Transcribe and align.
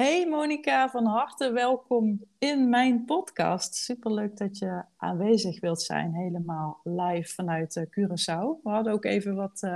Hey 0.00 0.26
Monika, 0.26 0.88
van 0.88 1.06
harte 1.06 1.52
welkom 1.52 2.24
in 2.38 2.68
mijn 2.68 3.04
podcast. 3.04 3.74
Superleuk 3.74 4.36
dat 4.36 4.58
je 4.58 4.84
aanwezig 4.96 5.60
wilt 5.60 5.82
zijn, 5.82 6.14
helemaal 6.14 6.80
live 6.84 7.34
vanuit 7.34 7.76
uh, 7.76 7.84
Curaçao. 7.84 8.62
We 8.62 8.70
hadden 8.70 8.92
ook 8.92 9.04
even 9.04 9.34
wat 9.34 9.62
uh, 9.62 9.74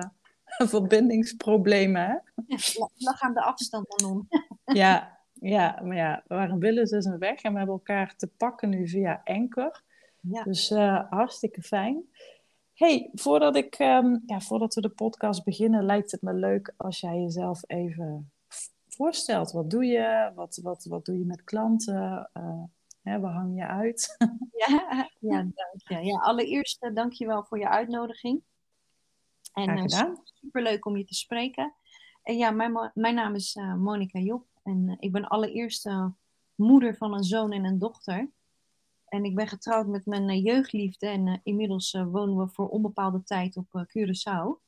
verbindingsproblemen. 0.70 2.02
Hè? 2.02 2.12
Ja, 2.46 2.88
lag 2.96 3.20
aan 3.20 3.34
de 3.34 3.42
afstand 3.42 3.87
dan 3.96 4.10
om. 4.10 4.29
ja, 4.77 5.18
ja, 5.32 5.80
maar 5.82 5.96
ja, 5.96 6.23
we 6.27 6.34
waren 6.34 6.59
willen 6.59 6.87
dus 6.87 7.04
een 7.04 7.18
weg 7.18 7.43
en 7.43 7.52
we 7.52 7.59
hebben 7.59 7.77
elkaar 7.77 8.16
te 8.16 8.27
pakken 8.27 8.68
nu 8.68 8.88
via 8.88 9.20
Anchor. 9.24 9.82
Ja. 10.20 10.43
Dus 10.43 10.70
uh, 10.70 11.10
hartstikke 11.10 11.62
fijn. 11.62 12.04
Hey, 12.73 13.10
voordat, 13.12 13.56
ik, 13.56 13.79
um, 13.79 14.23
ja, 14.27 14.41
voordat 14.41 14.74
we 14.74 14.80
de 14.80 14.88
podcast 14.88 15.45
beginnen, 15.45 15.84
lijkt 15.84 16.10
het 16.10 16.23
me 16.23 16.32
leuk 16.34 16.74
als 16.77 17.01
jij 17.01 17.20
jezelf 17.20 17.62
even 17.66 18.32
voorstelt. 18.95 19.53
Wat 19.53 19.71
doe 19.71 19.84
je? 19.84 20.33
Wat, 20.34 20.61
wat, 20.62 20.84
wat 20.84 21.05
doe 21.05 21.19
je 21.19 21.25
met 21.25 21.45
klanten? 21.45 22.30
Uh, 22.35 22.62
hè, 23.02 23.21
waar 23.21 23.33
hang 23.33 23.57
je 23.57 23.66
uit? 23.66 24.16
ja, 24.66 25.09
ja, 25.30 25.37
dank 25.37 25.80
je. 25.88 26.05
Ja, 26.05 26.18
allereerst 26.18 26.82
uh, 26.82 26.95
dank 26.95 27.13
je 27.13 27.27
wel 27.27 27.45
voor 27.45 27.59
je 27.59 27.68
uitnodiging. 27.68 28.43
En 29.52 29.77
uh, 29.77 30.15
superleuk 30.24 30.87
om 30.87 30.96
je 30.96 31.05
te 31.05 31.15
spreken. 31.15 31.74
En 32.23 32.37
ja, 32.37 32.51
mijn, 32.51 32.91
mijn 32.95 33.15
naam 33.15 33.35
is 33.35 33.55
uh, 33.55 33.74
Monika 33.74 34.18
Job. 34.18 34.46
En 34.63 34.96
ik 34.99 35.13
ben 35.13 35.29
allereerst 35.29 35.88
moeder 36.55 36.96
van 36.96 37.15
een 37.15 37.24
zoon 37.24 37.52
en 37.52 37.65
een 37.65 37.79
dochter. 37.79 38.30
En 39.05 39.24
ik 39.24 39.35
ben 39.35 39.49
getrouwd 39.49 39.87
met 39.87 40.07
mijn 40.07 40.40
jeugdliefde. 40.40 41.07
En 41.07 41.40
inmiddels 41.43 41.93
wonen 41.93 42.37
we 42.37 42.49
voor 42.49 42.68
onbepaalde 42.68 43.23
tijd 43.23 43.57
op 43.57 43.87
Curaçao. 43.88 44.63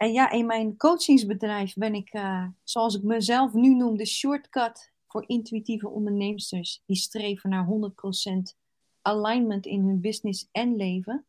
En 0.00 0.12
ja, 0.12 0.30
in 0.30 0.46
mijn 0.46 0.76
coachingsbedrijf 0.76 1.74
ben 1.74 1.94
ik, 1.94 2.14
uh, 2.14 2.46
zoals 2.64 2.94
ik 2.94 3.02
mezelf 3.02 3.52
nu 3.52 3.74
noem, 3.74 3.96
de 3.96 4.06
shortcut 4.06 4.92
voor 5.06 5.24
intuïtieve 5.28 5.88
onderneemsters 5.88 6.82
die 6.86 6.96
streven 6.96 7.50
naar 7.50 7.66
100% 7.66 8.56
alignment 9.02 9.66
in 9.66 9.80
hun 9.84 10.00
business 10.00 10.48
en 10.52 10.76
leven. 10.76 11.24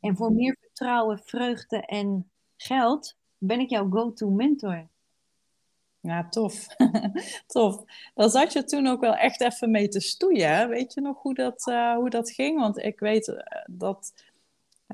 En 0.00 0.16
voor 0.16 0.32
meer 0.32 0.56
vertrouwen, 0.60 1.18
vreugde 1.24 1.80
en 1.86 2.30
geld 2.56 3.16
ben 3.38 3.60
ik 3.60 3.70
jouw 3.70 3.90
go-to 3.90 4.28
mentor. 4.28 4.88
Ja, 6.00 6.28
tof. 6.28 6.66
tof. 7.46 7.84
Daar 8.14 8.30
zat 8.30 8.52
je 8.52 8.64
toen 8.64 8.86
ook 8.86 9.00
wel 9.00 9.14
echt 9.14 9.40
even 9.40 9.70
mee 9.70 9.88
te 9.88 10.00
stoeien. 10.00 10.68
Weet 10.68 10.94
je 10.94 11.00
nog 11.00 11.22
hoe 11.22 11.34
dat, 11.34 11.66
uh, 11.66 11.94
hoe 11.94 12.10
dat 12.10 12.30
ging? 12.30 12.58
Want 12.60 12.78
ik 12.78 13.00
weet 13.00 13.28
eh, 13.28 13.64
dat 13.66 14.12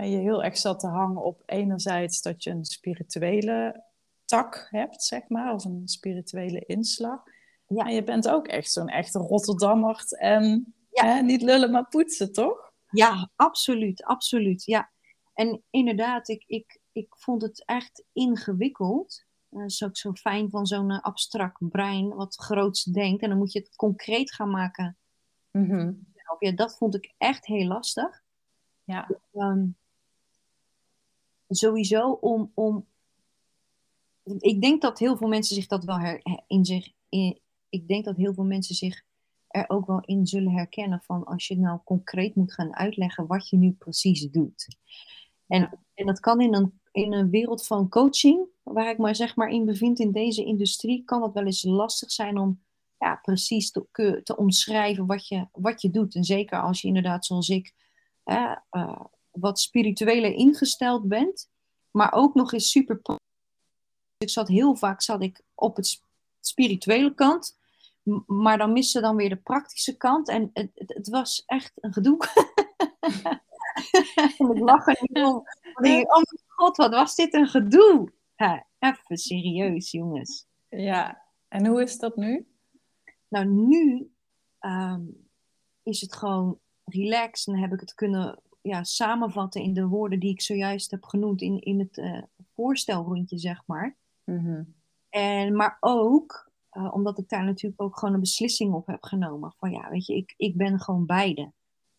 je 0.02 0.16
heel 0.16 0.44
erg 0.44 0.56
zat 0.56 0.80
te 0.80 0.86
hangen 0.86 1.22
op 1.22 1.42
enerzijds 1.46 2.22
dat 2.22 2.42
je 2.42 2.50
een 2.50 2.64
spirituele 2.64 3.84
tak 4.24 4.66
hebt, 4.70 5.02
zeg 5.02 5.28
maar, 5.28 5.54
of 5.54 5.64
een 5.64 5.82
spirituele 5.84 6.64
inslag. 6.66 7.22
Ja. 7.66 7.88
Je 7.88 8.04
bent 8.04 8.28
ook 8.28 8.46
echt 8.46 8.72
zo'n 8.72 8.88
echte 8.88 9.18
Rotterdammer 9.18 10.04
en 10.08 10.74
hè, 10.90 11.22
niet 11.22 11.42
lullen 11.42 11.70
maar 11.70 11.88
poetsen, 11.88 12.32
toch? 12.32 12.72
Ja, 12.90 13.30
absoluut, 13.36 14.04
absoluut. 14.04 14.64
Ja. 14.64 14.90
En 15.34 15.62
inderdaad, 15.70 16.28
ik, 16.28 16.44
ik, 16.46 16.80
ik 16.92 17.14
vond 17.16 17.42
het 17.42 17.64
echt 17.64 18.04
ingewikkeld. 18.12 19.24
Dat 19.48 19.70
is 19.70 19.84
ook 19.84 19.96
zo 19.96 20.12
fijn 20.12 20.50
van 20.50 20.66
zo'n 20.66 20.90
eh, 20.90 21.00
abstract 21.00 21.68
brein 21.68 22.08
wat 22.08 22.36
groots 22.36 22.84
denkt. 22.84 23.22
En 23.22 23.28
dan 23.28 23.38
moet 23.38 23.52
je 23.52 23.58
het 23.58 23.76
concreet 23.76 24.34
gaan 24.34 24.50
maken. 24.50 24.96
Mm 25.50 25.70
-hmm. 25.70 26.12
Ja, 26.38 26.52
dat 26.52 26.76
vond 26.76 26.94
ik 26.94 27.14
echt 27.18 27.46
heel 27.46 27.66
lastig. 27.66 28.22
Ja. 28.84 29.08
Um, 29.32 29.76
sowieso 31.48 32.10
om, 32.10 32.50
om. 32.54 32.86
Ik 34.38 34.60
denk 34.60 34.82
dat 34.82 34.98
heel 34.98 35.16
veel 35.16 35.28
mensen 35.28 35.54
zich 35.54 35.66
dat 35.66 35.84
wel 35.84 35.98
her, 35.98 36.20
in 36.46 36.64
zich. 36.64 36.92
In, 37.08 37.38
ik 37.68 37.88
denk 37.88 38.04
dat 38.04 38.16
heel 38.16 38.34
veel 38.34 38.44
mensen 38.44 38.74
zich 38.74 39.02
er 39.48 39.64
ook 39.68 39.86
wel 39.86 40.00
in 40.00 40.26
zullen 40.26 40.52
herkennen 40.52 41.00
van 41.00 41.24
als 41.24 41.46
je 41.48 41.58
nou 41.58 41.80
concreet 41.84 42.34
moet 42.34 42.52
gaan 42.52 42.76
uitleggen 42.76 43.26
wat 43.26 43.48
je 43.48 43.56
nu 43.56 43.72
precies 43.72 44.30
doet. 44.30 44.76
En, 45.46 45.78
en 45.94 46.06
dat 46.06 46.20
kan 46.20 46.40
in 46.40 46.54
een, 46.54 46.80
in 46.92 47.12
een 47.12 47.30
wereld 47.30 47.66
van 47.66 47.88
coaching, 47.88 48.46
waar 48.62 48.90
ik 48.90 48.98
maar 48.98 49.14
zeg 49.14 49.36
maar 49.36 49.48
in 49.48 49.64
bevind 49.64 49.98
in 49.98 50.12
deze 50.12 50.44
industrie, 50.44 51.04
kan 51.04 51.22
het 51.22 51.32
wel 51.32 51.44
eens 51.44 51.62
lastig 51.62 52.10
zijn 52.10 52.38
om 52.38 52.62
ja, 52.98 53.18
precies 53.22 53.70
te, 53.70 54.20
te 54.22 54.36
omschrijven 54.36 55.06
wat 55.06 55.28
je, 55.28 55.46
wat 55.52 55.82
je 55.82 55.90
doet. 55.90 56.14
En 56.14 56.24
zeker 56.24 56.62
als 56.62 56.80
je 56.80 56.88
inderdaad 56.88 57.26
zoals 57.26 57.48
ik 57.48 57.74
uh, 58.24 58.56
wat 59.34 59.60
spiritueler 59.60 60.32
ingesteld 60.32 61.08
bent, 61.08 61.50
maar 61.90 62.12
ook 62.12 62.34
nog 62.34 62.52
eens 62.52 62.70
super. 62.70 63.00
Ik 64.18 64.30
zat 64.30 64.48
heel 64.48 64.74
vaak 64.74 65.02
zat 65.02 65.22
ik 65.22 65.40
op 65.54 65.76
het 65.76 66.00
spirituele 66.40 67.14
kant, 67.14 67.58
maar 68.26 68.58
dan 68.58 68.72
miste 68.72 69.00
dan 69.00 69.16
weer 69.16 69.28
de 69.28 69.36
praktische 69.36 69.96
kant 69.96 70.28
en 70.28 70.50
het, 70.52 70.70
het, 70.74 70.94
het 70.94 71.08
was 71.08 71.42
echt 71.46 71.72
een 71.80 71.92
gedoe. 71.92 72.18
en 74.38 74.50
ik 74.54 74.58
lag 74.58 74.86
er 74.86 74.98
niet 75.00 75.24
om. 75.24 75.44
Oh 76.06 76.22
god, 76.46 76.76
wat 76.76 76.90
was 76.90 77.14
dit 77.14 77.34
een 77.34 77.48
gedoe? 77.48 78.12
Ja, 78.36 78.66
even 78.78 79.16
serieus, 79.16 79.90
jongens. 79.90 80.46
Ja, 80.68 81.22
en 81.48 81.66
hoe 81.66 81.82
is 81.82 81.98
dat 81.98 82.16
nu? 82.16 82.46
Nou, 83.28 83.46
nu 83.46 84.10
um, 84.60 85.28
is 85.82 86.00
het 86.00 86.14
gewoon 86.14 86.58
relaxed 86.84 87.54
en 87.54 87.60
heb 87.60 87.72
ik 87.72 87.80
het 87.80 87.94
kunnen 87.94 88.40
ja, 88.64 88.84
samenvatten 88.84 89.62
in 89.62 89.74
de 89.74 89.86
woorden 89.86 90.20
die 90.20 90.30
ik 90.30 90.40
zojuist 90.40 90.90
heb 90.90 91.04
genoemd 91.04 91.40
in, 91.40 91.60
in 91.60 91.78
het 91.78 91.96
uh, 91.96 92.22
voorstelrondje, 92.54 93.38
zeg 93.38 93.62
maar. 93.66 93.96
Mm 94.24 94.74
en, 95.14 95.56
maar 95.56 95.76
ook 95.80 96.50
uh, 96.72 96.94
omdat 96.94 97.18
ik 97.18 97.28
daar 97.28 97.44
natuurlijk 97.44 97.82
ook 97.82 97.98
gewoon 97.98 98.14
een 98.14 98.20
beslissing 98.20 98.74
op 98.74 98.86
heb 98.86 99.02
genomen. 99.04 99.54
Van 99.58 99.70
ja, 99.70 99.90
weet 99.90 100.06
je, 100.06 100.16
ik, 100.16 100.34
ik 100.36 100.56
ben 100.56 100.80
gewoon 100.80 101.06
beide. 101.06 101.52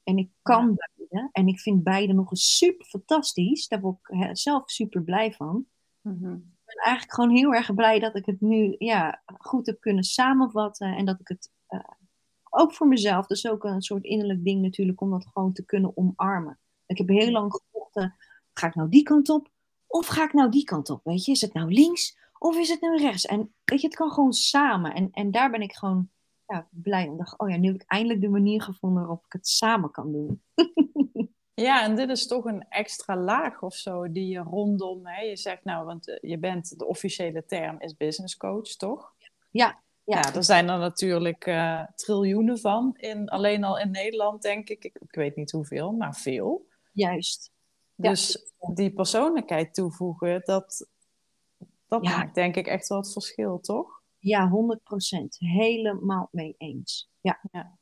En 0.04 0.18
ik 0.18 0.30
kan 0.42 0.68
ja. 0.68 0.90
beide. 0.96 1.30
En 1.32 1.48
ik 1.48 1.60
vind 1.60 1.84
beide 1.84 2.14
nog 2.14 2.32
eens 2.32 2.58
super 2.58 2.86
fantastisch. 2.86 3.68
Daar 3.68 3.82
word 3.82 3.98
ik 4.10 4.38
zelf 4.38 4.70
super 4.70 5.04
blij 5.04 5.34
van. 5.34 5.66
Mm 6.02 6.18
-hmm. 6.18 6.34
Ik 6.34 6.74
ben 6.76 6.84
eigenlijk 6.84 7.14
gewoon 7.14 7.36
heel 7.36 7.54
erg 7.54 7.74
blij 7.74 8.00
dat 8.00 8.16
ik 8.16 8.26
het 8.26 8.42
nu 8.42 8.76
ja, 8.78 9.22
goed 9.38 9.66
heb 9.66 9.80
kunnen 9.80 10.04
samenvatten. 10.04 10.96
En 10.96 11.06
dat 11.06 11.20
ik 11.20 11.28
het 11.28 11.52
uh, 11.70 11.80
ook 12.56 12.74
voor 12.74 12.88
mezelf, 12.88 13.28
dus 13.28 13.48
ook 13.48 13.64
een 13.64 13.82
soort 13.82 14.04
innerlijk 14.04 14.44
ding 14.44 14.62
natuurlijk, 14.62 15.02
om 15.02 15.12
dat 15.12 15.28
gewoon 15.34 15.54
te 15.54 15.66
kunnen 15.66 15.98
omarmen. 15.98 16.60
Ik 16.86 16.98
heb 16.98 17.08
heel 17.08 17.32
lang 17.32 17.54
gevochten, 17.54 18.16
ga 18.54 18.68
ik 18.68 18.76
nou 18.76 18.90
die 18.90 19.04
kant 19.04 19.30
op 19.30 19.50
of 19.88 20.08
ga 20.08 20.24
ik 20.24 20.34
nou 20.34 20.50
die 20.52 20.64
kant 20.64 20.90
op? 20.90 21.02
Weet 21.04 21.26
je, 21.26 21.32
is 21.32 21.42
het 21.42 21.54
nou 21.54 21.74
links 21.74 22.18
of 22.38 22.58
is 22.58 22.70
het 22.70 22.82
nou 22.82 22.98
rechts? 22.98 23.26
En 23.26 23.54
weet 23.64 23.82
je, 23.82 23.88
het 23.88 23.96
kan 23.96 24.12
gewoon 24.12 24.34
samen. 24.34 24.94
En, 24.94 25.10
en 25.12 25.32
daar 25.32 25.52
ben 25.52 25.62
ik 25.62 25.74
gewoon 25.74 26.10
ja, 26.48 26.68
blij 26.70 27.08
om. 27.08 27.20
Oh 27.38 27.50
ja, 27.50 27.58
nu 27.58 27.68
heb 27.68 27.76
ik 27.76 27.88
eindelijk 27.88 28.22
de 28.22 28.30
manier 28.30 28.62
gevonden 28.62 29.02
waarop 29.02 29.26
ik 29.26 29.34
het 29.34 29.48
samen 29.48 29.92
kan 29.92 30.12
doen. 30.12 30.42
Ja, 31.56 31.84
en 31.84 31.96
dit 31.96 32.10
is 32.10 32.28
toch 32.28 32.46
een 32.46 32.66
extra 32.70 33.18
laag 33.18 33.62
of 33.62 33.76
zo 33.76 34.12
die 34.12 34.28
je 34.28 34.40
rondom, 34.40 35.08
hè, 35.08 35.22
je 35.22 35.38
zegt 35.38 35.64
nou, 35.64 35.86
want 35.86 36.10
eh, 36.10 36.30
je 36.30 36.38
bent, 36.38 36.80
de 36.80 36.86
officiële 36.86 37.46
term 37.46 37.80
is 37.80 37.98
business 37.98 38.38
coach, 38.38 38.68
toch? 38.68 39.14
Ja, 39.52 39.82
ja. 40.06 40.18
ja, 40.18 40.34
er 40.34 40.44
zijn 40.44 40.70
er 40.70 40.78
natuurlijk 40.78 41.46
uh, 41.46 41.84
triljoenen 41.96 42.60
van. 42.60 42.96
In, 42.98 43.30
alleen 43.30 43.64
al 43.64 43.80
in 43.80 43.92
Nederland, 43.92 44.42
denk 44.42 44.70
ik. 44.70 44.84
ik. 44.84 44.98
ik. 45.00 45.16
weet 45.16 45.36
niet 45.36 45.52
hoeveel, 45.52 45.92
maar 45.92 46.16
veel. 46.16 46.68
Juist. 46.92 47.52
Dus 47.96 48.54
ja. 48.60 48.74
die 48.74 48.94
persoonlijkheid 48.94 49.74
toevoegen, 49.74 50.42
dat, 50.44 50.88
dat 51.88 52.06
ja. 52.06 52.18
maakt 52.18 52.36
denk 52.36 52.56
ik 52.56 52.68
echt 52.68 52.88
wel 52.88 52.98
het 52.98 53.12
verschil, 53.12 53.60
toch? 53.60 54.02
Ja, 54.20 54.50
100 54.50 54.84
procent. 54.84 55.36
Helemaal 55.40 56.28
mee 56.32 56.56
eens. 56.58 57.10
Ja. 57.22 57.40
ja. 57.52 57.78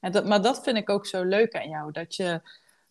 En 0.00 0.12
dat, 0.12 0.26
maar 0.26 0.42
dat 0.42 0.62
vind 0.62 0.76
ik 0.76 0.90
ook 0.90 1.06
zo 1.06 1.24
leuk 1.24 1.54
aan 1.54 1.68
jou. 1.68 1.92
Dat 1.92 2.14
je, 2.14 2.40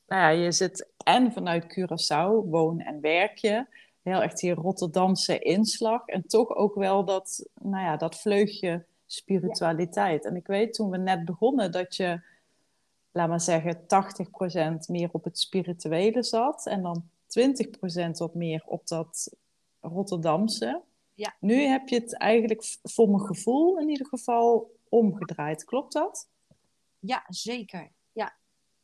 nou 0.08 0.22
ja, 0.22 0.30
je 0.30 0.52
zit 0.52 0.90
en 1.04 1.32
vanuit 1.32 1.78
Curaçao, 1.80 2.50
woon 2.50 2.80
en 2.80 3.02
werk 3.02 3.38
je 3.38 3.66
heel 4.06 4.22
echt 4.22 4.40
die 4.40 4.54
Rotterdamse 4.54 5.40
inslag. 5.40 6.06
En 6.06 6.28
toch 6.28 6.56
ook 6.56 6.76
wel 6.76 7.06
dat, 7.06 7.50
nou 7.54 7.84
ja, 7.84 7.98
dat 7.98 8.16
vleugje 8.16 8.86
spiritualiteit. 9.06 10.24
Ja. 10.24 10.30
En 10.30 10.36
ik 10.36 10.48
weet 10.48 10.74
toen 10.74 10.90
we 10.90 10.98
net 10.98 11.26
begonnen 11.26 11.72
dat 11.72 11.96
je, 11.96 12.22
laat 13.12 13.30
maar 13.30 13.42
zeggen, 13.42 13.82
80% 13.82 13.86
meer 14.88 15.10
op 15.12 15.24
het 15.24 15.40
spirituele 15.40 16.24
zat. 16.24 16.66
En 16.66 16.82
dan 16.82 17.10
20% 18.08 18.10
wat 18.12 18.34
meer 18.34 18.64
op 18.66 18.88
dat 18.88 19.36
Rotterdamse. 19.80 20.82
Ja. 21.14 21.36
Nu 21.40 21.62
heb 21.62 21.88
je 21.88 22.00
het 22.00 22.18
eigenlijk 22.18 22.78
voor 22.84 23.10
mijn 23.10 23.26
gevoel 23.26 23.80
in 23.80 23.90
ieder 23.90 24.08
geval 24.08 24.72
omgedraaid. 24.90 25.64
Klopt 25.64 25.94
dat? 25.94 26.30
Ja, 27.00 27.24
zeker. 27.28 27.92
Ja, 28.12 28.36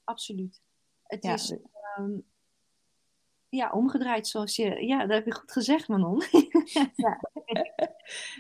absoluut. 0.03 0.61
Het 1.03 1.23
ja. 1.23 1.33
is... 1.33 1.55
Um, 1.97 2.29
ja, 3.51 3.71
omgedraaid 3.71 4.27
zoals 4.27 4.55
je... 4.55 4.85
Ja, 4.85 4.99
dat 4.99 5.09
heb 5.09 5.25
je 5.25 5.33
goed 5.33 5.51
gezegd, 5.51 5.87
Manon. 5.87 6.21
ja. 6.95 7.19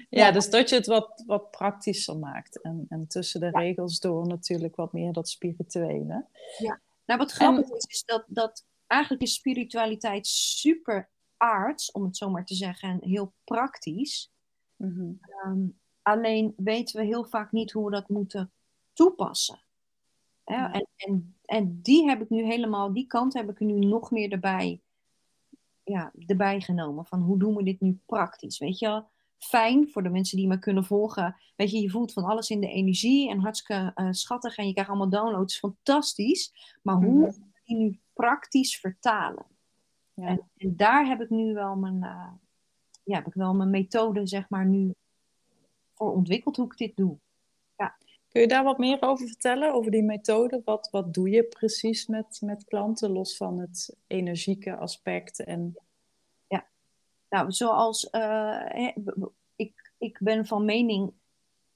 ja, 0.09 0.31
dus 0.31 0.49
dat 0.49 0.69
je 0.69 0.75
het 0.75 0.85
wat, 0.85 1.23
wat 1.25 1.51
praktischer 1.51 2.17
maakt. 2.17 2.61
En, 2.61 2.85
en 2.89 3.07
tussen 3.07 3.39
de 3.39 3.49
regels 3.49 3.99
door 3.99 4.27
natuurlijk 4.27 4.75
wat 4.75 4.93
meer 4.93 5.13
dat 5.13 5.29
spirituele. 5.29 6.25
Ja, 6.57 6.81
nou 7.05 7.19
wat 7.19 7.31
grappig 7.31 7.69
is, 7.69 7.85
is 7.85 8.03
dat, 8.05 8.23
dat 8.27 8.65
eigenlijk 8.87 9.23
is 9.23 9.33
spiritualiteit 9.33 10.27
super 10.27 11.09
aards, 11.37 11.91
om 11.91 12.03
het 12.03 12.17
zo 12.17 12.29
maar 12.29 12.45
te 12.45 12.55
zeggen, 12.55 12.89
en 12.89 13.09
heel 13.09 13.33
praktisch. 13.43 14.31
Mhm. 14.75 15.11
Ehm, 15.21 15.65
alleen 16.01 16.53
weten 16.57 16.99
we 16.99 17.05
heel 17.05 17.25
vaak 17.25 17.51
niet 17.51 17.71
hoe 17.71 17.85
we 17.85 17.91
dat 17.91 18.09
moeten 18.09 18.51
toepassen. 18.93 19.59
En, 20.43 20.87
en, 20.95 21.35
en 21.45 21.79
die 21.81 22.09
heb 22.09 22.21
ik 22.21 22.29
nu 22.29 22.43
helemaal, 22.43 22.93
die 22.93 23.07
kant 23.07 23.33
heb 23.33 23.49
ik 23.49 23.59
nu 23.59 23.73
nog 23.73 24.11
meer 24.11 24.31
erbij, 24.31 24.81
ja, 25.91 26.11
erbij 26.25 26.61
genomen. 26.61 27.05
Van 27.05 27.21
hoe 27.21 27.39
doen 27.39 27.55
we 27.55 27.63
dit 27.63 27.81
nu 27.81 27.99
praktisch? 28.05 28.57
Weet 28.57 28.79
je 28.79 28.87
wel? 28.87 29.09
Fijn 29.37 29.89
voor 29.89 30.03
de 30.03 30.09
mensen 30.09 30.37
die 30.37 30.47
me 30.47 30.59
kunnen 30.59 30.85
volgen. 30.85 31.35
Weet 31.55 31.71
je, 31.71 31.81
je 31.81 31.89
voelt 31.89 32.13
van 32.13 32.23
alles 32.23 32.49
in 32.49 32.61
de 32.61 32.67
energie 32.67 33.29
en 33.29 33.39
hartstikke 33.39 33.91
uh, 33.95 34.07
schattig 34.11 34.57
en 34.57 34.67
je 34.67 34.71
krijgt 34.71 34.89
allemaal 34.89 35.09
downloads. 35.09 35.59
Fantastisch. 35.59 36.53
Maar 36.81 36.95
hoe 36.95 37.13
mm 37.13 37.23
-hmm. 37.23 37.53
die 37.63 37.77
nu 37.77 37.99
praktisch 38.13 38.79
vertalen? 38.79 39.45
Ja. 40.13 40.27
En, 40.27 40.49
en, 40.57 40.75
daar 40.75 41.05
heb 41.05 41.21
ik 41.21 41.29
nu 41.29 41.53
wel 41.53 41.75
mijn, 41.75 41.95
uh, 41.95 42.31
ja, 43.03 43.15
heb 43.15 43.27
ik 43.27 43.33
wel 43.33 43.53
mijn 43.53 43.69
methode, 43.69 44.27
zeg 44.27 44.49
maar, 44.49 44.65
nu 44.65 44.93
voor 45.93 46.11
ontwikkeld 46.11 46.55
hoe 46.55 46.65
ik 46.65 46.77
dit 46.77 46.95
doe. 46.95 47.17
Kun 48.31 48.41
je 48.41 48.47
daar 48.47 48.63
wat 48.63 48.77
meer 48.77 49.01
over 49.01 49.27
vertellen, 49.27 49.73
over 49.73 49.91
die 49.91 50.03
methode? 50.03 50.61
Wat, 50.65 50.89
wat 50.91 51.13
doe 51.13 51.29
je 51.29 51.43
precies 51.43 52.07
met, 52.07 52.41
met 52.41 52.63
klanten, 52.63 53.11
los 53.11 53.37
van 53.37 53.59
het 53.59 53.97
energieke 54.07 54.75
aspect? 54.75 55.43
En... 55.43 55.75
Ja, 56.47 56.67
nou, 57.29 57.51
zoals 57.51 58.07
uh, 58.11 58.91
ik, 59.55 59.93
ik 59.97 60.19
ben 60.21 60.45
van 60.45 60.65
mening, 60.65 61.13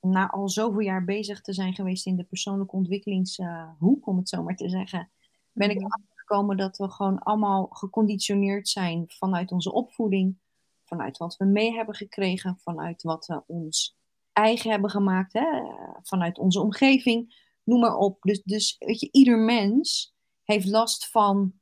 na 0.02 0.30
al 0.30 0.50
zoveel 0.50 0.80
jaar 0.80 1.06
bezig 1.06 1.42
te 1.42 1.54
zijn 1.54 1.74
geweest 1.74 2.06
in 2.06 2.16
de 2.16 2.24
persoonlijke 2.24 2.76
ontwikkelingshoek, 2.76 4.08
om 4.08 4.18
het 4.18 4.30
zo 4.30 4.44
maar 4.44 4.56
te 4.56 4.70
zeggen, 4.70 5.10
ben 5.52 5.70
ik 5.70 5.84
achtergekomen 5.84 6.58
dat 6.58 6.78
we 6.78 6.90
gewoon 6.90 7.20
allemaal 7.20 7.68
geconditioneerd 7.68 8.68
zijn 8.68 9.04
vanuit 9.08 9.52
onze 9.52 9.72
opvoeding, 9.74 10.38
vanuit 10.84 11.18
wat 11.18 11.38
we 11.38 11.46
mee 11.46 11.74
hebben 11.74 11.96
gekregen, 11.96 12.58
vanuit 12.58 13.04
wat 13.04 13.26
we 13.26 13.44
ons 13.48 13.95
eigen 14.36 14.72
hebben 14.72 14.90
gemaakt, 14.90 15.34
hè? 15.34 15.46
vanuit 16.02 16.38
onze 16.38 16.62
omgeving, 16.62 17.44
noem 17.64 17.80
maar 17.80 17.96
op. 17.96 18.22
Dus, 18.22 18.44
dus 18.44 18.76
weet 18.80 19.00
je, 19.00 19.10
ieder 19.12 19.38
mens 19.38 20.16
heeft 20.44 20.66
last 20.66 21.10
van 21.10 21.54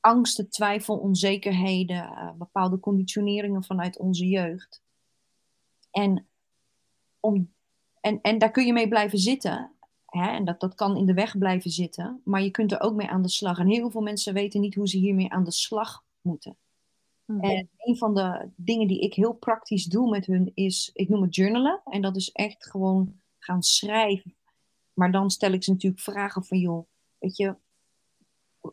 angsten, 0.00 0.50
twijfel, 0.50 0.96
onzekerheden, 0.96 1.96
uh, 1.96 2.30
bepaalde 2.38 2.80
conditioneringen 2.80 3.64
vanuit 3.64 3.98
onze 3.98 4.26
jeugd. 4.26 4.82
En, 5.90 6.26
om, 7.20 7.52
en, 8.00 8.20
en 8.20 8.38
daar 8.38 8.50
kun 8.50 8.66
je 8.66 8.72
mee 8.72 8.88
blijven 8.88 9.18
zitten. 9.18 9.72
Hè? 10.06 10.30
En 10.30 10.44
dat, 10.44 10.60
dat 10.60 10.74
kan 10.74 10.96
in 10.96 11.06
de 11.06 11.14
weg 11.14 11.38
blijven 11.38 11.70
zitten. 11.70 12.20
Maar 12.24 12.42
je 12.42 12.50
kunt 12.50 12.72
er 12.72 12.80
ook 12.80 12.94
mee 12.94 13.08
aan 13.08 13.22
de 13.22 13.28
slag. 13.28 13.58
En 13.58 13.68
heel 13.68 13.90
veel 13.90 14.00
mensen 14.00 14.34
weten 14.34 14.60
niet 14.60 14.74
hoe 14.74 14.88
ze 14.88 14.96
hiermee 14.96 15.30
aan 15.30 15.44
de 15.44 15.52
slag 15.52 16.04
moeten. 16.20 16.56
Mhm. 17.30 17.44
En 17.44 17.68
een 17.76 17.96
van 17.96 18.14
de 18.14 18.48
dingen 18.56 18.88
die 18.88 19.00
ik 19.00 19.14
heel 19.14 19.32
praktisch 19.32 19.84
doe 19.84 20.10
met 20.10 20.26
hun 20.26 20.50
is, 20.54 20.90
ik 20.94 21.08
noem 21.08 21.22
het 21.22 21.34
journalen. 21.34 21.80
En 21.84 22.02
dat 22.02 22.16
is 22.16 22.30
echt 22.30 22.70
gewoon 22.70 23.20
gaan 23.38 23.62
schrijven. 23.62 24.34
Maar 24.92 25.12
dan 25.12 25.30
stel 25.30 25.52
ik 25.52 25.64
ze 25.64 25.70
natuurlijk 25.70 26.02
vragen 26.02 26.44
van, 26.44 26.58
joh, 26.58 26.86
weet 27.18 27.36
je, 27.36 27.56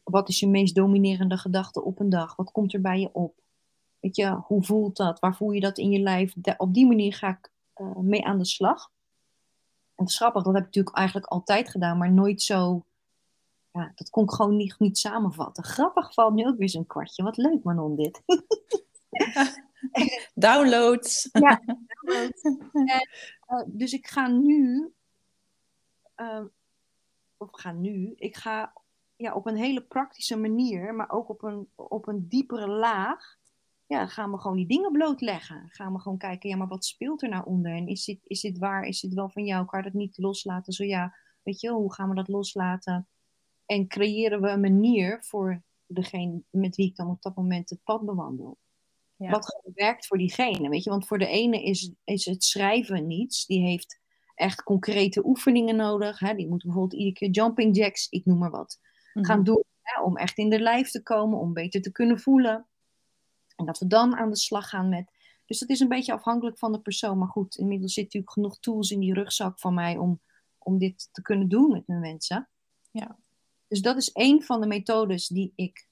wat 0.04 0.30
is 0.30 0.40
je 0.40 0.48
meest 0.48 0.76
dominerende 0.76 1.38
gedachte 1.38 1.84
op 1.84 2.00
een 2.00 2.10
dag? 2.10 2.36
Wat 2.36 2.52
komt 2.52 2.74
er 2.74 2.82
bij 2.82 3.00
je 3.00 3.14
op? 3.14 3.42
Weet 4.00 4.16
je, 4.16 4.30
hoe 4.30 4.64
voelt 4.64 4.98
dat? 4.98 5.20
Waar 5.20 5.36
voel 5.36 5.52
je 5.52 5.60
dat 5.60 5.78
in 5.78 5.92
je 5.92 6.00
lijf? 6.00 6.34
op 6.58 6.74
die 6.74 6.88
manier 6.88 7.14
ga 7.14 7.30
ik 7.30 7.52
uh, 7.76 7.96
mee 7.96 8.26
aan 8.26 8.38
de 8.38 8.46
slag. 8.46 8.92
En 9.96 10.04
het 10.04 10.10
is 10.10 10.18
grappig, 10.18 10.44
dat 10.44 10.54
heb 10.54 10.62
ik 10.62 10.68
natuurlijk 10.68 10.98
eigenlijk 10.98 11.28
altijd 11.28 11.70
gedaan, 11.70 11.98
maar 11.98 12.12
nooit 12.12 12.42
zo. 12.42 12.86
Ja, 13.78 13.92
dat 13.96 14.10
kon 14.10 14.24
ik 14.24 14.32
gewoon 14.32 14.56
niet, 14.56 14.76
niet 14.80 14.98
samenvatten. 14.98 15.64
Grappig 15.64 16.14
valt 16.14 16.34
nu 16.34 16.46
ook 16.46 16.58
weer 16.58 16.70
zo'n 16.70 16.86
kwartje. 16.86 17.24
Wat 17.24 17.38
leuk, 17.38 17.64
Manon, 17.64 17.96
dit. 17.96 18.22
downloads. 20.34 21.30
Ja, 21.32 21.62
downloads. 21.66 22.42
En, 22.42 22.72
uh, 23.48 23.64
dus 23.66 23.94
ik 23.94 24.08
ga 24.08 24.28
nu. 24.28 24.92
Uh, 26.16 26.44
of 27.38 27.50
ga 27.52 27.72
nu. 27.72 28.14
Ik 28.16 28.36
ga 28.36 28.74
ja, 29.16 29.34
op 29.34 29.46
een 29.46 29.58
hele 29.58 29.82
praktische 29.82 30.38
manier, 30.38 30.96
maar 30.96 31.10
ook 31.10 31.30
op 31.30 31.44
een, 31.44 31.70
op 31.76 32.08
een 32.08 32.28
diepere 32.28 32.68
laag 32.68 33.38
ja, 33.88 34.08
gaan 34.08 34.32
we 34.32 34.38
gewoon 34.38 34.58
die 34.58 34.68
dingen 34.68 34.92
blootleggen. 34.92 35.70
Gaan 35.70 35.94
we 35.94 36.00
gewoon 36.00 36.18
kijken, 36.18 36.50
ja, 36.50 36.56
maar 36.56 36.68
wat 36.68 36.86
speelt 36.86 37.24
er 37.24 37.30
nou 37.30 37.46
onder? 37.46 37.72
En 37.72 37.88
is 37.88 38.06
dit, 38.06 38.20
is 38.24 38.42
dit 38.42 38.58
waar? 38.58 38.84
Is 38.84 39.00
dit 39.00 39.14
wel 39.14 39.30
van 39.30 39.46
jou? 39.46 39.66
Kan 39.66 39.80
je 39.80 39.86
dat 39.86 39.94
niet 39.94 40.18
loslaten? 40.18 40.74
Zo 40.74 40.84
ja, 40.84 41.16
weet 41.44 41.62
je, 41.62 41.70
hoe 41.70 41.94
gaan 41.94 42.10
we 42.10 42.16
dat 42.16 42.28
loslaten? 42.28 43.08
En 43.68 43.88
creëren 43.88 44.42
we 44.42 44.50
een 44.50 44.60
manier 44.60 45.24
voor 45.24 45.62
degene 45.86 46.42
met 46.50 46.76
wie 46.76 46.88
ik 46.88 46.96
dan 46.96 47.10
op 47.10 47.22
dat 47.22 47.36
moment 47.36 47.70
het 47.70 47.84
pad 47.84 48.06
bewandel. 48.06 48.58
Ja. 49.16 49.30
Wat 49.30 49.62
werkt 49.74 50.08
voor 50.08 50.18
diegene, 50.18 50.70
weet 50.70 50.84
je? 50.84 50.90
Want 50.90 51.08
voor 51.08 51.18
de 51.18 51.28
ene 51.28 51.64
is, 51.64 51.92
is 52.04 52.26
het 52.26 52.44
schrijven 52.44 53.08
niets. 53.08 53.46
Die 53.46 53.62
heeft 53.62 54.00
echt 54.36 54.64
concrete 54.64 55.26
oefeningen 55.26 55.76
nodig. 55.76 56.20
Hè? 56.20 56.36
Die 56.36 56.48
moet 56.48 56.64
bijvoorbeeld 56.64 56.94
iedere 56.94 57.14
keer 57.14 57.30
jumping 57.30 57.76
jacks, 57.76 58.10
ik 58.10 58.26
noem 58.26 58.38
maar 58.38 58.52
wat, 58.52 58.80
mm-hmm. 59.14 59.26
gaan 59.26 59.44
doen. 59.44 59.64
Hè? 59.82 60.02
Om 60.02 60.18
echt 60.18 60.38
in 60.38 60.50
de 60.50 60.60
lijf 60.60 60.92
te 60.92 61.04
komen, 61.04 61.40
om 61.40 61.54
beter 61.54 61.82
te 61.82 61.92
kunnen 61.92 62.20
voelen. 62.20 62.68
En 63.56 63.66
dat 63.66 63.80
we 63.80 63.88
dan 63.88 64.16
aan 64.16 64.30
de 64.30 64.38
slag 64.38 64.70
gaan 64.70 64.90
met. 64.90 65.12
Dus 65.46 65.60
dat 65.60 65.70
is 65.70 65.80
een 65.80 65.88
beetje 65.88 66.14
afhankelijk 66.14 66.58
van 66.58 66.72
de 66.72 66.80
persoon. 66.80 67.18
Maar 67.18 67.28
goed, 67.28 67.58
inmiddels 67.58 67.94
zit 67.94 68.04
natuurlijk 68.04 68.34
genoeg 68.34 68.60
tools 68.60 68.92
in 68.92 69.00
die 69.00 69.14
rugzak 69.14 69.60
van 69.60 69.74
mij 69.74 69.98
om, 69.98 70.22
om 70.58 70.78
dit 70.78 71.10
te 71.12 71.22
kunnen 71.22 71.48
doen 71.48 71.72
met 71.72 71.88
mijn 71.88 72.00
mensen. 72.00 72.50
Ja. 72.92 73.18
Dus 73.68 73.82
dat 73.82 73.98
is 73.98 74.10
een 74.14 74.44
van 74.44 74.62
de 74.62 74.68
methodes 74.68 75.28
die 75.28 75.54
ik 75.56 75.88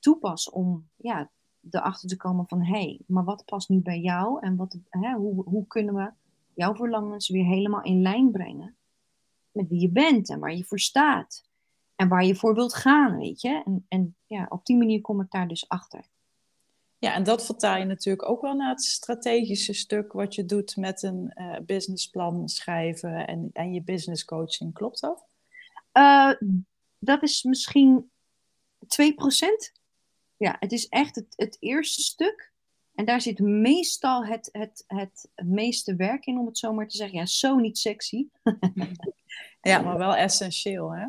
toepas 0.00 0.50
om 0.50 0.88
ja, 0.96 1.30
erachter 1.70 2.08
te 2.08 2.16
komen 2.16 2.48
van 2.48 2.62
hé, 2.62 2.80
hey, 2.80 3.00
maar 3.06 3.24
wat 3.24 3.44
past 3.44 3.68
nu 3.68 3.80
bij 3.80 4.00
jou 4.00 4.40
en 4.40 4.56
wat, 4.56 4.76
hè, 4.88 5.12
hoe, 5.12 5.44
hoe 5.44 5.66
kunnen 5.66 5.94
we 5.94 6.10
jouw 6.54 6.74
verlangens 6.74 7.28
weer 7.28 7.44
helemaal 7.44 7.82
in 7.82 8.02
lijn 8.02 8.30
brengen 8.30 8.76
met 9.52 9.68
wie 9.68 9.80
je 9.80 9.88
bent 9.88 10.30
en 10.30 10.38
waar 10.38 10.54
je 10.54 10.64
voor 10.64 10.80
staat 10.80 11.44
en 11.96 12.08
waar 12.08 12.24
je 12.24 12.34
voor 12.34 12.54
wilt 12.54 12.74
gaan, 12.74 13.16
weet 13.16 13.40
je. 13.40 13.62
En, 13.64 13.86
en 13.88 14.16
ja, 14.26 14.46
op 14.48 14.66
die 14.66 14.76
manier 14.76 15.00
kom 15.00 15.20
ik 15.20 15.30
daar 15.30 15.48
dus 15.48 15.68
achter. 15.68 16.04
Ja, 16.98 17.14
en 17.14 17.22
dat 17.24 17.44
vertaal 17.44 17.78
je 17.78 17.84
natuurlijk 17.84 18.28
ook 18.28 18.40
wel 18.40 18.54
naar 18.54 18.70
het 18.70 18.82
strategische 18.82 19.72
stuk 19.72 20.12
wat 20.12 20.34
je 20.34 20.44
doet 20.44 20.76
met 20.76 21.02
een 21.02 21.32
uh, 21.34 21.56
businessplan 21.66 22.48
schrijven 22.48 23.26
en, 23.26 23.50
en 23.52 23.72
je 23.72 23.82
business 23.82 24.24
coaching. 24.24 24.72
Klopt 24.72 25.00
dat? 25.00 25.24
Uh, 25.92 26.32
dat 27.04 27.22
is 27.22 27.42
misschien 27.42 28.10
2%. 28.84 29.72
Ja, 30.36 30.56
het 30.58 30.72
is 30.72 30.88
echt 30.88 31.14
het, 31.14 31.26
het 31.36 31.56
eerste 31.60 32.02
stuk. 32.02 32.52
En 32.94 33.04
daar 33.04 33.20
zit 33.20 33.38
meestal 33.38 34.24
het, 34.24 34.48
het, 34.52 34.84
het, 34.86 35.28
meeste 35.44 35.96
werk 35.96 36.26
in, 36.26 36.38
om 36.38 36.46
het 36.46 36.58
zo 36.58 36.72
maar 36.72 36.88
te 36.88 36.96
zeggen. 36.96 37.18
Ja, 37.18 37.26
zo 37.26 37.56
niet 37.56 37.78
sexy. 37.78 38.26
ja, 39.60 39.80
maar 39.80 39.98
wel 39.98 40.16
essentieel, 40.16 40.94
hè? 40.94 41.06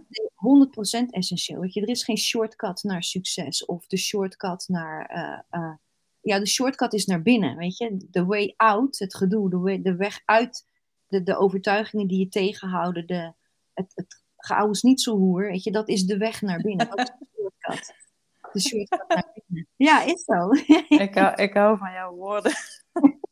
100% 1.06 1.06
essentieel. 1.10 1.60
Weet 1.60 1.74
je, 1.74 1.82
er 1.82 1.90
is 1.90 2.04
geen 2.04 2.18
shortcut 2.18 2.84
naar 2.84 3.04
succes 3.04 3.66
of 3.66 3.88
de 3.88 3.98
shortcut 3.98 4.68
naar 4.68 5.12
uh, 5.16 5.62
uh, 5.62 5.74
ja, 6.22 6.40
de 6.40 6.48
shortcut 6.48 6.94
is 6.94 7.06
naar 7.06 7.22
binnen, 7.22 7.58
weet 7.58 7.78
je. 7.78 7.98
De 8.10 8.26
way 8.26 8.54
out, 8.58 9.00
het 9.00 9.16
gedoe, 9.16 9.50
de, 9.50 9.58
way, 9.58 9.82
de 9.82 9.96
weg 9.96 10.22
uit, 10.26 10.66
de, 11.08 11.24
de 11.24 11.38
overtuigingen 11.38 12.08
die 12.08 12.20
je 12.20 12.30
tegenhouden, 12.30 13.08
de, 13.08 13.34
het, 13.74 13.92
het 13.96 14.24
is 14.70 14.82
niet 14.82 15.02
zo 15.02 15.18
hoer, 15.18 15.42
weet 15.42 15.64
je, 15.64 15.72
dat 15.72 15.90
is 15.90 16.04
de 16.04 16.18
weg 16.18 16.42
naar 16.42 16.62
binnen. 16.62 16.90
Dat 16.90 17.00
is 17.00 17.12
de 17.20 17.28
shortcut. 17.34 17.96
De 18.52 18.60
shortcut 18.60 19.06
naar 19.08 19.32
binnen. 19.34 19.68
Ja, 19.76 20.02
is 20.02 20.24
zo. 20.24 20.50
ik, 21.04 21.16
hou, 21.16 21.36
ik 21.36 21.54
hou 21.54 21.78
van 21.78 21.92
jouw 21.92 22.14
woorden. 22.14 22.52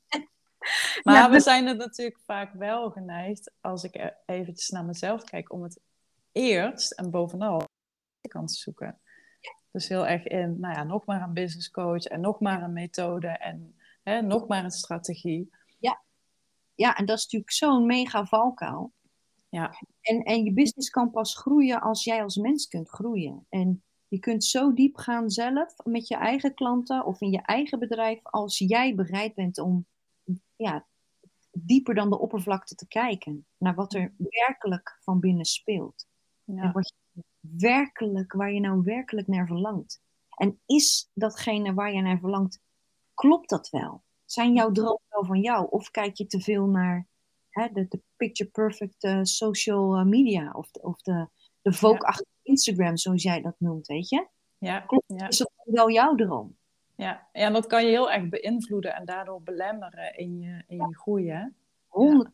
maar 1.03 1.15
ja, 1.15 1.29
we 1.29 1.39
zijn 1.39 1.67
er 1.67 1.75
natuurlijk 1.75 2.19
vaak 2.25 2.53
wel 2.53 2.91
geneigd, 2.91 3.51
als 3.61 3.83
ik 3.83 4.13
eventjes 4.25 4.69
naar 4.69 4.85
mezelf 4.85 5.23
kijk, 5.23 5.51
om 5.51 5.63
het 5.63 5.79
eerst 6.31 6.91
en 6.91 7.11
bovenal 7.11 7.63
de 8.21 8.29
kant 8.29 8.47
te 8.47 8.55
zoeken. 8.55 8.99
Dus 9.71 9.87
heel 9.87 10.07
erg 10.07 10.23
in, 10.23 10.59
nou 10.59 10.73
ja, 10.73 10.83
nog 10.83 11.05
maar 11.05 11.21
een 11.21 11.33
business 11.33 11.71
coach 11.71 12.03
en 12.03 12.21
nog 12.21 12.39
maar 12.39 12.63
een 12.63 12.73
methode 12.73 13.27
en 13.27 13.75
hè, 14.03 14.21
nog 14.21 14.47
maar 14.47 14.63
een 14.63 14.71
strategie. 14.71 15.51
Ja. 15.79 16.01
ja, 16.75 16.95
en 16.95 17.05
dat 17.05 17.17
is 17.17 17.23
natuurlijk 17.23 17.51
zo'n 17.51 17.85
mega 17.85 18.25
valkuil. 18.25 18.91
Ja. 19.53 19.73
En, 20.01 20.23
en 20.23 20.43
je 20.43 20.53
business 20.53 20.89
kan 20.89 21.11
pas 21.11 21.35
groeien 21.35 21.81
als 21.81 22.03
jij 22.03 22.23
als 22.23 22.35
mens 22.35 22.67
kunt 22.67 22.89
groeien. 22.89 23.45
En 23.49 23.83
je 24.07 24.19
kunt 24.19 24.43
zo 24.43 24.73
diep 24.73 24.95
gaan 24.95 25.29
zelf 25.29 25.75
met 25.83 26.07
je 26.07 26.15
eigen 26.15 26.53
klanten 26.53 27.05
of 27.05 27.21
in 27.21 27.31
je 27.31 27.41
eigen 27.41 27.79
bedrijf 27.79 28.19
als 28.23 28.57
jij 28.57 28.95
bereid 28.95 29.35
bent 29.35 29.59
om 29.59 29.85
ja, 30.55 30.85
dieper 31.51 31.95
dan 31.95 32.09
de 32.09 32.19
oppervlakte 32.19 32.75
te 32.75 32.87
kijken 32.87 33.45
naar 33.57 33.75
wat 33.75 33.93
er 33.93 34.13
werkelijk 34.17 34.97
van 35.01 35.19
binnen 35.19 35.45
speelt. 35.45 36.07
Ja. 36.43 36.61
En 36.61 36.71
wat 36.71 36.93
je 37.11 37.23
werkelijk, 37.39 38.33
waar 38.33 38.51
je 38.51 38.59
nou 38.59 38.81
werkelijk 38.83 39.27
naar 39.27 39.47
verlangt. 39.47 40.01
En 40.35 40.59
is 40.65 41.09
datgene 41.13 41.73
waar 41.73 41.93
je 41.93 42.01
naar 42.01 42.19
verlangt, 42.19 42.59
klopt 43.13 43.49
dat 43.49 43.69
wel? 43.69 44.03
Zijn 44.25 44.53
jouw 44.53 44.71
dromen 44.71 45.01
wel 45.09 45.25
van 45.25 45.41
jou? 45.41 45.67
Of 45.69 45.91
kijk 45.91 46.17
je 46.17 46.25
te 46.25 46.41
veel 46.41 46.65
naar 46.65 47.07
hè, 47.53 47.67
de, 47.71 47.87
de 47.87 48.01
picture 48.15 48.49
perfect 48.49 49.03
uh, 49.03 49.19
social 49.21 49.95
eh, 49.97 50.05
media 50.05 50.51
of 50.51 50.71
de, 50.71 50.81
of 50.81 51.01
de, 51.01 51.27
de 51.61 51.73
vogue 51.73 51.99
achter 51.99 52.25
Instagram, 52.41 52.97
zoals 52.97 53.23
jij 53.23 53.41
dat 53.41 53.55
noemt, 53.57 53.87
weet 53.87 54.09
je? 54.09 54.27
Ja, 54.57 54.79
Klopt, 54.79 55.03
ja. 55.07 55.27
is 55.27 55.37
dat 55.37 55.51
wel 55.63 55.91
jouw 55.91 56.15
droom? 56.15 56.57
Ja. 56.95 57.27
ja, 57.33 57.45
en 57.45 57.53
dat 57.53 57.67
kan 57.67 57.83
je 57.83 57.89
heel 57.89 58.11
erg 58.11 58.29
beïnvloeden 58.29 58.95
en 58.95 59.05
daardoor 59.05 59.41
belemmeren 59.41 60.17
in 60.17 60.39
je, 60.39 60.63
in 60.67 60.77
je 60.77 60.97
groei, 60.97 61.29
hè? 61.29 61.45
100 61.87 62.31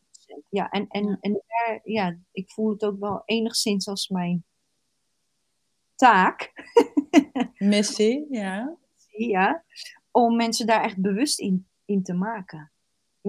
Ja, 0.50 0.70
en, 0.70 0.88
en, 0.88 1.18
en 1.22 1.32
daar, 1.48 1.80
ja, 1.84 2.18
ik 2.32 2.52
voel 2.52 2.70
het 2.70 2.84
ook 2.84 3.00
wel 3.00 3.22
enigszins 3.26 3.88
als 3.88 4.08
mijn 4.08 4.44
taak, 5.96 6.52
Missie, 7.58 8.26
ja. 8.30 8.78
ja, 9.08 9.64
om 10.12 10.36
mensen 10.36 10.68
daar 10.68 10.84
echt 10.84 11.02
bewust 11.02 11.40
in, 11.40 11.68
in 11.86 12.04
te 12.04 12.14
maken. 12.14 12.72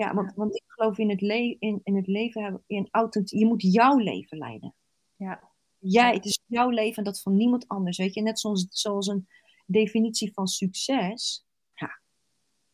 Ja, 0.00 0.14
want, 0.14 0.32
want 0.34 0.54
ik 0.54 0.62
geloof 0.66 0.98
in 0.98 1.10
het, 1.10 1.20
le 1.20 1.56
in, 1.58 1.80
in 1.84 1.96
het 1.96 2.06
leven 2.06 2.62
in 2.66 2.88
authent 2.90 3.30
je 3.30 3.46
moet 3.46 3.62
jouw 3.62 3.96
leven 3.96 4.38
leiden. 4.38 4.74
Ja, 5.16 5.50
Jij, 5.78 6.14
het 6.14 6.24
is 6.24 6.40
jouw 6.46 6.68
leven 6.68 6.96
en 6.96 7.04
dat 7.04 7.20
van 7.20 7.36
niemand 7.36 7.68
anders. 7.68 7.96
Weet 7.96 8.14
je, 8.14 8.22
net 8.22 8.40
zoals, 8.40 8.66
zoals 8.70 9.06
een 9.06 9.28
definitie 9.66 10.32
van 10.32 10.46
succes. 10.46 11.46
Ja, 11.74 12.00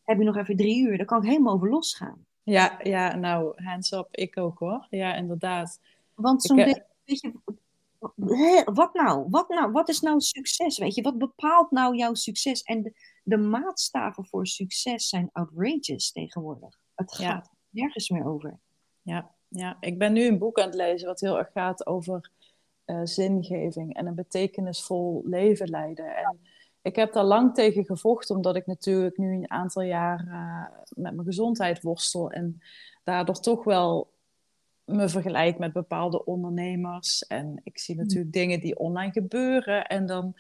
heb 0.03 0.19
je 0.19 0.25
nog 0.25 0.37
even 0.37 0.57
drie 0.57 0.83
uur, 0.83 0.97
daar 0.97 1.07
kan 1.07 1.23
ik 1.23 1.29
helemaal 1.29 1.55
over 1.55 1.71
losgaan. 1.71 2.27
ja, 2.43 2.79
ja 2.83 3.15
nou, 3.17 3.63
hands 3.65 3.93
up, 3.93 4.09
ik 4.11 4.39
ook 4.39 4.59
hoor. 4.59 4.87
Ja, 4.91 5.15
inderdaad. 5.15 5.81
Want 6.15 6.43
zo'n 6.43 6.59
eh, 6.59 6.75
weet 7.05 7.21
je, 7.21 7.33
wat 8.75 8.95
nou? 8.95 9.27
Wat 9.31 9.49
nou? 9.49 9.73
Wat 9.73 9.89
is 9.89 10.01
nou 10.01 10.21
succes? 10.21 10.79
Weet 10.79 10.95
je, 10.95 11.03
wat 11.03 11.19
bepaalt 11.19 11.71
nou 11.71 11.97
jouw 11.97 12.15
succes? 12.15 12.63
En 12.63 12.83
de, 12.83 12.93
de 13.23 13.37
maatstaven 13.37 14.27
voor 14.27 14.47
succes 14.47 15.09
zijn 15.09 15.29
outrageous 15.33 16.13
tegenwoordig. 16.13 16.85
Het 16.97 17.17
Ja. 17.19 17.31
gaat 17.31 17.51
nergens 17.71 18.09
meer 18.11 18.27
over. 18.27 18.59
Ja, 19.03 19.31
ja, 19.49 19.77
ik 19.81 19.99
ben 19.99 20.13
nu 20.13 20.27
een 20.27 20.39
boek 20.39 20.59
aan 20.59 20.67
het 20.67 20.75
lezen 20.75 21.07
wat 21.09 21.21
heel 21.21 21.39
erg 21.39 21.53
gaat 21.53 21.87
over 21.87 22.31
eh, 22.85 23.01
zingeving 23.05 23.95
en 23.95 24.07
een 24.07 24.15
betekenisvol 24.15 25.23
leven 25.25 25.69
leiden. 25.69 26.17
En 26.17 26.39
ik 26.83 26.97
heb 26.97 27.13
daar 27.13 27.25
lang 27.25 27.55
tegen 27.55 27.85
gevochten, 27.85 28.37
omdat 28.37 28.57
ik 28.57 28.67
natuurlijk 28.67 29.17
nu 29.17 29.33
een 29.35 29.51
aantal 29.51 29.83
jaar 29.83 30.27
eh, 30.29 30.79
met 30.89 31.15
mijn 31.15 31.27
gezondheid 31.27 31.83
worstel 31.83 32.31
en 32.31 32.61
daardoor 33.05 33.41
toch 33.41 33.65
wel 33.65 34.15
me 34.85 35.09
vergelijk 35.09 35.59
met 35.59 35.73
bepaalde 35.73 36.25
ondernemers. 36.25 37.27
En 37.27 37.61
ik 37.65 37.79
zie 37.79 37.97
natuurlijk 37.97 38.33
dingen 38.33 38.61
die 38.61 38.79
online 38.79 39.13
gebeuren 39.13 39.87
en 39.87 40.07
dan 40.07 40.35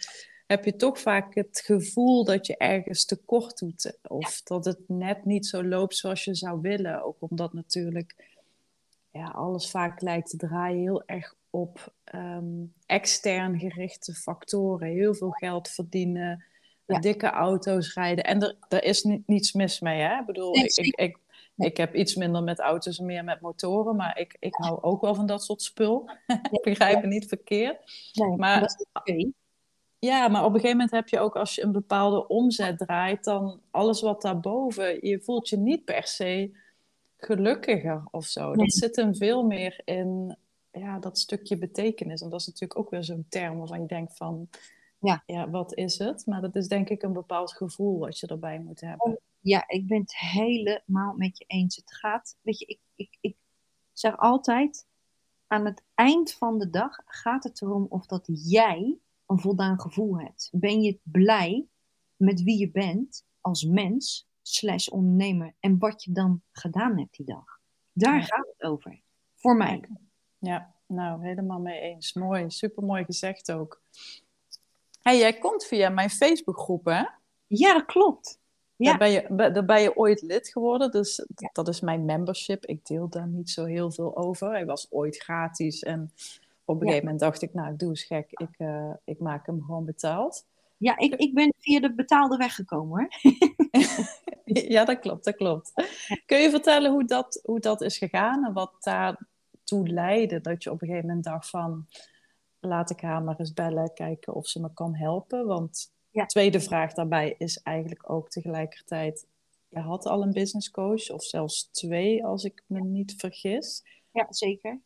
heb 0.46 0.64
je 0.64 0.76
toch 0.76 1.00
vaak 1.00 1.34
het 1.34 1.62
gevoel 1.64 2.24
dat 2.24 2.46
je 2.46 2.56
ergens 2.56 3.04
tekort 3.04 3.58
doet. 3.58 3.98
Of 4.08 4.42
dat 4.42 4.64
het 4.64 4.78
net 4.86 5.24
niet 5.24 5.46
zo 5.46 5.64
loopt 5.64 5.96
zoals 5.96 6.24
je 6.24 6.34
zou 6.34 6.60
willen. 6.60 7.04
Ook 7.04 7.16
omdat 7.18 7.52
natuurlijk 7.52 8.14
ja, 9.10 9.26
alles 9.26 9.70
vaak 9.70 10.00
lijkt 10.00 10.30
te 10.30 10.36
draaien 10.36 10.80
heel 10.80 11.02
erg 11.06 11.34
op 11.50 11.92
ehm, 12.04 12.64
extern 12.86 13.58
gerichte 13.58 14.14
factoren. 14.14 14.88
Heel 14.88 15.14
veel 15.14 15.30
geld 15.30 15.68
verdienen, 15.68 16.44
Ja. 16.86 16.98
dikke 16.98 17.30
auto's 17.30 17.94
rijden. 17.94 18.24
En 18.24 18.42
er, 18.42 18.56
er 18.68 18.84
is 18.84 19.02
ni- 19.02 19.22
niets 19.26 19.52
mis 19.52 19.80
mee. 19.80 20.00
Hè? 20.00 20.18
Ik 20.20 20.26
bedoel, 20.26 20.52
Nee, 20.52 20.64
ik, 20.64 20.76
ik, 20.76 20.96
ik, 20.98 21.18
ik 21.56 21.76
heb 21.76 21.94
iets 21.94 22.14
minder 22.14 22.42
met 22.42 22.58
auto's 22.58 22.98
en 22.98 23.06
meer 23.06 23.24
met 23.24 23.40
motoren. 23.40 23.96
Maar 23.96 24.18
ik, 24.18 24.36
ik 24.38 24.54
hou 24.54 24.82
ook 24.82 25.00
wel 25.00 25.14
van 25.14 25.26
dat 25.26 25.44
soort 25.44 25.62
spul. 25.62 26.10
Ik 26.50 26.62
begrijp 26.62 27.00
het 27.00 27.10
niet 27.10 27.28
verkeerd. 27.28 27.76
Nee, 28.12 28.36
Maar- 28.36 28.60
dat 28.60 28.86
is. 29.04 29.26
Ja, 30.06 30.28
maar 30.28 30.40
op 30.44 30.54
een 30.54 30.60
gegeven 30.60 30.76
moment 30.76 30.90
heb 30.90 31.08
je 31.08 31.18
ook 31.18 31.36
als 31.36 31.54
je 31.54 31.62
een 31.62 31.72
bepaalde 31.72 32.28
omzet 32.28 32.78
draait, 32.78 33.24
dan 33.24 33.60
alles 33.70 34.00
wat 34.00 34.22
daarboven, 34.22 35.06
je 35.06 35.20
voelt 35.20 35.48
je 35.48 35.56
niet 35.56 35.84
per 35.84 36.06
se 36.06 36.56
gelukkiger 37.16 38.02
of 38.10 38.24
zo. 38.24 38.46
Nee. 38.46 38.56
Dat 38.56 38.72
zit 38.72 38.96
hem 38.96 39.14
veel 39.14 39.44
meer 39.44 39.80
in 39.84 40.36
ja, 40.72 40.98
dat 40.98 41.18
stukje 41.18 41.58
betekenis. 41.58 42.20
En 42.20 42.30
dat 42.30 42.40
is 42.40 42.46
natuurlijk 42.46 42.78
ook 42.78 42.90
weer 42.90 43.04
zo'n 43.04 43.26
term 43.28 43.58
waarvan 43.58 43.80
je 43.80 43.86
denkt 43.86 44.16
van, 44.16 44.48
Ja. 45.00 45.50
wat 45.50 45.74
is 45.74 45.98
het? 45.98 46.26
Maar 46.26 46.40
dat 46.40 46.56
is 46.56 46.68
denk 46.68 46.88
ik 46.88 47.02
een 47.02 47.12
bepaald 47.12 47.52
gevoel 47.52 47.98
wat 47.98 48.18
je 48.18 48.26
erbij 48.26 48.58
moet 48.58 48.80
hebben. 48.80 49.20
Ja, 49.40 49.64
ik 49.68 49.86
ben 49.86 50.00
het 50.00 50.16
helemaal 50.16 51.14
met 51.16 51.38
je 51.38 51.44
eens. 51.46 51.76
Het 51.76 51.94
gaat, 51.94 52.36
weet 52.42 52.58
je, 52.58 52.66
ik, 52.66 52.78
ik, 52.94 53.16
ik 53.20 53.36
zeg 53.92 54.18
altijd, 54.18 54.86
aan 55.46 55.64
het 55.64 55.82
eind 55.94 56.32
van 56.32 56.58
de 56.58 56.70
dag 56.70 57.00
gaat 57.04 57.44
het 57.44 57.62
erom 57.62 57.86
of 57.88 58.06
dat 58.06 58.28
jij 58.28 58.98
een 59.26 59.40
voldaan 59.40 59.80
gevoel 59.80 60.18
hebt. 60.18 60.48
Ben 60.52 60.82
je 60.82 60.98
blij 61.02 61.66
met 62.16 62.42
wie 62.42 62.58
je 62.58 62.70
bent 62.70 63.24
als 63.40 63.64
mens 63.64 64.28
slash 64.42 64.88
ondernemer 64.88 65.54
en 65.60 65.78
wat 65.78 66.04
je 66.04 66.12
dan 66.12 66.42
gedaan 66.52 66.98
hebt 66.98 67.16
die 67.16 67.26
dag? 67.26 67.58
Daar 67.92 68.14
Ja. 68.16 68.22
gaat 68.22 68.46
het 68.56 68.68
over. 68.68 69.00
Voor 69.34 69.56
mij. 69.56 69.88
Ja, 70.38 70.74
nou, 70.86 71.26
helemaal 71.26 71.60
mee 71.60 71.80
eens. 71.80 72.12
Mooi, 72.12 72.50
supermooi 72.50 73.04
gezegd 73.04 73.52
ook. 73.52 73.80
Hey, 75.02 75.18
jij 75.18 75.38
komt 75.38 75.64
via 75.64 75.88
mijn 75.88 76.10
Facebookgroep, 76.10 76.84
hè? 76.84 77.04
Ja, 77.46 77.72
dat 77.72 77.84
klopt. 77.86 78.38
Ja. 78.76 78.88
Daar, 78.90 78.98
ben 78.98 79.10
je, 79.10 79.50
daar 79.52 79.64
ben 79.64 79.82
je 79.82 79.96
ooit 79.96 80.22
lid 80.22 80.48
geworden, 80.48 80.90
dus 80.90 81.26
dat 81.52 81.68
is 81.68 81.80
mijn 81.80 82.04
membership. 82.04 82.66
Ik 82.66 82.86
deel 82.86 83.08
daar 83.08 83.26
niet 83.26 83.50
zo 83.50 83.64
heel 83.64 83.90
veel 83.90 84.16
over. 84.16 84.50
Hij 84.50 84.66
was 84.66 84.86
ooit 84.90 85.16
gratis 85.16 85.82
en 85.82 86.12
op 86.66 86.74
een 86.80 86.86
Ja. 86.86 86.92
gegeven 86.92 87.04
moment 87.04 87.20
dacht 87.20 87.42
ik, 87.42 87.54
nou, 87.54 87.72
ik 87.72 87.78
doe 87.78 87.88
eens 87.88 88.04
gek, 88.04 88.30
ik, 88.30 88.54
eh, 88.56 88.92
ik 89.04 89.18
maak 89.18 89.46
hem 89.46 89.62
gewoon 89.62 89.84
betaald. 89.84 90.46
Ja, 90.76 90.98
ik, 90.98 91.14
ik 91.14 91.34
ben 91.34 91.54
via 91.58 91.80
de 91.80 91.94
betaalde 91.94 92.36
weg 92.36 92.54
gekomen 92.54 92.98
hoor. 92.98 93.32
ja, 94.74 94.84
dat 94.84 94.98
klopt, 94.98 95.24
dat 95.24 95.36
klopt. 95.36 95.72
Kun 96.26 96.38
je 96.38 96.50
vertellen 96.50 96.90
hoe 96.92 97.04
dat, 97.04 97.40
hoe 97.44 97.60
dat 97.60 97.80
is 97.82 97.98
gegaan 97.98 98.44
en 98.44 98.52
wat 98.52 98.72
daartoe 98.80 99.88
leidde 99.88 100.40
dat 100.40 100.62
je 100.62 100.70
op 100.70 100.80
een 100.82 100.86
gegeven 100.88 101.06
moment 101.08 101.24
dacht 101.24 101.50
van, 101.50 101.86
laat 102.60 102.90
ik 102.90 103.00
haar 103.00 103.22
maar 103.22 103.38
eens 103.38 103.52
bellen, 103.52 103.92
kijken 103.94 104.34
of 104.34 104.46
ze 104.48 104.60
me 104.60 104.72
kan 104.74 104.94
helpen? 104.94 105.46
Want 105.46 105.92
Ja. 106.10 106.26
tweede 106.26 106.60
vraag 106.60 106.92
daarbij 106.92 107.34
is 107.38 107.62
eigenlijk 107.62 108.10
ook 108.10 108.28
tegelijkertijd, 108.28 109.26
je 109.68 109.78
had 109.80 110.06
al 110.06 110.22
een 110.22 110.32
business 110.32 110.70
coach 110.70 111.10
of 111.10 111.22
zelfs 111.24 111.68
twee 111.70 112.24
als 112.26 112.44
ik 112.44 112.62
me 112.66 112.80
niet 112.80 113.14
vergis. 113.16 113.82
Ja, 114.10 114.26
zeker. 114.30 114.80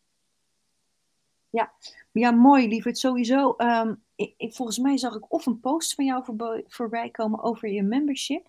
Ja, 1.51 1.73
ja 2.13 2.31
mooi, 2.31 2.69
lieverd. 2.69 2.99
Sowieso. 2.99 3.55
ehm, 3.57 3.95
ik, 4.15 4.55
volgens 4.55 4.79
mij 4.79 4.99
zag 4.99 5.15
ik 5.15 5.33
of 5.33 5.47
een 5.47 5.61
post 5.61 5.95
van 5.95 6.05
jou 6.05 6.25
voorbij, 6.67 7.11
komen 7.11 7.43
over 7.43 7.69
je 7.69 7.83
membership. 7.83 8.49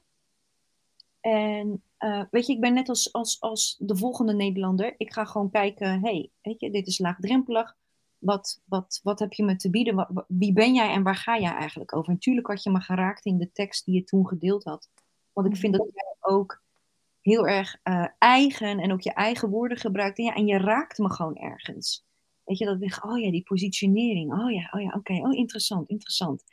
En 1.19 1.83
eh, 1.97 2.23
weet 2.31 2.45
je, 2.45 2.53
ik 2.53 2.59
ben 2.59 2.73
net 2.73 2.89
als, 2.89 3.13
als, 3.13 3.41
als 3.41 3.75
de 3.79 3.95
volgende 3.95 4.33
Nederlander. 4.33 4.95
Ik 4.97 5.13
ga 5.13 5.25
gewoon 5.25 5.51
kijken, 5.51 6.01
hey, 6.01 6.29
weet 6.41 6.59
je, 6.59 6.71
dit 6.71 6.87
is 6.87 6.99
laagdrempelig. 6.99 7.75
Wat, 8.17 8.61
wat, 8.65 8.99
wat 9.03 9.19
heb 9.19 9.33
je 9.33 9.43
me 9.43 9.55
te 9.55 9.69
bieden? 9.69 10.25
Wie 10.27 10.53
ben 10.53 10.73
jij 10.73 10.93
en 10.93 11.03
waar 11.03 11.15
ga 11.15 11.39
jij 11.39 11.53
eigenlijk 11.53 11.95
over? 11.95 12.13
Natuurlijk 12.13 12.47
had 12.47 12.63
je 12.63 12.69
me 12.69 12.81
geraakt 12.81 13.25
in 13.25 13.37
de 13.37 13.51
tekst 13.51 13.85
die 13.85 13.95
je 13.95 14.03
toen 14.03 14.27
gedeeld 14.27 14.63
had. 14.63 14.89
Want 15.33 15.47
ik 15.47 15.55
vind 15.55 15.73
dat 15.73 15.89
jij 15.93 16.15
ook 16.19 16.61
heel 17.21 17.47
erg 17.47 17.77
eh, 17.83 18.07
eigen 18.17 18.79
en 18.79 18.91
ook 18.91 19.01
je 19.01 19.13
eigen 19.13 19.49
woorden 19.49 19.77
gebruikt. 19.77 20.17
En, 20.17 20.23
ja, 20.23 20.35
en 20.35 20.45
je 20.45 20.57
raakt 20.57 20.97
me 20.97 21.11
gewoon 21.11 21.35
ergens. 21.35 22.05
Weet 22.43 22.57
je, 22.57 22.65
dat 22.65 22.73
ik 22.73 22.79
denk, 22.79 23.05
oh 23.05 23.19
ja, 23.19 23.31
die 23.31 23.43
positionering. 23.43 24.33
Oh 24.33 24.51
ja, 24.51 24.69
oh 24.73 24.81
ja, 24.81 24.93
oké. 24.97 25.13
Oh, 25.13 25.33
interessant, 25.33 25.89
interessant. 25.89 26.43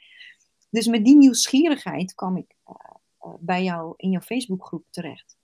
Dus 0.71 0.87
met 0.87 1.05
die 1.05 1.17
nieuwsgierigheid 1.17 2.15
kwam 2.15 2.37
ik 2.37 2.55
eh, 2.65 2.75
eh, 3.19 3.35
bij 3.41 3.65
jou 3.65 3.95
in 3.97 4.11
jouw 4.11 4.21
Facebookgroep 4.21 4.85
terecht. 4.91 5.37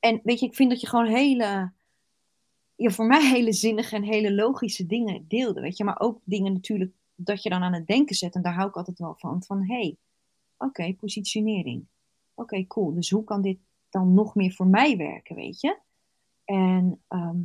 En 0.00 0.20
weet 0.22 0.40
je, 0.40 0.46
ik 0.46 0.54
vind 0.54 0.70
dat 0.70 0.80
je 0.80 0.86
gewoon 0.86 1.06
hele, 1.06 1.72
ja, 2.76 2.90
voor 2.90 3.06
mij 3.06 3.28
hele 3.30 3.52
zinnige 3.52 3.96
en 3.96 4.02
hele 4.02 4.34
logische 4.34 4.86
dingen 4.86 5.24
deelde. 5.28 5.60
Weet 5.60 5.76
je, 5.76 5.84
maar 5.84 6.00
ook 6.00 6.20
dingen 6.24 6.52
natuurlijk 6.52 6.92
dat 7.14 7.42
je 7.42 7.48
dan 7.48 7.62
aan 7.62 7.74
het 7.74 7.86
denken 7.86 8.16
zet. 8.16 8.34
En 8.34 8.42
daar 8.42 8.54
hou 8.54 8.68
ik 8.68 8.76
altijd 8.76 8.98
wel 8.98 9.14
van. 9.14 9.42
Van 9.42 9.66
hé, 9.66 9.74
hey, 9.74 9.96
oké, 10.56 10.94
positionering. 10.94 11.86
Oké, 12.34 12.66
cool. 12.66 12.94
Dus 12.94 13.10
hoe 13.10 13.24
kan 13.24 13.42
dit 13.42 13.58
dan 13.90 14.14
nog 14.14 14.34
meer 14.34 14.52
voor 14.52 14.66
mij 14.66 14.96
werken, 14.96 15.36
weet 15.36 15.60
je? 15.60 15.78
En 16.44 17.02
ehm, 17.08 17.40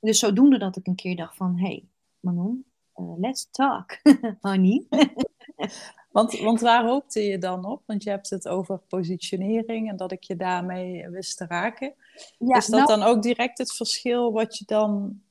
dus 0.00 0.18
zodoende 0.18 0.58
dat 0.58 0.76
ik 0.76 0.86
een 0.86 0.94
keer 0.94 1.16
dacht 1.16 1.36
van, 1.36 1.58
hé, 1.58 1.66
hey, 1.66 1.88
Manon, 2.20 2.64
eh, 2.94 3.18
let's 3.18 3.48
talk, 3.50 3.98
honey. 4.40 4.86
Want, 6.10 6.38
want 6.38 6.60
waar 6.60 6.84
hoopte 6.84 7.20
je 7.20 7.38
dan 7.38 7.64
op? 7.64 7.82
Want 7.86 8.02
je 8.02 8.10
hebt 8.10 8.30
het 8.30 8.48
over 8.48 8.78
positionering 8.78 9.88
en 9.90 9.96
dat 9.96 10.12
ik 10.12 10.22
je 10.22 10.36
daarmee 10.36 11.08
wist 11.08 11.36
te 11.36 11.46
raken. 11.46 11.94
Ja, 12.38 12.56
is 12.56 12.66
dat 12.66 12.86
nou, 12.86 13.00
dan 13.00 13.08
ook 13.08 13.22
direct 13.22 13.58
het 13.58 13.74
verschil 13.74 14.32
wat 14.32 14.58
je 14.58 14.64
dan 14.64 15.22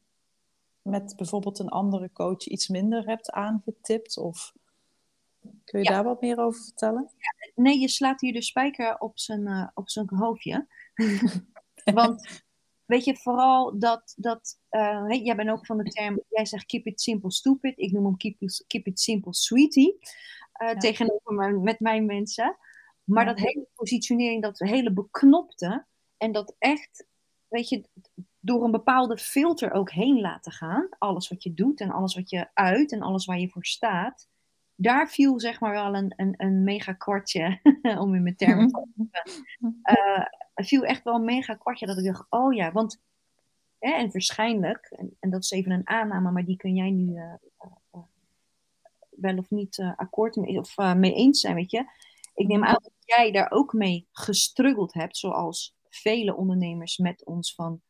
met 0.81 1.13
bijvoorbeeld 1.17 1.59
een 1.59 1.69
andere 1.69 2.11
coach 2.11 2.45
iets 2.45 2.67
minder 2.67 3.05
hebt 3.05 3.31
aangetipt? 3.31 4.17
Of 4.17 4.53
kun 5.63 5.79
je 5.79 5.85
Ja. 5.85 5.91
daar 5.91 6.03
wat 6.03 6.21
meer 6.21 6.37
over 6.39 6.61
vertellen? 6.63 7.09
nee, 7.55 7.79
je 7.79 7.89
slaat 7.89 8.21
hier 8.21 8.33
de 8.33 8.41
spijker 8.41 8.97
op 8.99 9.19
zijn, 9.19 9.47
eh, 9.47 9.67
op 9.73 9.89
zijn 9.89 10.09
hoofdje. 10.15 10.67
Want 11.93 12.43
weet 12.89 13.05
je, 13.05 13.15
vooral 13.15 13.79
dat, 13.79 14.13
dat 14.17 14.59
eh, 14.69 15.05
jij 15.23 15.35
bent 15.35 15.49
ook 15.49 15.65
van 15.65 15.77
de 15.77 15.83
term, 15.83 16.21
jij 16.29 16.45
zegt 16.45 16.65
keep 16.65 16.85
it 16.85 17.01
simple 17.01 17.31
stupid. 17.31 17.77
Ik 17.77 17.91
noem 17.91 18.05
hem 18.05 18.17
keep 18.17 18.41
it, 18.41 18.63
keep 18.67 18.87
it 18.87 18.99
simple 18.99 19.33
sweetie. 19.33 19.97
uh, 20.61 20.71
tegenover 20.71 21.33
me, 21.33 21.51
met 21.51 21.79
mijn 21.79 22.05
mensen. 22.05 22.57
Maar 23.03 23.25
dat 23.25 23.39
hele 23.39 23.67
positionering, 23.75 24.41
dat 24.41 24.59
hele 24.59 24.93
beknopte 24.93 25.85
en 26.17 26.31
dat 26.31 26.55
echt, 26.59 27.05
weet 27.47 27.69
je, 27.69 27.83
door 28.39 28.63
een 28.63 28.71
bepaalde 28.71 29.17
filter 29.17 29.71
ook 29.71 29.91
heen 29.91 30.21
laten 30.21 30.51
gaan. 30.51 30.87
Alles 30.97 31.27
wat 31.27 31.43
je 31.43 31.53
doet 31.53 31.79
en 31.79 31.91
alles 31.91 32.15
wat 32.15 32.29
je 32.29 32.49
uit 32.53 32.91
en 32.91 33.01
alles 33.01 33.25
waar 33.25 33.39
je 33.39 33.49
voor 33.49 33.65
staat. 33.65 34.27
Daar 34.81 35.09
viel 35.09 35.39
zeg 35.39 35.59
maar 35.59 35.71
wel 35.71 35.95
een, 35.95 36.13
een, 36.15 36.33
een 36.37 36.63
mega 36.63 36.93
kwartje, 36.93 37.59
om 38.03 38.15
in 38.15 38.23
mijn 38.23 38.35
termen 38.35 38.67
te 38.67 38.83
zeggen. 38.95 39.45
Uh, 39.83 40.25
viel 40.55 40.83
echt 40.83 41.03
wel 41.03 41.15
een 41.15 41.25
mega 41.25 41.55
kwartje 41.55 41.85
dat 41.85 41.97
ik 41.97 42.05
dacht, 42.05 42.25
oh 42.29 42.53
ja, 42.53 42.71
want, 42.71 43.01
hè, 43.79 43.91
en 43.91 44.11
waarschijnlijk, 44.11 44.85
en, 44.85 45.15
en, 45.19 45.29
dat 45.29 45.43
is 45.43 45.51
even 45.51 45.71
een 45.71 45.87
aanname, 45.87 46.31
maar 46.31 46.45
die 46.45 46.57
kun 46.57 46.75
jij 46.75 46.89
nu 46.89 47.13
uh, 47.13 47.33
uh, 47.93 48.01
wel 49.09 49.37
of 49.37 49.49
niet 49.49 49.93
akkoord 49.95 50.35
mee, 50.35 50.59
of 50.59 50.77
mee 50.77 51.13
eens 51.13 51.39
zijn, 51.39 51.55
weet 51.55 51.71
je. 51.71 51.85
Ik 52.33 52.47
neem 52.47 52.63
aan 52.63 52.73
dat 52.81 52.91
jij 52.99 53.31
daar 53.31 53.51
ook 53.51 53.73
mee 53.73 54.07
gestruggeld 54.11 54.93
hebt, 54.93 55.17
zoals 55.17 55.75
vele 55.89 56.35
ondernemers 56.35 56.97
met 56.97 57.25
ons 57.25 57.55
van 57.55 57.81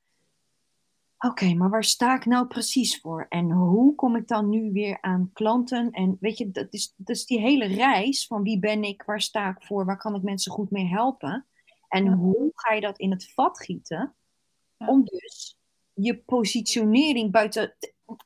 oké, 1.19 1.53
maar 1.53 1.69
waar 1.69 1.83
sta 1.83 2.15
ik 2.15 2.25
nou 2.25 2.47
precies 2.47 2.99
voor? 2.99 3.25
En 3.29 3.51
hoe 3.51 3.95
kom 3.95 4.15
ik 4.15 4.27
dan 4.27 4.49
nu 4.49 4.71
weer 4.71 5.01
aan 5.01 5.29
klanten? 5.33 5.91
En 5.91 6.17
weet 6.19 6.37
je, 6.37 6.51
dat 6.51 6.67
is, 6.69 6.93
dat 6.97 7.15
is 7.15 7.25
die 7.25 7.39
hele 7.39 7.65
reis 7.65 8.27
van 8.27 8.43
wie 8.43 8.59
ben 8.59 8.83
ik, 8.83 9.03
waar 9.03 9.21
sta 9.21 9.49
ik 9.49 9.63
voor, 9.63 9.85
waar 9.85 9.97
kan 9.97 10.15
ik 10.15 10.21
mensen 10.21 10.51
goed 10.51 10.71
mee 10.71 10.85
helpen? 10.85 11.47
En 11.87 12.07
hoe 12.13 12.51
ga 12.53 12.73
je 12.73 12.81
dat 12.81 12.99
in 12.99 13.11
het 13.11 13.33
vat 13.33 13.59
gieten? 13.59 14.15
Om 14.77 15.03
dus 15.03 15.57
je 15.93 16.17
positionering 16.17 17.31
buiten. 17.31 17.75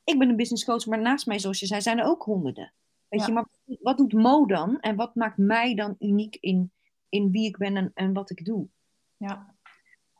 Ik 0.04 0.18
ben 0.18 0.28
een 0.28 0.36
business 0.36 0.64
coach, 0.64 0.86
maar 0.86 1.00
naast 1.00 1.26
mij, 1.26 1.38
zoals 1.38 1.60
je 1.60 1.66
zei, 1.66 1.80
zijn 1.80 1.98
er 1.98 2.06
ook 2.06 2.22
honderden. 2.22 2.72
Weet 3.08 3.20
ja. 3.20 3.26
je, 3.26 3.32
maar 3.32 3.46
wat 3.80 3.96
doet 3.96 4.12
Mo 4.12 4.46
dan? 4.46 4.80
En 4.80 4.96
wat 4.96 5.14
maakt 5.14 5.36
mij 5.36 5.74
dan 5.74 5.96
uniek 5.98 6.36
in, 6.40 6.72
in 7.08 7.30
wie 7.30 7.46
ik 7.46 7.56
ben 7.56 7.76
en, 7.76 7.90
en 7.94 8.12
wat 8.12 8.30
ik 8.30 8.44
doe? 8.44 8.68
Ja. 9.16 9.54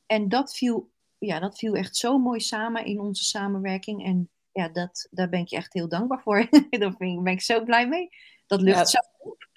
En 0.06 0.28
dat 0.28 0.56
viel 0.56 0.92
ja, 1.26 1.40
dat 1.40 1.58
viel 1.58 1.74
echt 1.74 1.96
zo 1.96 2.18
mooi 2.18 2.40
samen 2.40 2.84
in 2.84 3.00
onze 3.00 3.24
samenwerking. 3.24 4.04
En 4.04 4.30
ja, 4.52 4.68
dat, 4.68 5.08
daar 5.10 5.28
ben 5.28 5.40
ik 5.40 5.48
je 5.48 5.56
echt 5.56 5.72
heel 5.72 5.88
dankbaar 5.88 6.22
voor. 6.22 6.48
daar 6.70 6.96
ben 6.96 7.26
ik 7.26 7.40
zo 7.40 7.64
blij 7.64 7.88
mee. 7.88 8.08
Dat 8.46 8.60
lucht 8.60 8.88
zo 8.88 8.98
op. 9.18 9.48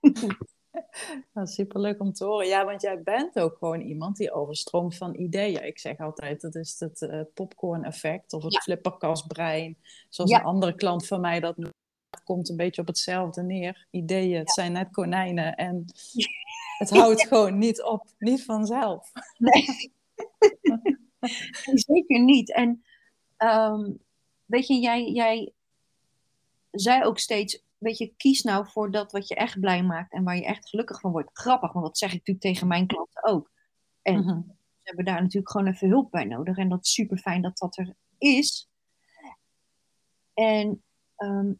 Nou, 1.32 1.46
superleuk 1.46 2.00
om 2.00 2.12
te 2.12 2.24
horen. 2.24 2.46
Ja, 2.46 2.64
want 2.64 2.82
jij 2.82 3.02
bent 3.02 3.38
ook 3.38 3.56
gewoon 3.58 3.80
iemand 3.80 4.16
die 4.16 4.32
overstroomt 4.32 4.96
van 4.96 5.14
ideeën. 5.14 5.66
Ik 5.66 5.78
zeg 5.78 5.98
altijd, 5.98 6.40
dat 6.40 6.54
is 6.54 6.76
het 6.78 7.00
uh, 7.00 7.20
popcorn 7.34 7.84
effect 7.84 8.32
of 8.32 8.42
het 8.42 8.52
ja. 8.52 8.60
flipperkastbrein. 8.60 9.78
Zoals 10.08 10.30
een 10.30 10.42
andere 10.42 10.74
klant 10.74 11.06
van 11.06 11.20
mij 11.20 11.40
dat 11.40 11.56
noemt. 11.56 11.74
Het 12.10 12.22
komt 12.24 12.48
een 12.48 12.56
beetje 12.56 12.80
op 12.80 12.86
hetzelfde 12.86 13.42
neer. 13.42 13.86
Ideeën, 13.90 14.38
het 14.38 14.50
zijn 14.50 14.72
net 14.72 14.90
konijnen 14.90 15.54
en 15.54 15.84
het 16.78 16.90
houdt 16.90 17.26
gewoon 17.26 17.58
niet 17.58 17.82
op. 17.82 18.06
Niet 18.18 18.44
vanzelf. 18.44 19.12
Nee. 19.38 19.92
Zeker 21.78 22.20
niet. 22.20 22.52
En 22.52 22.84
ehm, 23.36 23.90
weet 24.44 24.66
je, 24.66 24.74
jij, 24.74 25.10
jij 25.10 25.52
zei 26.70 27.04
ook 27.04 27.18
steeds, 27.18 27.62
weet 27.78 27.98
je, 27.98 28.14
kies 28.16 28.42
nou 28.42 28.66
voor 28.68 28.90
dat 28.90 29.12
wat 29.12 29.28
je 29.28 29.34
echt 29.34 29.60
blij 29.60 29.82
maakt 29.82 30.12
en 30.12 30.24
waar 30.24 30.36
je 30.36 30.44
echt 30.44 30.68
gelukkig 30.68 31.00
van 31.00 31.12
wordt. 31.12 31.30
Grappig, 31.32 31.72
want 31.72 31.86
dat 31.86 31.98
zeg 31.98 32.08
ik 32.08 32.18
natuurlijk 32.18 32.46
tegen 32.46 32.66
mijn 32.66 32.86
klanten 32.86 33.24
ook. 33.24 33.50
En 34.02 34.22
uh 34.22 34.54
ze 34.84 34.90
hebben 34.90 35.12
daar 35.14 35.22
natuurlijk 35.22 35.50
gewoon 35.50 35.66
even 35.66 35.88
hulp 35.88 36.10
bij 36.10 36.24
nodig. 36.24 36.56
En 36.56 36.68
dat 36.68 36.84
is 36.84 36.92
super 36.92 37.18
fijn 37.18 37.42
dat 37.42 37.58
dat 37.58 37.76
er 37.78 37.94
is. 38.18 38.68
En 40.34 40.82
ehm, 41.16 41.52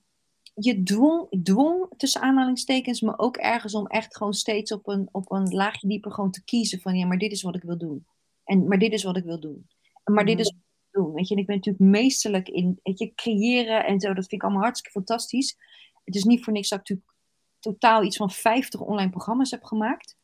je 0.55 0.83
dwong, 0.83 1.43
dwong, 1.43 1.89
tussen 1.97 2.21
aanhalingstekens, 2.21 3.01
me 3.01 3.19
ook 3.19 3.37
ergens 3.37 3.75
om 3.75 3.87
echt 3.87 4.17
gewoon 4.17 4.35
steeds 4.35 4.73
op 4.73 4.89
een, 4.89 5.09
op 5.13 5.31
een 5.33 5.55
laagje 5.55 5.89
dieper 5.89 6.13
gewoon 6.13 6.31
te 6.31 6.45
kiezen 6.45 6.81
van 6.81 6.97
ja, 6.97 7.07
maar 7.07 7.19
dit 7.19 7.33
is 7.33 7.43
wat 7.43 7.55
ik 7.55 7.63
wil 7.63 7.79
doen. 7.79 8.07
En, 8.45 8.69
maar 8.69 8.79
dit 8.79 8.93
is 8.93 9.03
wat 9.03 9.17
ik 9.17 9.25
wil 9.25 9.41
doen. 9.41 9.69
Maar 10.05 10.25
dit 10.25 10.39
is 10.39 10.45
wat 10.45 10.61
ik 10.61 10.91
wil 10.91 11.05
doen. 11.05 11.15
Weet 11.15 11.29
je, 11.29 11.35
en 11.35 11.41
ik 11.41 11.47
ben 11.47 11.57
natuurlijk 11.57 11.85
meesterlijk 11.85 12.49
in 12.49 12.81
weet 12.83 12.99
je, 12.99 13.15
creëren 13.15 13.85
en 13.87 14.01
zo. 14.01 14.09
Dat 14.09 14.27
vind 14.27 14.33
ik 14.33 14.43
allemaal 14.43 14.63
hartstikke 14.63 14.99
fantastisch. 14.99 15.57
Het 16.05 16.15
is 16.15 16.25
niet 16.25 16.45
voor 16.45 16.53
niks 16.53 16.69
dat 16.69 16.79
ik 16.79 16.89
natuurlijk 16.89 17.17
totaal 17.59 18.03
iets 18.03 18.17
van 18.17 18.31
50 18.31 18.81
online 18.81 19.11
programma's 19.11 19.51
heb 19.51 19.65
gemaakt. 19.65 20.17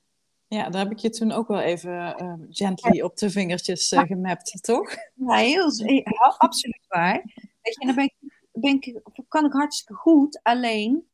Ja, 0.47 0.71
daar 0.71 0.83
heb 0.83 0.90
ik 0.93 0.99
je 0.99 1.11
toen 1.11 1.33
ook 1.33 1.49
wel 1.49 1.61
even 1.61 2.23
uh, 2.23 2.35
gently 2.49 3.01
op 3.01 3.16
de 3.16 3.31
vingertjes 3.31 3.93
uh, 3.93 4.01
gemapt, 4.01 4.62
toch? 4.62 4.90
Ja, 5.14 5.35
heel, 5.35 5.73
heel, 5.77 6.03
absoluut 6.38 6.85
waar. 6.88 7.23
Weet 7.61 7.75
je, 7.75 7.81
en 7.81 7.87
dan 7.87 7.95
ben 7.95 8.05
ik, 8.05 8.14
ben 8.53 8.75
ik, 8.75 9.01
kan 9.29 9.45
ik 9.45 9.53
hartstikke 9.53 9.95
goed. 9.95 10.40
Alleen, 10.43 11.09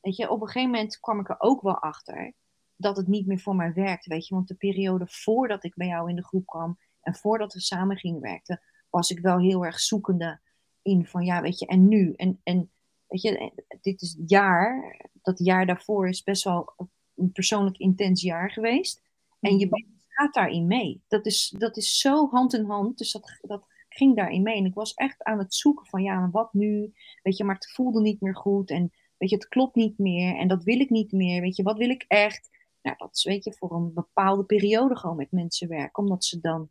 weet 0.00 0.16
je, 0.16 0.30
op 0.30 0.40
een 0.40 0.46
gegeven 0.46 0.70
moment 0.70 1.00
kwam 1.00 1.20
ik 1.20 1.28
er 1.28 1.40
ook 1.40 1.62
wel 1.62 1.78
achter 1.78 2.34
dat 2.76 2.96
het 2.96 3.06
niet 3.06 3.26
meer 3.26 3.40
voor 3.40 3.56
mij 3.56 3.72
werkte, 3.72 4.08
weet 4.08 4.26
je. 4.26 4.34
Want 4.34 4.48
de 4.48 4.54
periode 4.54 5.06
voordat 5.08 5.64
ik 5.64 5.74
bij 5.74 5.86
jou 5.86 6.08
in 6.08 6.16
de 6.16 6.24
groep 6.24 6.46
kwam 6.46 6.78
en 7.06 7.14
voordat 7.14 7.52
we 7.52 7.60
samen 7.60 7.96
gingen 7.96 8.20
werken, 8.20 8.60
was 8.90 9.10
ik 9.10 9.18
wel 9.18 9.38
heel 9.38 9.64
erg 9.64 9.80
zoekende 9.80 10.40
in 10.82 11.06
van 11.06 11.24
ja, 11.24 11.42
weet 11.42 11.58
je, 11.58 11.66
en 11.66 11.88
nu? 11.88 12.12
En, 12.16 12.40
en 12.42 12.70
weet 13.06 13.22
je, 13.22 13.52
dit 13.80 14.02
is 14.02 14.12
het 14.18 14.30
jaar, 14.30 15.00
dat 15.22 15.38
jaar 15.38 15.66
daarvoor 15.66 16.08
is 16.08 16.22
best 16.22 16.44
wel 16.44 16.74
een 17.14 17.32
persoonlijk 17.32 17.76
intens 17.76 18.22
jaar 18.22 18.50
geweest. 18.50 19.02
En 19.40 19.58
je 19.58 19.66
mhm. 19.66 19.82
gaat 20.08 20.34
daarin 20.34 20.66
mee. 20.66 21.02
Dat 21.08 21.26
is, 21.26 21.54
dat 21.58 21.76
is 21.76 21.98
zo 21.98 22.28
hand 22.28 22.54
in 22.54 22.64
hand, 22.64 22.98
dus 22.98 23.12
dat, 23.12 23.38
dat 23.40 23.64
ging 23.88 24.16
daarin 24.16 24.42
mee. 24.42 24.56
En 24.56 24.64
ik 24.64 24.74
was 24.74 24.94
echt 24.94 25.22
aan 25.22 25.38
het 25.38 25.54
zoeken 25.54 25.86
van 25.86 26.02
ja, 26.02 26.30
wat 26.30 26.52
nu? 26.52 26.92
Weet 27.22 27.36
je, 27.36 27.44
maar 27.44 27.54
het 27.54 27.72
voelde 27.72 28.00
niet 28.00 28.20
meer 28.20 28.36
goed 28.36 28.70
en 28.70 28.92
weet 29.16 29.30
je, 29.30 29.36
het 29.36 29.48
klopt 29.48 29.74
niet 29.74 29.98
meer 29.98 30.36
en 30.36 30.48
dat 30.48 30.64
wil 30.64 30.80
ik 30.80 30.90
niet 30.90 31.12
meer. 31.12 31.40
Weet 31.40 31.56
je, 31.56 31.62
wat 31.62 31.78
wil 31.78 31.90
ik 31.90 32.04
echt? 32.08 32.50
Nou, 32.82 32.96
dat 32.98 33.16
is 33.16 33.24
weet 33.24 33.44
je, 33.44 33.52
voor 33.52 33.72
een 33.72 33.94
bepaalde 33.94 34.44
periode 34.44 34.96
gewoon 34.96 35.16
met 35.16 35.32
mensen 35.32 35.68
werken. 35.68 36.02
Omdat 36.02 36.24
ze 36.24 36.40
dan 36.40 36.70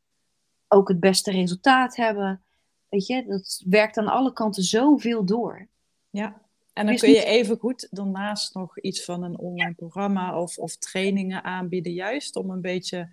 ook 0.67 0.87
het 0.87 0.99
beste 0.99 1.31
resultaat 1.31 1.95
hebben. 1.95 2.41
Weet 2.89 3.07
je, 3.07 3.25
dat 3.25 3.63
werkt 3.65 3.97
aan 3.97 4.07
alle 4.07 4.33
kanten 4.33 4.63
zoveel 4.63 5.25
door. 5.25 5.67
Ja, 6.09 6.41
en 6.73 6.85
dan 6.85 6.95
kun 6.95 7.09
je 7.09 7.25
even 7.25 7.57
goed 7.57 7.87
daarnaast 7.91 8.53
nog 8.53 8.79
iets 8.79 9.03
van 9.03 9.23
een 9.23 9.37
online 9.37 9.73
programma 9.73 10.41
of, 10.41 10.57
of 10.57 10.75
trainingen 10.75 11.43
aanbieden, 11.43 11.93
juist 11.93 12.35
om 12.35 12.49
een 12.49 12.61
beetje 12.61 13.09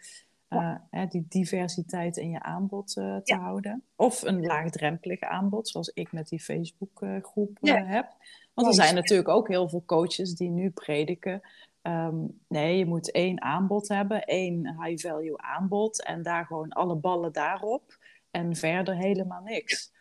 uh, 0.48 0.74
hè, 0.90 1.06
die 1.06 1.26
diversiteit 1.28 2.16
in 2.16 2.30
je 2.30 2.42
aanbod 2.42 2.96
uh, 2.96 3.16
te 3.16 3.34
ja. 3.34 3.38
houden. 3.38 3.82
Of 3.96 4.22
een 4.22 4.40
laagdrempelig 4.40 5.20
aanbod, 5.20 5.68
zoals 5.68 5.88
ik 5.88 6.12
met 6.12 6.28
die 6.28 6.40
Facebookgroep 6.40 7.58
uh, 7.60 7.72
ja. 7.72 7.84
heb. 7.84 8.14
Want 8.54 8.68
er 8.68 8.74
zijn 8.74 8.94
natuurlijk 8.94 9.28
ook 9.28 9.48
heel 9.48 9.68
veel 9.68 9.82
coaches 9.86 10.34
die 10.34 10.50
nu 10.50 10.70
prediken 10.70 11.42
Um, 11.82 12.40
nee, 12.48 12.78
je 12.78 12.86
moet 12.86 13.10
één 13.10 13.42
aanbod 13.42 13.88
hebben, 13.88 14.24
één 14.24 14.82
high-value 14.82 15.38
aanbod 15.38 16.04
en 16.04 16.22
daar 16.22 16.46
gewoon 16.46 16.72
alle 16.72 16.96
ballen 16.96 17.32
daarop 17.32 17.98
en 18.30 18.56
verder 18.56 18.96
helemaal 18.96 19.42
niks. 19.42 19.92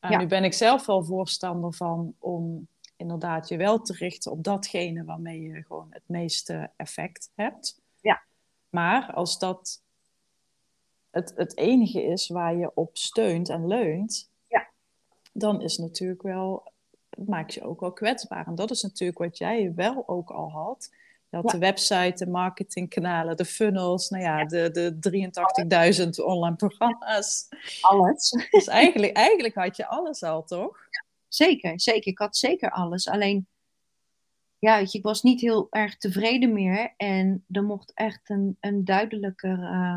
Ja. 0.00 0.18
Nu 0.18 0.26
ben 0.26 0.44
ik 0.44 0.52
zelf 0.52 0.86
wel 0.86 1.04
voorstander 1.04 1.72
van 1.72 2.14
om 2.18 2.68
inderdaad 2.96 3.48
je 3.48 3.56
wel 3.56 3.80
te 3.80 3.92
richten 3.92 4.32
op 4.32 4.44
datgene 4.44 5.04
waarmee 5.04 5.40
je 5.40 5.62
gewoon 5.62 5.86
het 5.90 6.08
meeste 6.08 6.70
effect 6.76 7.30
hebt. 7.34 7.80
Ja. 8.00 8.22
Maar 8.68 9.12
als 9.12 9.38
dat 9.38 9.82
het, 11.10 11.32
het 11.36 11.56
enige 11.56 12.02
is 12.02 12.28
waar 12.28 12.56
je 12.56 12.74
op 12.74 12.96
steunt 12.96 13.48
en 13.48 13.66
leunt, 13.66 14.30
ja. 14.46 14.68
dan 15.32 15.60
is 15.60 15.78
natuurlijk 15.78 16.22
wel, 16.22 16.72
maak 17.26 17.50
je 17.50 17.62
ook 17.62 17.80
wel 17.80 17.92
kwetsbaar. 17.92 18.46
En 18.46 18.54
dat 18.54 18.70
is 18.70 18.82
natuurlijk 18.82 19.18
wat 19.18 19.38
jij 19.38 19.74
wel 19.74 20.08
ook 20.08 20.30
al 20.30 20.50
had 20.50 20.90
je 21.32 21.38
had 21.38 21.52
ja. 21.52 21.58
de 21.58 21.66
website, 21.66 22.24
de 22.24 22.30
marketingkanalen, 22.30 23.36
de 23.36 23.44
funnels, 23.44 24.08
nou 24.08 24.22
ja, 24.22 24.44
de, 24.44 24.70
de 24.70 26.04
83.000 26.04 26.24
online 26.24 26.56
programma's. 26.56 27.48
Alles. 27.80 28.46
Dus 28.50 28.66
eigenlijk, 28.66 29.16
eigenlijk 29.16 29.54
had 29.54 29.76
je 29.76 29.86
alles 29.86 30.22
al, 30.22 30.44
toch? 30.44 30.78
Ja, 30.90 31.04
zeker, 31.28 31.80
zeker. 31.80 32.06
Ik 32.12 32.18
had 32.18 32.36
zeker 32.36 32.70
alles. 32.70 33.08
Alleen, 33.08 33.46
ja, 34.58 34.76
weet 34.76 34.92
je, 34.92 34.98
ik 34.98 35.04
was 35.04 35.22
niet 35.22 35.40
heel 35.40 35.66
erg 35.70 35.96
tevreden 35.96 36.52
meer. 36.52 36.94
En 36.96 37.44
er 37.50 37.62
mocht 37.62 37.92
echt 37.94 38.30
een, 38.30 38.56
een 38.60 38.84
duidelijker... 38.84 39.58
Uh, 39.58 39.96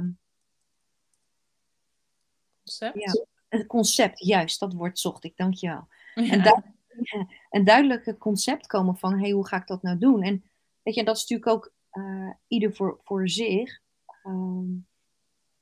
concept? 2.63 3.00
Ja, 3.00 3.26
een 3.50 3.65
concept, 3.65 4.26
juist. 4.26 4.60
Dat 4.60 4.74
woord 4.74 5.00
zocht 5.00 5.24
ik, 5.24 5.38
dankjewel. 5.38 5.88
Een, 6.15 6.41
du 6.41 6.62
een 7.50 7.63
duidelijker 7.63 8.17
concept 8.17 8.67
komen 8.67 8.98
van, 8.98 9.19
hey, 9.19 9.32
hoe 9.32 9.48
ga 9.48 9.58
ik 9.58 9.67
dat 9.67 9.82
nou 9.82 9.98
doen? 9.98 10.21
En 10.21 10.43
Weet 10.86 10.95
je, 10.95 11.04
dat 11.04 11.15
is 11.15 11.21
natuurlijk 11.21 11.50
ook 11.50 11.74
uh, 11.91 12.34
ieder 12.48 12.74
voor, 12.74 13.00
voor 13.04 13.30
zich. 13.30 13.80
Um, 14.26 14.88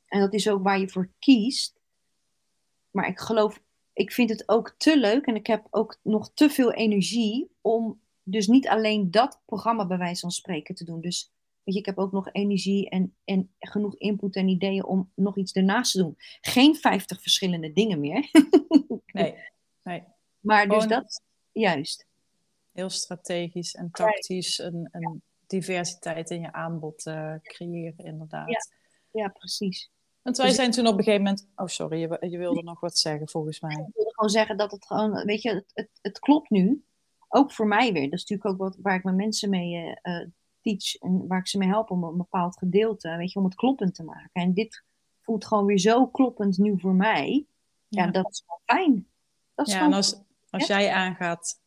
en 0.08 0.20
dat 0.20 0.34
is 0.34 0.50
ook 0.50 0.64
waar 0.64 0.80
je 0.80 0.90
voor 0.90 1.10
kiest. 1.20 1.80
Maar 2.92 3.08
ik 3.08 3.20
geloof, 3.20 3.62
ik 3.94 4.12
vind 4.12 4.30
het 4.30 4.50
ook 4.50 4.76
te 4.78 5.00
leuk 5.00 5.26
en 5.26 5.36
ik 5.36 5.48
heb 5.48 5.68
ook 5.70 6.00
nog 6.02 6.32
te 6.34 6.50
veel 6.50 6.72
energie 6.72 7.50
om 7.62 8.02
dus 8.24 8.48
niet 8.48 8.68
alleen 8.68 9.12
dat 9.12 9.42
programma 9.46 9.88
bij 9.88 9.98
wijze 9.98 10.20
van 10.20 10.32
spreken 10.32 10.76
te 10.76 10.84
doen. 10.84 11.02
Dus 11.02 11.32
weet 11.64 11.74
je, 11.74 11.80
ik 11.80 11.86
heb 11.86 11.98
ook 11.98 12.12
nog 12.12 12.30
energie 12.32 12.90
en, 12.90 13.16
en 13.24 13.54
genoeg 13.60 13.96
input 13.98 14.36
en 14.36 14.48
ideeën 14.48 14.86
om 14.86 15.12
nog 15.16 15.38
iets 15.38 15.54
ernaast 15.54 15.92
te 15.92 15.98
doen. 15.98 16.16
Geen 16.42 16.76
50 16.76 17.22
verschillende 17.22 17.74
dingen 17.74 18.00
meer. 18.00 18.30
nee, 19.06 19.36
nee. 19.84 20.04
Maar 20.40 20.68
dus 20.68 20.88
dat, 20.88 21.22
juist. 21.52 22.08
Heel 22.74 22.90
strategisch 22.90 23.76
en 23.76 23.92
tactisch 23.92 24.58
een, 24.58 24.88
een 24.92 25.22
diversiteit 25.48 26.30
in 26.30 26.42
je 26.42 26.52
aanbod 26.52 27.06
uh, 27.06 27.34
creëren, 27.42 28.06
inderdaad. 28.06 28.50
Ja, 28.50 28.60
ja 29.22 29.28
precies. 29.28 29.92
Want 30.22 30.38
wij 30.38 30.48
dus 30.48 30.56
zijn 30.56 30.72
toen 30.72 30.88
op 30.88 30.98
een 30.98 31.04
gegeven 31.04 31.24
moment. 31.24 31.48
Oh, 31.56 31.68
sorry, 31.68 32.00
je, 32.00 32.30
je 32.30 32.38
wilde 32.38 32.64
nog 32.64 32.80
wat 32.80 32.98
zeggen 32.98 33.30
volgens 33.30 33.60
mij. 33.60 33.72
Ik 33.72 33.94
wilde 33.94 34.14
gewoon 34.14 34.30
zeggen 34.30 34.58
dat 34.58 34.72
het 34.72 34.86
gewoon, 34.86 35.26
weet 35.26 35.42
je, 35.42 35.50
het, 35.50 35.72
het, 35.74 35.90
het 36.02 36.20
klopt 36.20 36.50
nu. 36.50 36.84
Ook 37.28 37.52
voor 37.52 37.68
mij 37.68 37.94
weer. 37.94 38.10
Dat 38.10 38.20
is 38.20 38.26
natuurlijk 38.26 38.50
ook 38.50 38.58
wat 38.58 38.78
waar 38.82 38.96
ik 38.96 39.04
mijn 39.04 39.16
mensen 39.16 39.50
mee 39.50 40.00
uh, 40.04 40.28
teach 40.62 40.96
en 40.96 41.28
waar 41.28 41.40
ik 41.40 41.48
ze 41.48 41.58
mee 41.58 41.68
help 41.68 41.92
om 41.92 42.04
een 42.04 42.18
bepaald 42.18 42.58
gedeelte, 42.58 43.16
weet 43.16 43.32
je, 43.32 43.40
om 43.40 43.46
het 43.46 43.56
kloppend 43.56 43.96
te 43.96 44.04
maken. 44.04 44.30
En 44.42 44.54
dit 44.54 44.84
voelt 45.22 45.46
gewoon 45.46 45.66
weer 45.66 45.80
zo 45.80 46.08
kloppend 46.08 46.58
nu 46.58 46.80
voor 46.80 46.96
mij. 46.96 47.46
Ja, 47.88 48.08
dat 48.12 48.30
is 48.32 48.44
wel 48.48 48.62
fijn. 48.78 49.08
Dat 49.56 49.68
is 49.68 49.74
ja, 49.74 49.86
en 49.86 49.94
als, 49.94 50.22
als 50.50 50.68
jij 50.68 50.92
aangaat, 50.92 51.62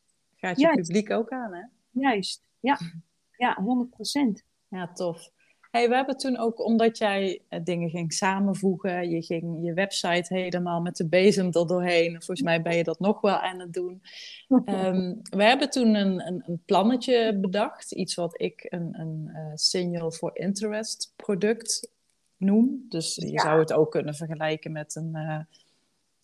gaat 0.47 0.61
je 0.61 0.71
publiek 0.75 1.11
ook 1.11 1.31
aan, 1.31 1.55
hè? 1.55 1.63
Juist, 1.91 2.43
ja. 2.61 2.79
Ja, 3.37 3.59
100%. 3.61 4.45
Ja, 4.69 4.93
tof. 4.93 5.31
Hey, 5.71 5.89
we 5.89 5.95
hebben 5.95 6.17
toen 6.17 6.37
ook, 6.39 6.65
omdat 6.65 6.99
jij 6.99 7.43
eh, 7.49 7.61
dingen 7.65 7.91
ging 7.91 8.13
samenvoegen, 8.13 9.11
je 9.11 9.23
ging 9.23 9.65
je 9.65 9.73
website 9.73 10.35
helemaal 10.35 10.81
met 10.81 10.97
de 10.97 11.09
bezem 11.09 11.47
er 11.47 11.67
doorheen. 11.67 12.11
Volgens 12.11 12.43
mij 12.43 12.63
ben 12.63 12.77
je 12.77 12.85
dat 12.85 13.01
nog 13.01 13.21
wel 13.21 13.37
aan 13.37 13.61
het 13.61 13.73
doen. 13.73 14.03
Um, 14.49 15.21
we 15.39 15.43
hebben 15.43 15.71
toen 15.71 15.95
een, 15.95 16.27
een, 16.27 16.43
een, 16.47 16.63
plannetje 16.65 17.39
bedacht, 17.41 17.93
iets 17.93 18.15
wat 18.15 18.41
ik 18.41 18.67
een, 18.69 19.01
een 19.01 19.31
uh, 19.33 19.51
signal 19.55 20.11
for 20.11 20.31
interest 20.33 21.13
product 21.17 21.91
noem. 22.37 22.87
Dus 22.89 23.15
je 23.15 23.41
zou 23.41 23.61
het 23.61 23.73
ook 23.73 23.91
kunnen 23.91 24.15
vergelijken 24.15 24.73
met 24.73 24.95
een, 24.95 25.11
uh, 25.15 25.39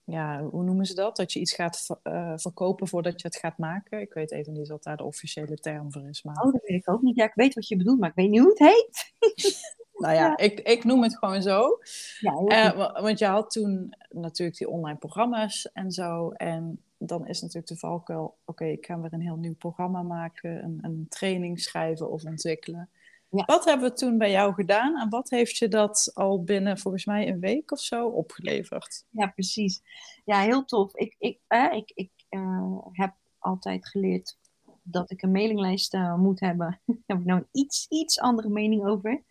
ja, 0.05 0.43
hoe 0.43 0.65
noemen 0.65 0.87
ze 0.87 0.95
dat? 0.95 1.17
Dat 1.17 1.33
je 1.33 1.41
iets 1.41 1.55
gaat 1.55 1.87
uh, 2.03 2.33
verkopen 2.37 2.89
voordat 2.89 3.21
je 3.21 3.27
het 3.27 3.37
gaat 3.37 3.59
maken. 3.59 4.01
Ik 4.01 4.13
weet 4.13 4.33
even 4.33 4.53
niet 4.53 4.69
wat 4.69 4.83
daar 4.83 4.97
de 4.97 5.05
officiële 5.05 5.57
term 5.57 5.93
voor 5.93 6.09
is. 6.09 6.23
Maar... 6.23 6.37
Oh, 6.37 6.53
dat 6.53 6.63
weet 6.67 6.81
ik 6.81 6.91
ook 6.91 7.03
niet. 7.03 7.17
Ja, 7.17 7.25
ik 7.25 7.35
weet 7.35 7.55
wat 7.55 7.69
je 7.69 7.77
bedoelt, 7.77 8.01
maar 8.01 8.09
ik 8.09 8.15
weet 8.15 8.31
niet 8.31 8.41
hoe 8.41 8.49
het 8.49 8.59
heet. 8.59 9.13
nou 10.03 10.15
ja, 10.15 10.37
Ik, 10.37 10.61
ik 10.61 10.85
noem 10.85 11.03
het 11.03 11.19
gewoon 11.19 11.43
zo. 11.43 11.79
Ja, 12.19 12.73
uh, 12.75 13.03
want 13.03 13.19
je 13.19 13.27
had 13.27 13.51
toen 13.51 13.95
natuurlijk 14.09 14.59
die 14.59 14.69
online 14.69 14.99
programma's 14.99 15.73
en 15.73 15.91
zo. 15.91 16.31
En 16.31 16.83
dan 16.99 17.27
is 17.27 17.41
natuurlijk 17.41 17.69
de 17.69 17.79
valkuil, 17.79 18.37
oké, 18.45 18.65
ik 18.65 18.87
ga 18.87 19.01
weer 19.01 19.13
een 19.13 19.21
heel 19.21 19.37
nieuw 19.37 19.55
programma 19.55 20.03
maken, 20.03 20.65
een, 20.65 20.79
een 20.83 21.07
training 21.09 21.61
schrijven 21.61 22.11
of 22.11 22.25
ontwikkelen. 22.25 22.91
Ja. 23.35 23.45
Wat 23.45 23.65
hebben 23.65 23.91
we 23.91 23.97
toen 23.97 24.19
bij 24.19 24.31
jou 24.31 24.55
gedaan 24.55 25.01
en 25.01 25.09
wat 25.09 25.31
heeft 25.31 25.57
je 25.57 25.69
dat 25.69 26.11
al 26.15 26.43
binnen 26.45 26.79
volgens 26.79 27.05
mij 27.05 27.29
een 27.29 27.41
week 27.41 27.73
of 27.73 27.81
zo 27.81 28.09
opgeleverd? 28.09 29.05
Ja, 29.11 29.27
precies. 29.27 29.83
Ja, 30.25 30.41
heel 30.41 30.65
tof. 30.65 30.95
Ik, 30.95 31.15
ik, 31.19 31.39
eh, 31.47 31.73
ik, 31.73 31.91
ik 31.95 32.11
uh, 32.31 32.79
heb 32.93 33.15
altijd 33.39 33.89
geleerd 33.89 34.39
dat 34.83 35.11
ik 35.11 35.23
een 35.23 35.31
mailinglijst 35.31 35.95
uh, 35.95 36.17
moet 36.17 36.41
hebben. 36.41 36.81
Daar 36.87 36.97
heb 37.07 37.19
ik 37.19 37.25
nou 37.25 37.41
een 37.41 37.61
iets, 37.63 37.87
iets 37.89 38.21
andere 38.21 38.49
mening 38.49 38.85
over. 38.87 39.23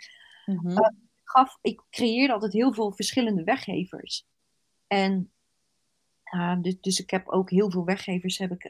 Mm 0.46 0.58
-hmm. 0.58 0.96
gaf, 1.24 1.58
ik 1.62 1.82
creëerde 1.90 2.34
altijd 2.34 2.54
heel 2.54 2.74
veel 2.74 2.92
verschillende 2.92 3.44
weggevers. 3.44 4.26
En 4.88 5.32
dus, 6.62 6.80
dus 6.80 7.00
ik 7.00 7.10
heb 7.10 7.28
ook 7.28 7.50
heel 7.50 7.72
veel 7.72 7.86
weggevers 7.86 8.38
heb 8.38 8.52
ik, 8.52 8.64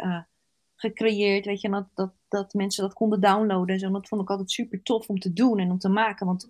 gecreëerd. 0.82 1.46
Weet 1.46 1.62
je, 1.62 1.70
dat, 1.70 1.88
dat, 1.94 2.12
dat 2.28 2.54
mensen 2.54 2.84
dat 2.84 2.94
konden 2.94 3.22
downloaden. 3.22 3.74
En 3.76 3.80
zo. 3.80 3.92
dat 3.92 4.08
vond 4.08 4.22
ik 4.22 4.30
altijd 4.30 4.52
super 4.52 4.84
tof 4.84 5.10
om 5.10 5.20
te 5.20 5.34
doen 5.34 5.60
en 5.60 5.72
om 5.72 5.80
te 5.80 5.90
maken. 5.90 6.26
Want 6.26 6.50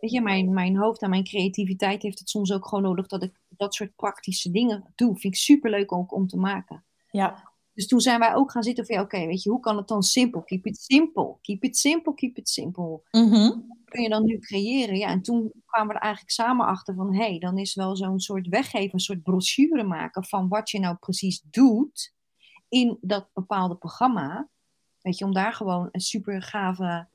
weet 0.00 0.10
je, 0.10 0.20
mijn, 0.20 0.52
mijn 0.52 0.76
hoofd 0.76 1.02
en 1.02 1.10
mijn 1.10 1.24
creativiteit 1.24 2.02
heeft 2.02 2.18
het 2.18 2.28
soms 2.28 2.52
ook 2.52 2.66
gewoon 2.66 2.84
nodig 2.84 3.06
dat 3.06 3.22
ik 3.22 3.40
dat 3.48 3.74
soort 3.74 3.96
praktische 3.96 4.50
dingen 4.50 4.92
doe. 4.94 5.18
Vind 5.18 5.34
ik 5.34 5.40
super 5.40 5.70
leuk 5.70 5.92
ook 5.92 6.14
om 6.14 6.26
te 6.26 6.36
maken. 6.36 6.84
Ja. 7.10 7.50
Dus 7.74 7.86
toen 7.86 8.00
zijn 8.00 8.18
wij 8.18 8.34
ook 8.34 8.50
gaan 8.50 8.62
zitten 8.62 8.86
van 8.86 8.96
ja, 8.96 9.02
oké, 9.02 9.26
weet 9.26 9.42
je, 9.42 9.50
hoe 9.50 9.60
kan 9.60 9.76
het 9.76 9.88
dan 9.88 10.02
simpel? 10.02 10.42
Keep 10.42 10.66
it 10.66 10.80
simple. 10.80 11.36
Keep 11.40 11.64
it 11.64 11.76
simple, 11.76 12.14
keep 12.14 12.36
it 12.36 12.48
simple. 12.48 13.00
Mm 13.10 13.80
kun 13.92 14.02
je 14.02 14.08
dan 14.08 14.24
nu 14.24 14.38
creëren? 14.38 14.96
Ja, 14.96 15.08
en 15.08 15.22
toen 15.22 15.52
kwamen 15.66 15.88
we 15.88 15.94
er 15.94 16.00
eigenlijk 16.00 16.32
samen 16.32 16.66
achter 16.66 16.94
van 16.94 17.14
hé, 17.14 17.28
hey, 17.28 17.38
dan 17.38 17.58
is 17.58 17.74
wel 17.74 17.96
zo'n 17.96 18.20
soort 18.20 18.48
weggeven, 18.48 18.94
een 18.94 19.00
soort 19.00 19.22
brochure 19.22 19.82
maken 19.82 20.24
van 20.24 20.48
wat 20.48 20.70
je 20.70 20.78
nou 20.78 20.96
precies 20.96 21.42
doet 21.50 22.14
in 22.72 22.98
dat 23.00 23.28
bepaalde 23.32 23.76
programma. 23.76 24.48
Weet 25.00 25.18
je, 25.18 25.24
om 25.24 25.32
daar 25.32 25.52
gewoon 25.52 25.88
een 25.90 26.00
super 26.00 26.42
gave, 26.42 27.08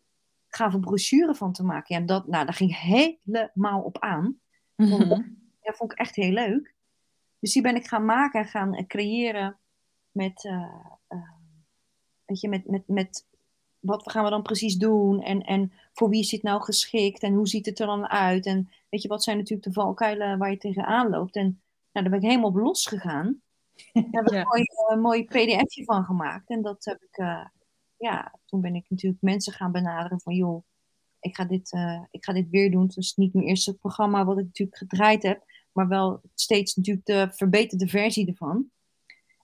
gave 0.47 0.79
brochure 0.79 1.35
van 1.35 1.53
te 1.53 1.63
maken. 1.63 1.99
Ja, 1.99 2.05
dat, 2.05 2.27
nou, 2.27 2.45
daar 2.45 2.53
ging 2.53 2.79
helemaal 2.79 3.81
op 3.81 3.99
aan. 3.99 4.39
Mm 4.75 5.35
Dat 5.61 5.77
vond 5.77 5.91
ik 5.91 5.97
echt 5.97 6.15
heel 6.15 6.31
leuk. 6.31 6.75
Dus 7.39 7.53
die 7.53 7.61
ben 7.61 7.75
ik 7.75 7.87
gaan 7.87 8.05
maken 8.05 8.39
en 8.39 8.47
gaan 8.47 8.85
creëren 8.87 9.57
met, 10.11 10.43
uh, 10.43 10.53
uh, 11.09 11.31
weet 12.25 12.41
je, 12.41 12.49
met, 12.49 12.67
met, 12.67 12.87
met 12.87 13.27
wat 13.79 14.11
gaan 14.11 14.23
we 14.23 14.29
dan 14.29 14.41
precies 14.41 14.75
doen 14.75 15.21
en, 15.21 15.41
en 15.41 15.71
voor 15.93 16.09
wie 16.09 16.19
is 16.19 16.29
dit 16.29 16.43
nou 16.43 16.61
geschikt 16.61 17.21
en 17.21 17.33
hoe 17.33 17.47
ziet 17.47 17.65
het 17.65 17.79
er 17.79 17.85
dan 17.85 18.07
uit 18.07 18.45
en 18.45 18.69
weet 18.89 19.01
je, 19.01 19.07
wat 19.07 19.23
zijn 19.23 19.37
natuurlijk 19.37 19.67
de 19.67 19.73
valkuilen 19.73 20.37
waar 20.37 20.49
je 20.49 20.57
tegenaan 20.57 21.09
loopt. 21.09 21.35
En 21.35 21.61
nou, 21.91 22.09
daar 22.09 22.09
ben 22.09 22.19
ik 22.19 22.25
helemaal 22.29 22.49
op 22.49 22.55
losgegaan. 22.55 23.41
Daar 23.93 24.03
heb 24.11 24.25
ik 24.25 24.33
ja. 24.33 24.39
een 24.39 24.99
mooi, 24.99 24.99
mooi 25.01 25.23
pdfje 25.25 25.83
van 25.83 26.03
gemaakt 26.03 26.49
en 26.49 26.61
dat 26.61 26.85
heb 26.85 27.01
ik, 27.01 27.17
uh, 27.17 27.45
ja, 27.97 28.39
toen 28.45 28.61
ben 28.61 28.75
ik 28.75 28.85
natuurlijk 28.89 29.21
mensen 29.21 29.53
gaan 29.53 29.71
benaderen 29.71 30.21
van 30.21 30.35
joh, 30.35 30.63
ik 31.19 31.35
ga 31.35 31.45
dit, 31.45 31.73
uh, 31.73 32.01
ik 32.11 32.25
ga 32.25 32.33
dit 32.33 32.49
weer 32.49 32.71
doen. 32.71 32.87
Dus 32.87 33.15
niet 33.15 33.33
mijn 33.33 33.47
eerste 33.47 33.77
programma 33.77 34.25
wat 34.25 34.37
ik 34.37 34.45
natuurlijk 34.45 34.77
gedraaid 34.77 35.23
heb, 35.23 35.43
maar 35.71 35.87
wel 35.87 36.21
steeds 36.33 36.75
natuurlijk 36.75 37.05
de 37.05 37.27
verbeterde 37.31 37.87
versie 37.87 38.27
ervan. 38.27 38.71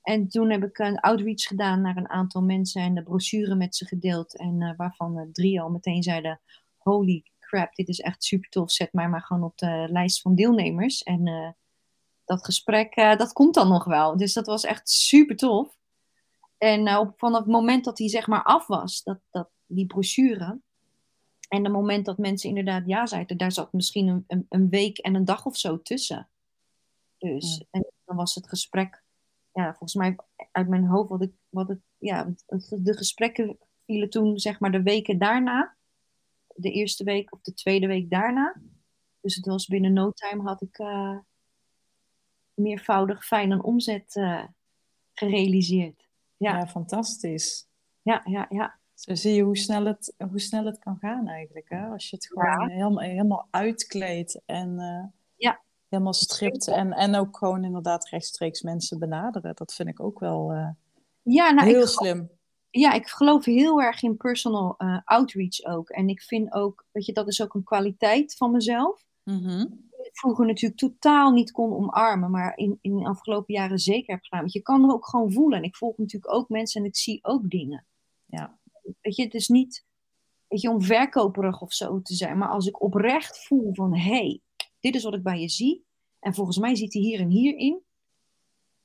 En 0.02 0.28
toen 0.28 0.50
heb 0.50 0.64
ik 0.64 0.78
een 0.78 1.00
outreach 1.00 1.42
gedaan 1.42 1.82
naar 1.82 1.98
een 1.98 2.10
aantal 2.10 2.42
mensen 2.42 2.82
en 2.82 2.94
de 2.94 3.04
brochure 3.04 3.56
met 3.56 3.76
ze 3.76 3.86
gedeeld. 3.86 4.38
En 4.38 4.62
uh, 4.62 4.74
waarvan 4.78 5.30
drie 5.32 5.62
al 5.62 5.70
meteen 5.70 6.04
zeiden: 6.04 6.42
Holy 6.78 7.24
crap, 7.40 7.76
dit 7.76 7.88
is 7.88 8.00
echt 8.00 8.24
super 8.24 8.50
tof. 8.50 8.72
Zet 8.72 8.94
mij 8.94 9.10
maar 9.10 9.22
gewoon 9.22 9.44
op 9.44 9.58
de 9.58 9.88
lijst 9.92 10.22
van 10.22 10.36
deelnemers. 10.36 11.04
En 11.04 11.56
dat 12.26 12.46
gesprek, 12.46 12.96
dat 12.96 13.34
komt 13.34 13.54
dan 13.54 13.68
nog 13.68 13.84
wel. 13.84 14.18
Dus 14.18 14.34
dat 14.34 14.46
was 14.46 14.64
echt 14.64 14.90
super 14.90 15.36
tof. 15.36 15.78
En 16.58 16.98
op, 16.98 17.14
vanaf 17.18 17.40
het 17.40 17.52
moment 17.52 17.86
dat 17.86 17.98
hij 17.98 18.10
zeg 18.10 18.28
maar 18.28 18.44
af 18.44 18.68
was, 18.68 19.04
dat, 19.04 19.20
dat, 19.30 19.50
die 19.66 19.86
brochure. 19.86 20.62
En 21.48 21.64
het 21.64 21.74
moment 21.74 22.06
dat 22.06 22.18
mensen 22.18 22.50
inderdaad 22.50 22.84
ja 22.86 23.06
zeiden, 23.06 23.38
daar 23.38 23.52
zat 23.52 23.74
misschien 23.74 24.08
een, 24.08 24.24
een, 24.28 24.46
een 24.50 24.70
week 24.70 24.98
en 24.98 25.16
een 25.16 25.26
dag 25.26 25.46
of 25.46 25.58
zo 25.58 25.82
tussen. 25.82 26.30
Dus 27.18 27.58
ja. 27.58 27.66
en 27.72 27.92
dan 28.06 28.16
was 28.16 28.36
het 28.36 28.50
gesprek 28.50 29.04
ja, 29.54 29.70
volgens 29.70 29.94
mij 29.94 30.16
uit 30.52 30.68
mijn 30.68 30.86
hoofd 30.86 31.10
wat 31.10 31.22
ik, 31.22 31.32
wat 31.50 31.68
het, 31.68 31.80
ja, 31.98 32.34
de 32.70 32.98
gesprekken 32.98 33.58
vielen 33.86 34.10
toen 34.10 34.40
zeg 34.40 34.60
maar 34.60 34.72
de 34.72 34.84
weken 34.84 35.18
daarna. 35.18 35.76
De 36.56 36.72
eerste 36.72 37.04
week 37.04 37.34
of 37.34 37.42
de 37.42 37.54
tweede 37.54 37.88
week 37.88 38.10
daarna. 38.10 38.62
Dus 39.22 39.36
het 39.36 39.46
was 39.46 39.68
binnen 39.68 39.94
no 39.94 40.12
time 40.12 40.44
had 40.44 40.62
ik 40.62 40.80
uh, 40.80 41.18
meervoudig 42.54 43.26
fijn 43.26 43.52
een 43.52 43.64
omzet 43.64 44.16
uh, 44.16 44.44
gerealiseerd. 45.14 46.08
Ja. 46.38 46.58
ja, 46.58 46.68
fantastisch. 46.68 47.68
Ja, 48.02 48.22
ja, 48.24 48.46
ja. 48.50 48.80
Zo 48.94 49.16
zie 49.16 49.34
je 49.34 49.42
hoe 49.42 49.58
snel 49.58 49.86
het, 49.86 50.14
hoe 50.30 50.40
snel 50.40 50.66
het 50.66 50.80
kan 50.80 50.98
gaan 50.98 51.28
eigenlijk. 51.28 51.70
Hè? 51.70 51.88
Als 51.88 52.10
je 52.10 52.16
het 52.16 52.28
gewoon 52.28 52.70
ja. 52.70 52.76
helemaal, 52.76 53.04
helemaal 53.04 53.48
uitkleedt 53.52 54.42
en... 54.46 54.80
Uh, 54.80 55.06
ja 55.36 55.62
helemaal 55.94 56.14
stript. 56.14 56.68
En, 56.68 56.92
en 56.92 57.16
ook 57.16 57.38
gewoon 57.38 57.64
inderdaad 57.64 58.10
rechtstreeks 58.10 58.62
mensen 58.62 59.00
benaderen. 59.00 59.56
Dat 59.56 59.74
vind 59.74 59.90
ik 59.90 60.00
ook 60.00 60.20
wel 60.20 60.54
uh, 60.54 60.70
ja, 61.22 61.52
nou, 61.52 61.68
heel 61.68 61.88
slim. 61.88 62.30
Ja, 62.70 62.94
ik 62.94 63.08
geloof 63.08 63.46
heel 63.46 63.82
erg 63.82 64.04
in 64.04 64.18
personal 64.18 64.76
uh, 64.78 65.00
outreach 65.04 65.64
ook. 65.64 65.90
En 65.90 66.08
ik 66.08 66.22
vind 66.22 66.54
ook, 66.54 66.86
weet 66.92 67.06
je, 67.06 67.14
dat 67.14 67.28
is 67.28 67.42
ook 67.42 67.54
een 67.54 67.64
kwaliteit 67.64 68.36
van 68.36 68.52
mezelf. 68.52 69.06
Mm 69.24 69.44
-hmm. 69.44 69.90
Ik 70.14 70.20
vroeger 70.20 70.46
natuurlijk 70.46 70.80
totaal 70.80 71.32
niet 71.32 71.52
kon 71.52 71.74
omarmen, 71.74 72.32
maar 72.32 72.58
in, 72.58 72.78
in 72.82 72.98
de 72.98 73.06
afgelopen 73.06 73.54
jaren 73.54 73.80
zeker 73.80 74.14
heb 74.14 74.24
gedaan. 74.24 74.40
Want 74.40 74.54
je 74.54 74.62
kan 74.62 74.84
er 74.84 74.94
ook 74.94 75.08
gewoon 75.08 75.32
voelen. 75.32 75.58
En 75.58 75.64
ik 75.64 75.76
volg 75.76 75.98
natuurlijk 75.98 76.34
ook 76.34 76.50
mensen 76.50 76.82
en 76.82 76.88
ik 76.88 76.96
zie 76.96 77.24
ook 77.24 77.50
dingen. 77.50 77.86
Ja. 78.26 78.58
Weet 79.02 79.16
je, 79.16 79.24
het 79.24 79.34
is 79.34 79.48
niet 79.48 79.86
weet 80.54 80.62
je, 80.62 80.70
om 80.70 80.82
verkoperig 80.82 81.62
of 81.62 81.74
zo 81.74 82.02
te 82.02 82.14
zijn. 82.14 82.38
Maar 82.38 82.50
als 82.50 82.68
ik 82.68 82.82
oprecht 82.82 83.46
voel 83.46 83.74
van, 83.74 83.96
hé, 83.96 84.02
hey, 84.02 84.42
dit 84.80 84.96
is 84.96 85.04
wat 85.04 85.14
ik 85.14 85.24
bij 85.24 85.40
je 85.40 85.50
zie. 85.50 85.86
En 86.20 86.34
volgens 86.34 86.58
mij 86.58 86.76
zit 86.76 86.94
hij 86.94 87.02
hier 87.02 87.20
en 87.20 87.30
hier 87.30 87.58
in. 87.58 87.82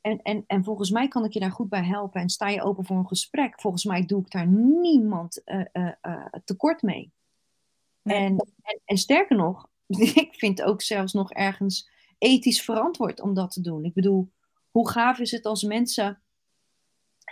En, 0.01 0.23
en, 0.23 0.45
en 0.47 0.65
volgens 0.65 0.91
mij 0.91 1.09
kan 1.09 1.25
ik 1.25 1.33
je 1.33 1.41
daar 1.41 1.51
goed 1.51 1.69
bij 1.69 1.85
helpen. 1.85 2.21
En 2.21 2.29
sta 2.29 2.49
je 2.49 2.63
open 2.63 2.85
voor 2.85 2.97
een 2.97 3.07
gesprek. 3.07 3.61
Volgens 3.61 3.85
mij 3.85 4.07
doe 4.07 4.21
ik 4.21 4.31
daar 4.31 4.47
niemand 4.47 5.43
uh, 5.45 5.65
uh, 5.73 5.93
uh, 6.03 6.27
tekort 6.45 6.83
mee. 6.83 7.13
Nee. 8.03 8.17
En, 8.17 8.37
en, 8.63 8.81
en, 8.85 8.97
sterker 8.97 9.37
nog, 9.37 9.69
ik 10.25 10.35
vind 10.35 10.63
ook 10.63 10.83
zelfs 10.83 11.13
nog 11.13 11.33
ergens 11.33 11.89
ethisch 12.19 12.63
verantwoord 12.63 13.21
om 13.21 13.35
dat 13.35 13.51
te 13.51 13.61
doen. 13.61 13.85
Ik 13.85 13.95
bedoel, 13.95 14.33
hoe 14.71 14.91
gaaf 14.91 15.19
is 15.19 15.31
het 15.31 15.45
als 15.45 15.63
mensen, 15.63 16.23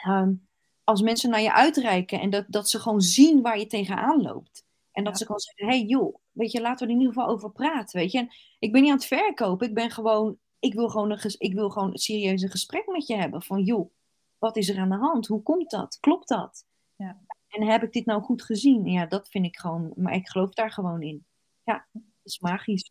um, 0.09 0.49
als 0.85 1.03
mensen 1.03 1.31
naar 1.31 1.41
je 1.41 1.53
uitreiken 1.53 2.21
en 2.21 2.31
dat, 2.31 2.45
dat 2.49 2.71
ze 2.71 2.81
gewoon 2.81 3.01
zien 3.01 3.43
waar 3.43 3.59
je 3.59 3.67
tegenaan 3.67 4.23
loopt. 4.23 4.65
En 4.93 5.05
dat 5.05 5.13
ja. 5.13 5.19
ze 5.19 5.25
gewoon 5.25 5.41
zeggen, 5.41 5.67
hey 5.67 5.83
joh, 5.83 6.17
weet 6.33 6.53
je, 6.53 6.61
laten 6.61 6.87
we 6.87 6.93
er 6.93 6.99
in 6.99 7.07
ieder 7.07 7.15
geval 7.15 7.35
over 7.35 7.51
praten, 7.51 8.01
weet 8.01 8.13
je. 8.13 8.19
En 8.19 8.29
ik 8.59 8.73
ben 8.73 8.83
niet 8.83 8.91
aan 8.91 8.97
het 8.97 9.07
verkopen, 9.07 9.69
ik 9.69 9.75
ben 9.75 9.91
gewoon, 9.91 10.39
ik 10.59 10.75
wil 10.75 10.89
gewoon 10.89 11.11
een, 11.11 11.35
ik 11.39 11.55
wil 11.55 11.71
gewoon 11.71 11.91
een 11.91 11.99
serieus 11.99 12.45
gesprek 12.45 12.87
met 12.87 13.07
je 13.07 13.17
hebben. 13.17 13.43
Van 13.43 13.63
joh, 13.63 13.91
wat 14.39 14.57
is 14.57 14.69
er 14.69 14.79
aan 14.79 14.89
de 14.89 14.97
hand? 14.97 15.27
Hoe 15.27 15.43
komt 15.43 15.71
dat? 15.71 15.99
Klopt 16.01 16.29
dat? 16.29 16.67
Ja. 16.97 17.21
En 17.49 17.63
heb 17.63 17.83
ik 17.83 17.93
dit 17.93 18.07
nou 18.07 18.23
goed 18.23 18.43
gezien? 18.43 18.87
Ja, 18.87 19.07
dat 19.07 19.29
vind 19.29 19.45
ik 19.45 19.57
gewoon, 19.57 19.93
maar 19.97 20.15
ik 20.15 20.29
geloof 20.29 20.51
daar 20.51 20.71
gewoon 20.71 21.03
in. 21.03 21.27
Ja, 21.63 21.87
is 22.27 22.39
magisch. 22.41 22.91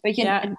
Weet 0.00 0.16
je, 0.16 0.22
Ja. 0.22 0.42
en- 0.42 0.58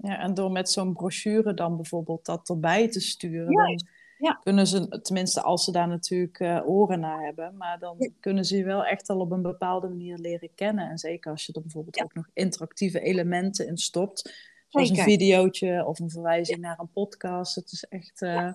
Ja, 0.00 0.18
en 0.18 0.34
door 0.34 0.52
met 0.52 0.70
zo'n 0.70 0.92
brochure 0.92 1.54
dan 1.54 1.76
bijvoorbeeld 1.76 2.24
dat 2.24 2.48
erbij 2.48 2.88
te 2.88 3.00
sturen, 3.00 3.52
dan 3.52 3.82
ja. 4.18 4.32
kunnen 4.42 4.66
ze, 4.66 5.00
tenminste 5.02 5.42
als 5.42 5.64
ze 5.64 5.72
daar 5.72 5.88
natuurlijk 5.88 6.40
eh, 6.40 6.68
oren 6.68 7.00
naar 7.00 7.24
hebben, 7.24 7.56
maar 7.56 7.78
dan 7.78 7.94
Ja. 7.98 8.08
kunnen 8.20 8.44
ze 8.44 8.56
je 8.56 8.64
wel 8.64 8.84
echt 8.84 9.08
al 9.08 9.20
op 9.20 9.30
een 9.30 9.42
bepaalde 9.42 9.88
manier 9.88 10.18
leren 10.18 10.54
kennen. 10.54 10.88
En 10.90 10.98
zeker 10.98 11.30
als 11.30 11.46
je 11.46 11.52
er 11.52 11.60
bijvoorbeeld 11.62 12.02
ook 12.02 12.14
nog 12.14 12.28
interactieve 12.32 13.00
elementen 13.00 13.66
in 13.66 13.76
stopt, 13.76 14.34
zoals 14.68 14.90
een 14.90 14.96
videootje 14.96 15.86
of 15.86 15.98
een 15.98 16.10
verwijzing 16.10 16.58
naar 16.60 16.78
een 16.78 16.92
podcast. 16.92 17.54
Het 17.54 17.72
is 17.72 17.84
echt 17.84 18.22
eh, 18.22 18.52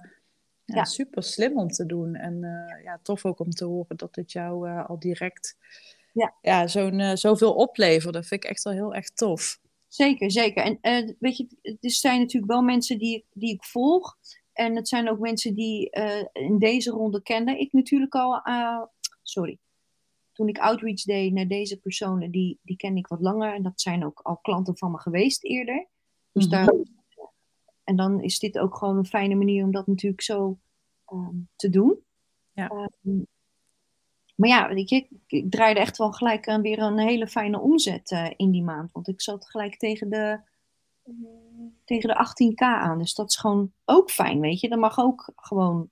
super 0.66 1.24
slim 1.24 1.58
om 1.58 1.68
te 1.68 1.86
doen. 1.86 2.16
En 2.16 2.44
eh, 2.44 2.84
ja, 2.84 3.00
tof 3.02 3.26
ook 3.26 3.40
om 3.40 3.50
te 3.50 3.66
horen 3.66 3.98
dat 3.98 4.16
het 4.16 4.32
jou 4.32 4.70
al 4.86 5.00
direct 5.00 5.58
Ja. 6.14 6.36
Ja, 6.42 6.68
zo'n, 6.68 7.00
eh, 7.00 7.16
zoveel 7.16 7.54
oplevert. 7.54 8.14
Dat 8.14 8.26
vind 8.26 8.44
ik 8.44 8.50
echt 8.50 8.64
wel 8.64 8.74
heel 8.74 8.94
erg 8.94 9.10
tof. 9.10 9.60
Zeker, 9.88 10.32
zeker. 10.32 10.64
En 10.64 10.78
eh, 10.82 11.16
weet 11.20 11.38
je, 11.38 11.48
er 11.82 11.92
zijn 11.92 12.20
natuurlijk 12.20 12.52
wel 12.52 12.62
mensen 12.62 12.98
die, 12.98 13.16
ik- 13.16 13.26
die 13.34 13.54
ik 13.54 13.64
volg. 13.64 14.18
En 14.54 14.76
het 14.76 14.88
zijn 14.88 15.10
ook 15.10 15.20
mensen 15.20 15.56
die 15.56 15.90
eh, 15.90 16.26
in 16.34 16.58
deze 16.60 16.92
ronde 16.92 17.22
kende 17.22 17.60
ik 17.60 17.74
natuurlijk 17.74 18.16
al. 18.16 18.42
sorry. 19.22 19.58
Toen 20.32 20.48
ik 20.48 20.58
outreach 20.58 21.02
deed 21.02 21.34
naar 21.34 21.48
deze 21.48 21.78
personen, 21.80 22.32
die, 22.32 22.60
die 22.62 22.76
ken 22.76 22.98
ik 22.98 23.08
wat 23.08 23.22
langer. 23.22 23.54
En 23.54 23.64
dat 23.64 23.82
zijn 23.82 24.06
ook 24.06 24.20
al 24.24 24.38
klanten 24.38 24.78
van 24.78 24.92
me 24.92 24.98
geweest 25.00 25.44
eerder. 25.44 25.88
Dus 26.32 26.48
Mhm. 26.48 26.52
daar, 26.56 26.74
en 27.84 27.96
dan 27.96 28.22
is 28.22 28.40
dit 28.40 28.60
ook 28.60 28.76
gewoon 28.78 28.98
een 28.98 29.06
fijne 29.06 29.36
manier 29.36 29.64
om 29.64 29.72
dat 29.72 29.88
natuurlijk 29.88 30.22
zo 30.22 30.60
ehm, 31.06 31.36
te 31.56 31.70
doen. 31.70 32.00
Ja. 32.52 32.68
Ehm, 32.68 33.20
maar 34.36 34.50
ja, 34.50 34.70
ik, 34.70 35.08
ik 35.28 35.52
draaide 35.52 35.80
echt 35.80 35.98
wel 35.98 36.12
gelijk 36.12 36.48
aan 36.48 36.62
weer 36.62 36.80
een 36.80 36.98
hele 36.98 37.28
fijne 37.28 37.60
omzet 37.60 38.12
eh, 38.12 38.30
in 38.36 38.52
die 38.52 38.64
maand. 38.64 38.92
Want 38.92 39.08
ik 39.08 39.22
zat 39.22 39.50
gelijk 39.50 39.78
tegen 39.78 40.10
de, 40.10 40.40
tegen 41.86 42.10
de 42.10 42.28
18k 42.28 42.56
aan. 42.58 42.98
Dus 42.98 43.14
dat 43.14 43.30
is 43.30 43.38
gewoon 43.38 43.74
ook 43.86 44.12
fijn, 44.12 44.40
weet 44.40 44.60
je. 44.60 44.70
Dat 44.70 44.80
mag 44.80 45.00
ook 45.00 45.32
gewoon 45.36 45.90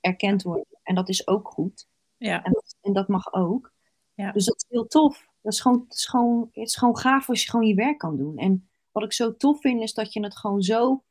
erkend 0.00 0.42
worden. 0.42 0.66
En 0.82 0.94
dat 0.94 1.08
is 1.08 1.26
ook 1.26 1.48
goed. 1.48 1.86
Ja, 2.16 2.42
En 2.42 2.52
dat, 2.52 2.76
en 2.80 2.92
dat 2.92 3.08
mag 3.08 3.32
ook. 3.32 3.72
Ja. 4.14 4.32
Dus 4.32 4.44
dat 4.44 4.56
is 4.56 4.66
heel 4.68 4.86
tof. 4.86 5.28
Dat 5.40 5.52
is 5.52 5.60
gewoon, 5.60 5.84
het, 5.88 5.94
is 5.94 6.06
gewoon, 6.06 6.50
het 6.52 6.68
is 6.68 6.76
gewoon 6.76 6.98
gaaf 6.98 7.28
als 7.28 7.42
je 7.42 7.50
gewoon 7.50 7.66
je 7.66 7.74
werk 7.74 7.98
kan 7.98 8.16
doen. 8.16 8.38
En 8.38 8.68
wat 8.92 9.02
ik 9.02 9.12
zo 9.12 9.36
tof 9.36 9.60
vind, 9.60 9.82
is 9.82 9.94
dat 9.94 10.12
je 10.12 10.22
het 10.22 10.36
gewoon 10.36 10.62
zo... 10.62 11.02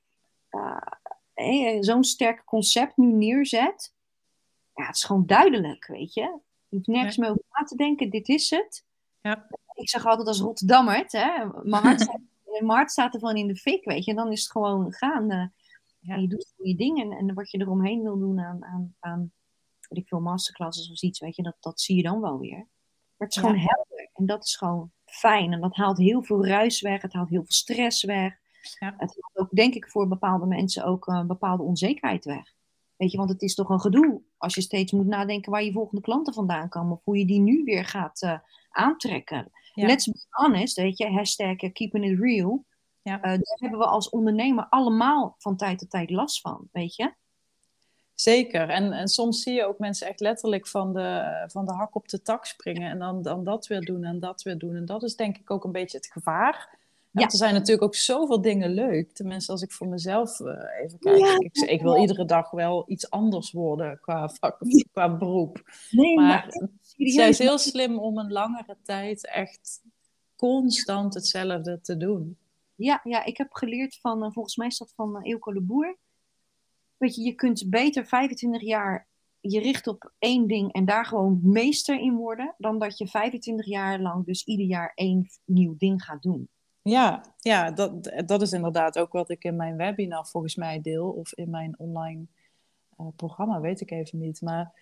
eh, 1.33 1.77
zo'n 1.79 2.03
sterk 2.03 2.43
concept 2.45 2.97
nu 2.97 3.12
neerzet. 3.12 3.93
Ja, 4.73 4.86
het 4.86 4.95
is 4.95 5.03
gewoon 5.03 5.25
duidelijk, 5.25 5.88
weet 5.88 6.13
je. 6.13 6.39
Je 6.73 6.79
hoeft 6.79 6.88
nergens 6.97 7.17
meer 7.17 7.29
over 7.29 7.43
na 7.51 7.63
te 7.65 7.75
denken. 7.75 8.09
Dit 8.09 8.29
is 8.29 8.49
het. 8.49 8.86
Ja. 9.21 9.47
Ik 9.73 9.89
zeg 9.89 10.05
altijd 10.05 10.27
als 10.27 10.39
Rotterdammer, 10.39 11.03
hè. 11.07 11.45
Mijn 11.63 11.83
hart, 11.83 12.01
staat, 12.01 12.19
mijn 12.59 12.69
hart 12.69 12.91
staat 12.91 13.13
ervan 13.13 13.36
in 13.36 13.47
de 13.47 13.55
fik, 13.55 13.86
weet 13.86 14.05
je. 14.05 14.12
En 14.12 14.17
dan 14.17 14.31
is 14.31 14.41
het 14.41 14.51
gewoon 14.51 14.91
gaan. 14.93 15.29
eh, 15.31 15.45
Ja. 15.99 16.13
En 16.15 16.21
je 16.21 16.27
doet 16.27 16.53
goede 16.55 16.75
dingen. 16.75 17.12
En 17.12 17.33
wat 17.33 17.51
je 17.51 17.57
eromheen 17.59 18.01
wil 18.01 18.19
doen 18.19 18.39
aan, 18.39 18.63
aan, 18.65 18.95
aan 18.99 19.31
weet 19.89 19.99
ik 19.99 20.07
veel, 20.07 20.19
masterclasses 20.19 20.91
of 20.91 21.01
iets, 21.01 21.19
weet 21.19 21.36
je, 21.36 21.43
dat, 21.43 21.55
dat 21.59 21.81
zie 21.81 21.95
je 21.95 22.03
dan 22.03 22.21
wel 22.21 22.39
weer. 22.39 22.57
Maar 23.17 23.27
het 23.27 23.29
is 23.29 23.36
Ja. 23.36 23.41
gewoon 23.41 23.57
helder. 23.57 24.09
En 24.13 24.25
dat 24.25 24.45
is 24.45 24.55
gewoon 24.55 24.91
fijn. 25.05 25.53
En 25.53 25.62
dat 25.62 25.75
haalt 25.75 25.97
heel 25.97 26.23
veel 26.23 26.45
ruis 26.45 26.81
weg. 26.81 27.01
Het 27.01 27.13
haalt 27.13 27.29
heel 27.29 27.41
veel 27.43 27.51
stress 27.51 28.03
weg. 28.03 28.38
Ja. 28.79 28.88
Het 28.97 28.99
haalt 29.21 29.31
ook, 29.33 29.49
denk 29.55 29.73
ik, 29.73 29.89
voor 29.89 30.07
bepaalde 30.07 30.45
mensen 30.45 30.83
ook 30.86 31.07
een 31.07 31.27
bepaalde 31.27 31.63
onzekerheid 31.63 32.25
weg. 32.25 32.52
Weet 33.03 33.11
je, 33.11 33.17
want 33.17 33.29
het 33.29 33.41
is 33.41 33.55
toch 33.55 33.69
een 33.69 33.81
gedoe 33.81 34.21
als 34.37 34.55
je 34.55 34.61
steeds 34.61 34.91
moet 34.91 35.05
nadenken 35.05 35.51
waar 35.51 35.63
je 35.63 35.71
volgende 35.71 36.01
klanten 36.01 36.33
vandaan 36.33 36.69
komen. 36.69 36.91
Of 36.91 37.03
hoe 37.03 37.17
je 37.17 37.25
die 37.25 37.39
nu 37.39 37.63
weer 37.63 37.85
gaat 37.85 38.21
eh, 38.21 38.39
aantrekken. 38.69 39.51
Ja. 39.73 39.87
Let's 39.87 40.07
be 40.07 40.25
honest, 40.29 40.77
weet 40.77 40.97
je, 40.97 41.11
hashtag 41.11 41.55
eh, 41.55 41.71
keeping 41.71 42.05
it 42.05 42.19
real. 42.19 42.65
Ja. 43.01 43.15
Eh, 43.15 43.21
daar 43.21 43.57
hebben 43.59 43.79
we 43.79 43.85
als 43.85 44.09
ondernemer 44.09 44.67
allemaal 44.69 45.35
van 45.37 45.57
tijd 45.57 45.79
tot 45.79 45.89
tijd 45.89 46.09
last 46.09 46.41
van, 46.41 46.67
weet 46.71 46.95
je. 46.95 47.13
Zeker. 48.13 48.69
En, 48.69 48.91
en 48.91 49.07
soms 49.07 49.41
zie 49.41 49.53
je 49.53 49.65
ook 49.65 49.79
mensen 49.79 50.07
echt 50.07 50.19
letterlijk 50.19 50.67
van 50.67 50.93
de, 50.93 51.43
van 51.47 51.65
de 51.65 51.73
hak 51.73 51.95
op 51.95 52.07
de 52.07 52.21
tak 52.21 52.45
springen 52.45 52.89
en 52.89 52.99
dan, 52.99 53.21
dan 53.21 53.43
dat 53.43 53.67
weer 53.67 53.81
doen 53.81 54.03
en 54.03 54.19
dat 54.19 54.41
weer 54.41 54.57
doen. 54.57 54.75
En 54.75 54.85
dat 54.85 55.03
is 55.03 55.15
denk 55.15 55.37
ik 55.37 55.51
ook 55.51 55.63
een 55.63 55.71
beetje 55.71 55.97
het 55.97 56.11
gevaar. 56.11 56.79
Ja. 57.13 57.19
Want 57.19 57.32
er 57.32 57.38
zijn 57.38 57.54
natuurlijk 57.54 57.84
ook 57.84 57.95
zoveel 57.95 58.41
dingen 58.41 58.73
leuk. 58.73 59.12
Tenminste, 59.12 59.52
als 59.52 59.62
ik 59.62 59.71
voor 59.71 59.88
mezelf 59.88 60.39
eh, 60.39 60.84
even 60.84 60.99
kijk. 60.99 61.17
Ja. 61.17 61.36
Ik, 61.38 61.56
ik 61.56 61.82
wil 61.82 61.97
iedere 61.97 62.26
dag 62.26 62.52
wel 62.52 62.84
iets 62.88 63.10
anders 63.10 63.52
worden 63.52 63.99
qua 64.02 64.30
vak, 64.30 64.58
qua 64.91 65.17
beroep. 65.17 65.63
Nee, 65.91 66.15
Maar 66.15 66.47
serieus, 66.82 67.15
zij 67.15 67.30
is 67.30 67.38
heel 67.38 67.58
slim 67.58 67.99
om 67.99 68.17
een 68.17 68.32
langere 68.32 68.78
tijd 68.84 69.28
echt 69.28 69.82
constant 70.36 71.13
hetzelfde 71.13 71.82
te 71.82 71.97
doen. 71.97 72.38
Ja, 72.76 72.99
ja, 73.04 73.23
ik 73.26 73.38
heb 73.38 73.54
geleerd 73.54 73.97
van, 74.02 74.23
eh, 74.23 74.32
volgens 74.32 74.56
mij 74.56 74.67
is 74.67 74.78
dat 74.78 74.93
van 74.95 75.17
uh, 75.17 75.32
Eelco 75.32 75.54
de 75.54 75.62
Boer. 75.62 75.97
Weet 76.97 77.15
je, 77.15 77.21
je 77.21 77.34
kunt 77.34 77.69
beter 77.69 78.06
25 78.06 78.62
jaar 78.62 79.08
je 79.39 79.60
richten 79.60 79.91
op 79.91 80.13
één 80.19 80.47
ding 80.47 80.73
en 80.73 80.86
daar 80.86 81.06
gewoon 81.06 81.39
meester 81.43 81.99
in 81.99 82.15
worden, 82.15 82.56
dan 82.58 82.80
dat 82.80 82.97
je 82.97 83.08
25 83.08 83.65
jaar 83.65 83.99
lang 83.99 84.26
dus 84.26 84.43
ieder 84.43 84.65
jaar 84.65 84.91
één 84.95 85.30
nieuw 85.45 85.76
ding 85.78 86.04
gaat 86.04 86.21
doen. 86.21 86.49
Ja, 86.83 87.35
ja 87.39 87.71
dat, 87.71 88.11
dat 88.25 88.41
is 88.41 88.51
inderdaad 88.51 88.99
ook 88.99 89.11
wat 89.11 89.29
ik 89.29 89.43
in 89.43 89.55
mijn 89.55 89.77
webinar 89.77 90.27
volgens 90.27 90.55
mij 90.55 90.81
deel. 90.81 91.09
Of 91.09 91.33
in 91.33 91.49
mijn 91.49 91.79
online 91.79 92.25
eh, 92.97 93.07
programma, 93.15 93.61
weet 93.61 93.81
ik 93.81 93.91
even 93.91 94.19
niet. 94.19 94.41
Maar 94.41 94.73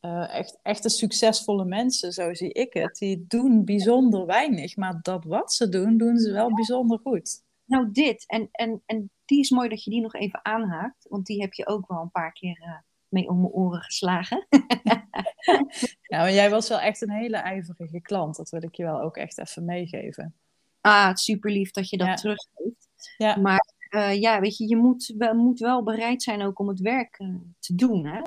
eh, 0.00 0.34
echt, 0.34 0.58
echte 0.62 0.88
succesvolle 0.88 1.64
mensen, 1.64 2.12
zo 2.12 2.34
zie 2.34 2.52
ik 2.52 2.72
het, 2.72 2.96
die 2.98 3.24
doen 3.28 3.64
bijzonder 3.64 4.26
weinig. 4.26 4.76
Maar 4.76 4.98
dat 5.02 5.24
wat 5.24 5.52
ze 5.52 5.68
doen, 5.68 5.96
doen 5.96 6.16
ze 6.18 6.32
wel 6.32 6.54
bijzonder 6.54 6.98
goed. 6.98 7.42
Nou, 7.64 7.90
dit. 7.92 8.24
En, 8.26 8.48
en, 8.52 8.82
en 8.86 9.10
die 9.24 9.40
is 9.40 9.50
mooi 9.50 9.68
dat 9.68 9.84
je 9.84 9.90
die 9.90 10.00
nog 10.00 10.14
even 10.14 10.44
aanhaakt, 10.44 11.06
want 11.08 11.26
die 11.26 11.40
heb 11.40 11.52
je 11.52 11.66
ook 11.66 11.88
wel 11.88 12.00
een 12.00 12.10
paar 12.10 12.32
keer 12.32 12.62
eh, 12.62 12.78
mee 13.08 13.28
om 13.28 13.40
mijn 13.40 13.52
oren 13.52 13.80
geslagen. 13.80 14.46
Ja, 16.02 16.18
maar 16.22 16.32
jij 16.32 16.50
was 16.50 16.68
wel 16.68 16.80
echt 16.80 17.02
een 17.02 17.10
hele 17.10 17.36
ijverige 17.36 18.00
klant. 18.00 18.36
Dat 18.36 18.50
wil 18.50 18.62
ik 18.62 18.74
je 18.74 18.84
wel 18.84 19.00
ook 19.00 19.16
echt 19.16 19.38
even 19.38 19.64
meegeven. 19.64 20.34
Ah, 20.88 21.14
super 21.14 21.50
lief 21.50 21.70
dat 21.70 21.88
je 21.88 21.96
dat 21.96 22.06
Ja. 22.06 22.14
teruggeeft. 22.14 22.88
Ja. 23.16 23.36
Maar 23.36 23.64
eh, 23.88 24.20
ja, 24.20 24.40
weet 24.40 24.56
je, 24.56 24.68
je 24.68 24.76
moet 24.76 25.14
wel, 25.18 25.34
moet 25.34 25.58
wel 25.58 25.82
bereid 25.82 26.22
zijn 26.22 26.42
ook 26.42 26.58
om 26.58 26.68
het 26.68 26.80
werk 26.80 27.14
eh, 27.18 27.28
te 27.58 27.74
doen. 27.74 28.06
Hè? 28.06 28.20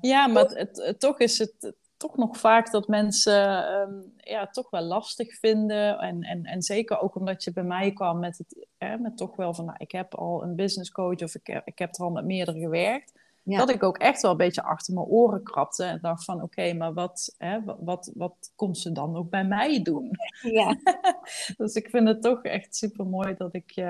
Ja, 0.00 0.26
maar 0.26 0.42
het, 0.42 0.54
het- 0.58 0.76
het- 0.86 1.00
toch 1.00 1.18
is 1.18 1.38
het 1.38 1.72
toch 1.96 2.16
nog 2.16 2.36
vaak 2.38 2.70
dat 2.70 2.88
mensen 2.88 3.66
ehm, 3.68 3.92
ja, 4.16 4.46
toch 4.46 4.70
wel 4.70 4.82
lastig 4.82 5.38
vinden. 5.38 5.98
En, 5.98 6.22
en, 6.22 6.44
en 6.44 6.62
zeker 6.62 7.00
ook 7.00 7.14
omdat 7.16 7.44
je 7.44 7.52
bij 7.52 7.62
mij 7.64 7.92
kwam 7.92 8.18
met, 8.18 8.38
het, 8.38 8.66
hè, 8.78 8.98
met 8.98 9.16
toch 9.16 9.36
wel 9.36 9.54
van, 9.54 9.64
nou, 9.64 9.76
ik 9.80 9.90
heb 9.92 10.14
al 10.14 10.42
een 10.42 10.54
business 10.56 10.90
coach 10.90 11.22
of 11.22 11.34
ik 11.34 11.46
heb, 11.46 11.66
ik 11.66 11.78
heb 11.78 11.94
er 11.98 12.04
al 12.04 12.10
met 12.10 12.24
meerdere 12.24 12.58
gewerkt. 12.58 13.12
Ja. 13.44 13.58
Dat 13.58 13.70
ik 13.70 13.82
ook 13.82 13.98
echt 13.98 14.22
wel 14.22 14.30
een 14.30 14.36
beetje 14.36 14.62
achter 14.62 14.94
mijn 14.94 15.06
oren 15.06 15.42
krapte 15.42 15.84
en 15.84 15.98
dacht 16.02 16.24
van, 16.24 16.42
oké, 16.42 16.72
maar 16.72 16.94
wat, 16.94 17.34
hè, 17.38 17.60
wat, 17.64 18.10
wat, 18.14 18.52
komt 18.56 18.78
ze 18.78 18.92
dan 18.92 19.16
ook 19.16 19.30
bij 19.30 19.44
mij 19.44 19.82
doen? 19.82 20.10
Ja. 20.42 20.76
Dus 21.56 21.74
ik 21.74 21.90
vind 21.90 22.08
het 22.08 22.22
toch 22.22 22.42
echt 22.42 22.76
super 22.76 23.06
mooi 23.06 23.34
dat 23.34 23.54
ik, 23.54 23.70
je, 23.70 23.82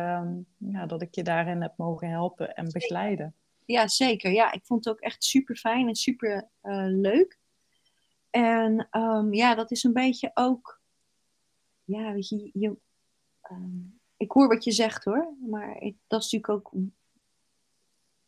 ja, 0.59 0.87
dat 0.87 1.03
ik 1.03 1.15
je 1.15 1.23
daarin 1.23 1.63
heb 1.63 1.73
mogen 1.77 2.09
helpen 2.09 2.55
en 2.55 2.73
begeleiden. 2.73 3.35
Ja, 3.65 3.89
zeker. 3.89 4.33
Ja, 4.33 4.53
ik 4.53 4.65
vond 4.65 4.85
het 4.85 4.95
ook 4.95 5.01
echt 5.01 5.25
super 5.25 5.57
fijn 5.57 5.89
en 5.89 5.95
super 5.95 6.49
eh, 6.61 6.85
leuk. 6.87 7.39
En 8.31 8.89
ehm, 8.91 9.33
ja, 9.33 9.55
dat 9.55 9.71
is 9.71 9.85
een 9.85 9.93
beetje 9.93 10.31
ook. 10.35 10.81
Ja, 11.85 12.13
weet 12.13 12.29
je, 12.29 12.51
je 12.53 12.77
ehm, 13.41 13.81
ik 14.17 14.31
hoor 14.31 14.49
wat 14.49 14.65
je 14.65 14.73
zegt 14.73 15.05
hoor, 15.05 15.35
maar 15.49 15.77
ik, 15.81 15.97
dat 16.07 16.23
is 16.23 16.33
natuurlijk 16.33 16.67
ook. 16.67 16.83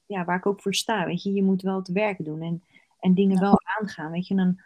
Ja, 0.06 0.24
waar 0.24 0.36
ik 0.36 0.46
ook 0.46 0.60
voor 0.60 0.74
sta. 0.74 1.06
Weet 1.06 1.22
je, 1.22 1.32
je 1.32 1.42
moet 1.42 1.62
wel 1.62 1.76
het 1.76 1.88
werk 1.88 2.24
doen 2.24 2.42
en, 2.42 2.62
en 3.00 3.14
dingen 3.14 3.40
wel 3.40 3.60
aangaan. 3.80 4.10
Weet 4.10 4.26
je, 4.26 4.34
dan 4.34 4.60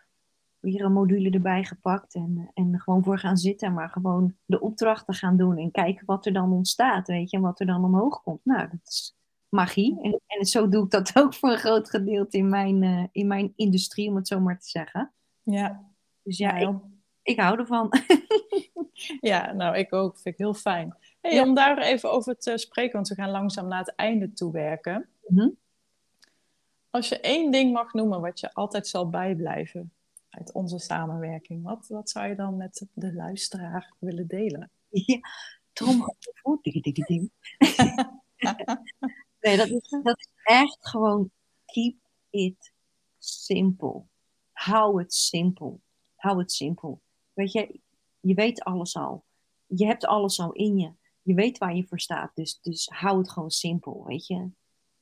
weer 0.61 0.85
een 0.85 0.93
module 0.93 1.31
erbij 1.31 1.65
gepakt 1.65 2.15
en, 2.15 2.51
en 2.55 2.81
gewoon 2.81 3.05
voor 3.05 3.19
gaan 3.19 3.37
zitten, 3.37 3.73
maar 3.73 3.89
gewoon 3.89 4.37
de 4.45 4.61
opdrachten 4.61 5.15
gaan 5.15 5.37
doen 5.37 5.59
en 5.59 5.71
kijken 5.71 6.07
wat 6.07 6.27
er 6.27 6.33
dan 6.33 6.53
ontstaat, 6.53 7.07
weet 7.07 7.31
je, 7.31 7.37
en 7.37 7.43
wat 7.43 7.61
er 7.61 7.67
dan 7.67 7.85
omhoog 7.85 8.23
komt. 8.23 8.45
Nou, 8.45 8.69
dat 8.71 8.81
is 8.85 9.17
magie. 9.49 10.01
En, 10.03 10.21
en 10.27 10.47
zo 10.47 10.69
doe 10.69 10.85
ik 10.85 10.91
dat 10.91 11.13
ook 11.23 11.35
voor 11.35 11.51
een 11.51 11.59
groot 11.59 11.91
gedeelte 11.91 12.37
in 12.37 12.49
mijn, 12.49 12.83
eh, 12.83 13.05
in 13.13 13.27
mijn 13.27 13.53
industrie, 13.57 14.09
om 14.09 14.17
het 14.17 14.29
zo 14.29 14.41
maar 14.41 14.59
te 14.59 14.69
zeggen. 14.69 15.13
Ja, 15.43 15.91
Dus 16.23 16.39
ja, 16.39 16.81
ik, 17.23 17.41
hou 17.41 17.59
ervan. 17.59 17.89
Ja, 19.21 19.53
nou, 19.53 19.77
ik 19.77 19.93
ook. 19.93 20.19
Vind 20.19 20.35
ik 20.35 20.41
heel 20.41 20.55
fijn. 20.55 20.97
Hey, 21.21 21.35
Ja. 21.35 21.43
Om 21.43 21.55
daar 21.55 21.79
even 21.79 22.13
over 22.13 22.37
te 22.37 22.59
spreken, 22.59 22.93
want 22.93 23.09
we 23.09 23.15
gaan 23.15 23.31
langzaam 23.31 23.69
naar 23.69 23.79
het 23.79 23.95
einde 23.95 24.33
toe 24.33 24.53
werken. 24.53 25.09
Mhm. 25.31 25.49
Als 26.91 27.09
je 27.09 27.21
één 27.21 27.51
ding 27.51 27.73
mag 27.73 27.93
noemen 27.93 28.21
wat 28.21 28.41
je 28.41 28.55
altijd 28.55 28.87
zal 28.87 29.09
bijblijven 29.09 29.93
uit 30.29 30.53
onze 30.53 30.79
samenwerking, 30.79 31.63
wat, 31.63 31.87
wat 31.89 32.11
zou 32.11 32.29
je 32.29 32.35
dan 32.35 32.57
met 32.57 32.87
de 32.93 33.15
luisteraar 33.15 33.95
willen 33.99 34.27
delen? 34.27 34.71
Ja, 34.89 35.21
ding. 37.07 37.31
Nee, 39.41 39.57
dat 39.57 39.69
is, 39.69 39.89
dat 40.03 40.19
is 40.19 40.29
echt 40.43 40.89
gewoon 40.89 41.31
keep 41.65 41.97
it 42.31 42.73
simple. 43.19 44.03
hou 44.53 44.99
het 45.03 45.15
simpel. 45.15 45.81
Hou 46.17 46.39
het 46.39 46.53
simpel. 46.53 47.01
Weet 47.33 47.53
je, 47.53 47.81
je 48.21 48.35
weet 48.35 48.63
alles 48.63 48.97
al. 48.97 49.25
Je 49.67 49.87
hebt 49.87 50.07
alles 50.07 50.41
al 50.41 50.53
in 50.53 50.79
je. 50.79 50.93
Je 51.23 51.35
weet 51.35 51.59
waar 51.59 51.75
je 51.75 51.87
voor 51.87 52.01
staat. 52.01 52.31
Dus, 52.35 52.59
dus 52.61 52.87
hou 52.87 53.19
het 53.19 53.31
gewoon 53.31 53.51
simpel, 53.51 54.05
weet 54.05 54.27
je. 54.27 54.49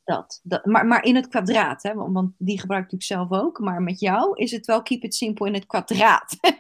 Dat, 0.09 0.41
dat, 0.43 0.65
maar, 0.65 0.87
maar 0.87 1.05
in 1.05 1.15
het 1.15 1.29
kwadraat, 1.29 1.83
hè? 1.83 1.95
Want, 1.95 2.33
die 2.39 2.61
gebruik 2.61 2.93
ik 2.93 3.03
zelf 3.03 3.33
ook. 3.33 3.59
Maar 3.59 3.83
met 3.83 4.01
jou 4.01 4.37
is 4.37 4.51
het 4.51 4.67
wel 4.67 4.83
keep 4.83 5.03
it 5.03 5.15
simpel 5.15 5.47
in 5.47 5.55
het 5.55 5.67
kwadraat. 5.67 6.37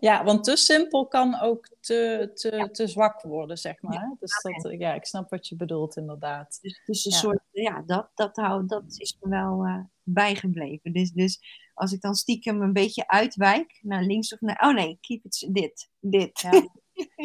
Ja, 0.00 0.24
want 0.24 0.44
te 0.44 0.56
simpel 0.56 1.06
kan 1.06 1.40
ook 1.40 1.68
te, 1.80 2.30
te, 2.34 2.68
te 2.72 2.86
zwak 2.86 3.22
worden, 3.22 3.58
zeg 3.58 3.82
maar. 3.82 3.92
Ja. 3.92 4.16
Dus 4.20 4.42
dat, 4.42 4.74
ja, 4.78 4.94
ik 4.94 5.04
snap 5.04 5.30
wat 5.30 5.48
je 5.48 5.56
bedoelt, 5.56 5.96
inderdaad. 5.96 6.58
Dus, 6.62 6.82
dus 6.86 7.04
een 7.04 7.12
soort, 7.12 7.40
ja, 7.50 7.82
dat, 7.86 8.10
dat, 8.14 8.36
hou, 8.36 8.66
dat 8.66 8.84
is 8.96 9.16
me 9.20 9.28
wel 9.28 9.66
uh, 9.66 9.78
bijgebleven. 10.02 10.92
Dus, 10.92 11.12
dus 11.12 11.40
als 11.76 11.92
ik 11.92 12.00
dan 12.00 12.14
stiekem 12.14 12.62
een 12.62 12.72
beetje 12.72 13.08
uitwijk, 13.08 13.78
naar 13.82 14.02
links 14.02 14.32
of 14.32 14.40
naar... 14.40 14.68
Oh 14.68 14.74
nee, 14.74 14.98
keep 15.00 15.24
it 15.24 15.48
dit, 15.50 15.88
dit. 16.00 16.40
Ja. 16.40 16.68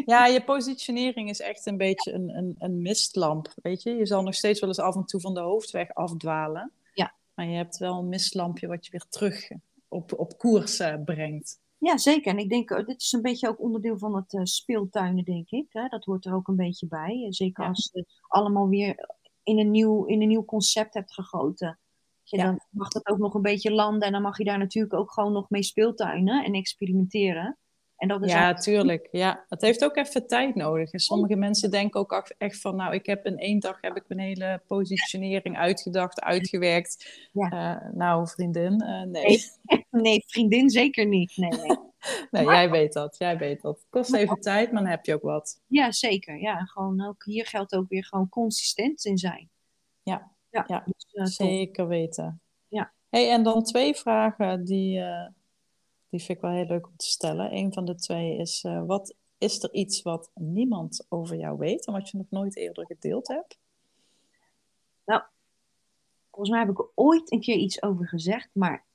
Ja, 0.05 0.25
je 0.25 0.43
positionering 0.43 1.29
is 1.29 1.39
echt 1.39 1.65
een 1.65 1.77
beetje 1.77 2.11
een, 2.13 2.37
een, 2.37 2.55
een 2.59 2.81
mistlamp, 2.81 3.53
weet 3.61 3.83
je. 3.83 3.91
Je 3.91 4.05
zal 4.05 4.23
nog 4.23 4.35
steeds 4.35 4.59
wel 4.59 4.69
eens 4.69 4.79
af 4.79 4.95
en 4.95 5.05
toe 5.05 5.19
van 5.19 5.33
de 5.33 5.39
hoofdweg 5.39 5.93
afdwalen. 5.93 6.71
Ja. 6.93 7.13
Maar 7.33 7.45
je 7.45 7.55
hebt 7.55 7.77
wel 7.77 7.99
een 7.99 8.09
mistlampje 8.09 8.67
wat 8.67 8.85
je 8.85 8.91
weer 8.91 9.05
terug 9.09 9.51
op, 9.87 10.19
op 10.19 10.37
koers 10.37 10.79
uh, 10.79 10.95
brengt. 11.05 11.59
Ja, 11.77 11.97
zeker. 11.97 12.31
En 12.31 12.37
ik 12.37 12.49
denk, 12.49 12.71
oh, 12.71 12.85
dit 12.85 13.01
is 13.01 13.11
een 13.11 13.21
beetje 13.21 13.47
ook 13.47 13.61
onderdeel 13.61 13.97
van 13.97 14.15
het 14.15 14.33
uh, 14.33 14.41
speeltuinen, 14.43 15.23
denk 15.23 15.49
ik. 15.49 15.67
Hè? 15.69 15.87
Dat 15.87 16.05
hoort 16.05 16.25
er 16.25 16.35
ook 16.35 16.47
een 16.47 16.55
beetje 16.55 16.87
bij. 16.87 17.25
Zeker 17.29 17.63
ja. 17.63 17.69
als 17.69 17.89
je 17.93 18.05
allemaal 18.27 18.69
weer 18.69 19.09
in 19.43 19.59
een, 19.59 19.71
nieuw, 19.71 20.05
in 20.05 20.21
een 20.21 20.27
nieuw 20.27 20.45
concept 20.45 20.93
hebt 20.93 21.13
gegoten. 21.13 21.79
Ja. 22.37 22.45
Dan 22.45 22.59
mag 22.69 22.87
dat 22.87 23.07
ook 23.07 23.17
nog 23.17 23.33
een 23.33 23.41
beetje 23.41 23.71
landen. 23.71 24.07
En 24.07 24.11
dan 24.11 24.21
mag 24.21 24.37
je 24.37 24.43
daar 24.43 24.57
natuurlijk 24.57 24.93
ook 24.93 25.11
gewoon 25.11 25.33
nog 25.33 25.49
mee 25.49 25.63
speeltuinen 25.63 26.43
en 26.43 26.53
experimenteren. 26.53 27.57
En 28.01 28.07
dat 28.07 28.23
is 28.23 28.31
ja, 28.31 28.53
tuurlijk. 28.53 29.07
Ja, 29.11 29.45
het 29.47 29.61
heeft 29.61 29.83
ook 29.83 29.95
even 29.95 30.27
tijd 30.27 30.55
nodig. 30.55 30.91
En 30.91 30.99
sommige 30.99 31.35
mensen 31.35 31.71
denken 31.71 31.99
ook 31.99 32.33
echt 32.37 32.61
van, 32.61 32.75
nou, 32.75 32.93
ik 32.93 33.05
heb 33.05 33.25
in 33.25 33.37
één 33.37 33.59
dag 33.59 33.77
heb 33.81 33.95
ik 33.95 34.03
mijn 34.07 34.19
hele 34.19 34.61
positionering 34.67 35.57
uitgedacht, 35.57 36.21
uitgewerkt. 36.21 37.27
Ja. 37.31 37.81
Uh, 37.83 37.91
nou, 37.93 38.27
vriendin, 38.27 38.83
uh, 38.83 39.01
nee. 39.01 39.23
nee. 39.63 39.85
nee. 40.03 40.23
vriendin 40.27 40.69
zeker 40.69 41.05
niet. 41.05 41.37
Nee, 41.37 41.49
nee. 41.49 41.77
nee 42.31 42.43
maar... 42.43 42.55
jij 42.55 42.69
weet 42.69 42.93
dat, 42.93 43.15
jij 43.17 43.37
weet 43.37 43.61
dat. 43.61 43.77
Het 43.77 43.87
kost 43.89 44.13
even 44.13 44.39
tijd, 44.39 44.71
maar 44.71 44.81
dan 44.81 44.91
heb 44.91 45.05
je 45.05 45.13
ook 45.13 45.21
wat. 45.21 45.61
Ja, 45.67 45.91
zeker. 45.91 46.39
Ja, 46.39 46.65
gewoon 46.65 47.05
ook 47.07 47.25
hier 47.25 47.45
geldt 47.45 47.75
ook 47.75 47.89
weer 47.89 48.05
gewoon 48.05 48.29
consistent 48.29 49.05
in 49.05 49.17
zijn. 49.17 49.49
Ja, 50.03 50.31
ja, 50.49 50.63
ja 50.67 50.83
uh, 51.13 51.25
zeker 51.25 51.87
weten. 51.87 52.41
Ja. 52.67 52.91
Hey, 53.09 53.31
en 53.31 53.43
dan 53.43 53.63
twee 53.63 53.95
vragen 53.95 54.65
die 54.65 55.03
die 56.11 56.23
vind 56.23 56.37
ik 56.37 56.41
wel 56.41 56.51
heel 56.51 56.65
leuk 56.65 56.87
om 56.87 56.95
te 56.95 57.05
stellen. 57.05 57.55
Een 57.55 57.73
van 57.73 57.85
de 57.85 57.95
twee 57.95 58.37
is, 58.37 58.63
uh, 58.63 58.85
wat 58.85 59.15
is 59.37 59.63
er 59.63 59.73
iets 59.73 60.01
wat 60.01 60.31
niemand 60.33 61.05
over 61.09 61.35
jou 61.35 61.57
weet 61.57 61.85
en 61.85 61.93
wat 61.93 62.09
je 62.09 62.17
nog 62.17 62.29
nooit 62.29 62.57
eerder 62.57 62.85
gedeeld 62.85 63.27
hebt? 63.27 63.59
Nou, 65.05 65.21
volgens 66.29 66.49
mij 66.49 66.59
heb 66.59 66.69
ik 66.69 66.79
er 66.79 66.89
ooit 66.95 67.31
een 67.31 67.39
keer 67.39 67.55
iets 67.55 67.81
over 67.81 68.07
gezegd, 68.07 68.49
maar 68.53 68.85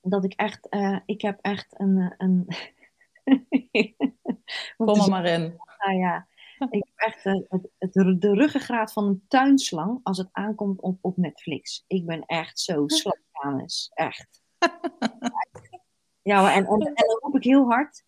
dat 0.00 0.24
ik 0.24 0.32
echt, 0.32 0.66
uh, 0.70 0.98
ik 1.06 1.20
heb 1.20 1.38
echt 1.40 1.80
een... 1.80 2.14
een 2.18 2.46
Kom 4.76 5.00
er 5.00 5.08
maar 5.08 5.26
in. 5.26 5.60
Nou 5.78 5.98
ja, 5.98 6.26
ik 6.70 6.84
heb 6.94 7.08
echt 7.08 7.24
het, 7.24 7.68
het, 7.78 7.92
de 8.20 8.34
ruggengraat 8.34 8.92
van 8.92 9.04
een 9.04 9.24
tuinslang 9.28 10.00
als 10.02 10.18
het 10.18 10.28
aankomt 10.32 10.80
op, 10.80 10.98
op 11.00 11.16
Netflix. 11.16 11.84
Ik 11.86 12.06
ben 12.06 12.24
echt 12.26 12.60
zo 12.60 12.84
slap, 12.98 13.18
Echt. 13.94 14.42
Ja, 16.22 16.54
en, 16.54 16.66
en, 16.66 16.80
en, 16.80 16.94
dan 16.94 17.18
roep 17.20 17.36
ik 17.36 17.44
heel 17.44 17.68
hard. 17.68 18.04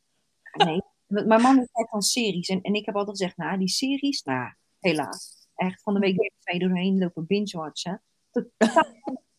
Nee, 0.52 0.82
mijn 1.06 1.42
man 1.42 1.68
kijkt 1.72 1.90
van 1.90 2.02
series. 2.02 2.48
En, 2.48 2.62
en 2.62 2.74
ik 2.74 2.86
heb 2.86 2.96
altijd 2.96 3.18
gezegd, 3.18 3.36
nou, 3.36 3.58
die 3.58 3.68
series, 3.68 4.22
nou, 4.22 4.52
helaas. 4.78 5.48
Echt, 5.54 5.82
van 5.82 5.94
de 5.94 6.00
week 6.00 6.16
weer 6.16 6.32
twee 6.38 6.58
doorheen 6.58 6.98
lopen 6.98 7.26
binge-watchen. 7.26 8.02
Totaal, 8.30 8.84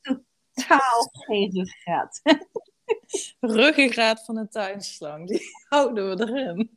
totaal 0.54 1.10
geen 1.12 1.52
ruggengraat. 1.52 2.22
Ruggengraat 3.40 4.26
van 4.26 4.38
een 4.38 4.50
tuinslang, 4.50 5.28
die 5.28 5.42
houden 5.70 6.10
we 6.10 6.24
erin. 6.24 6.72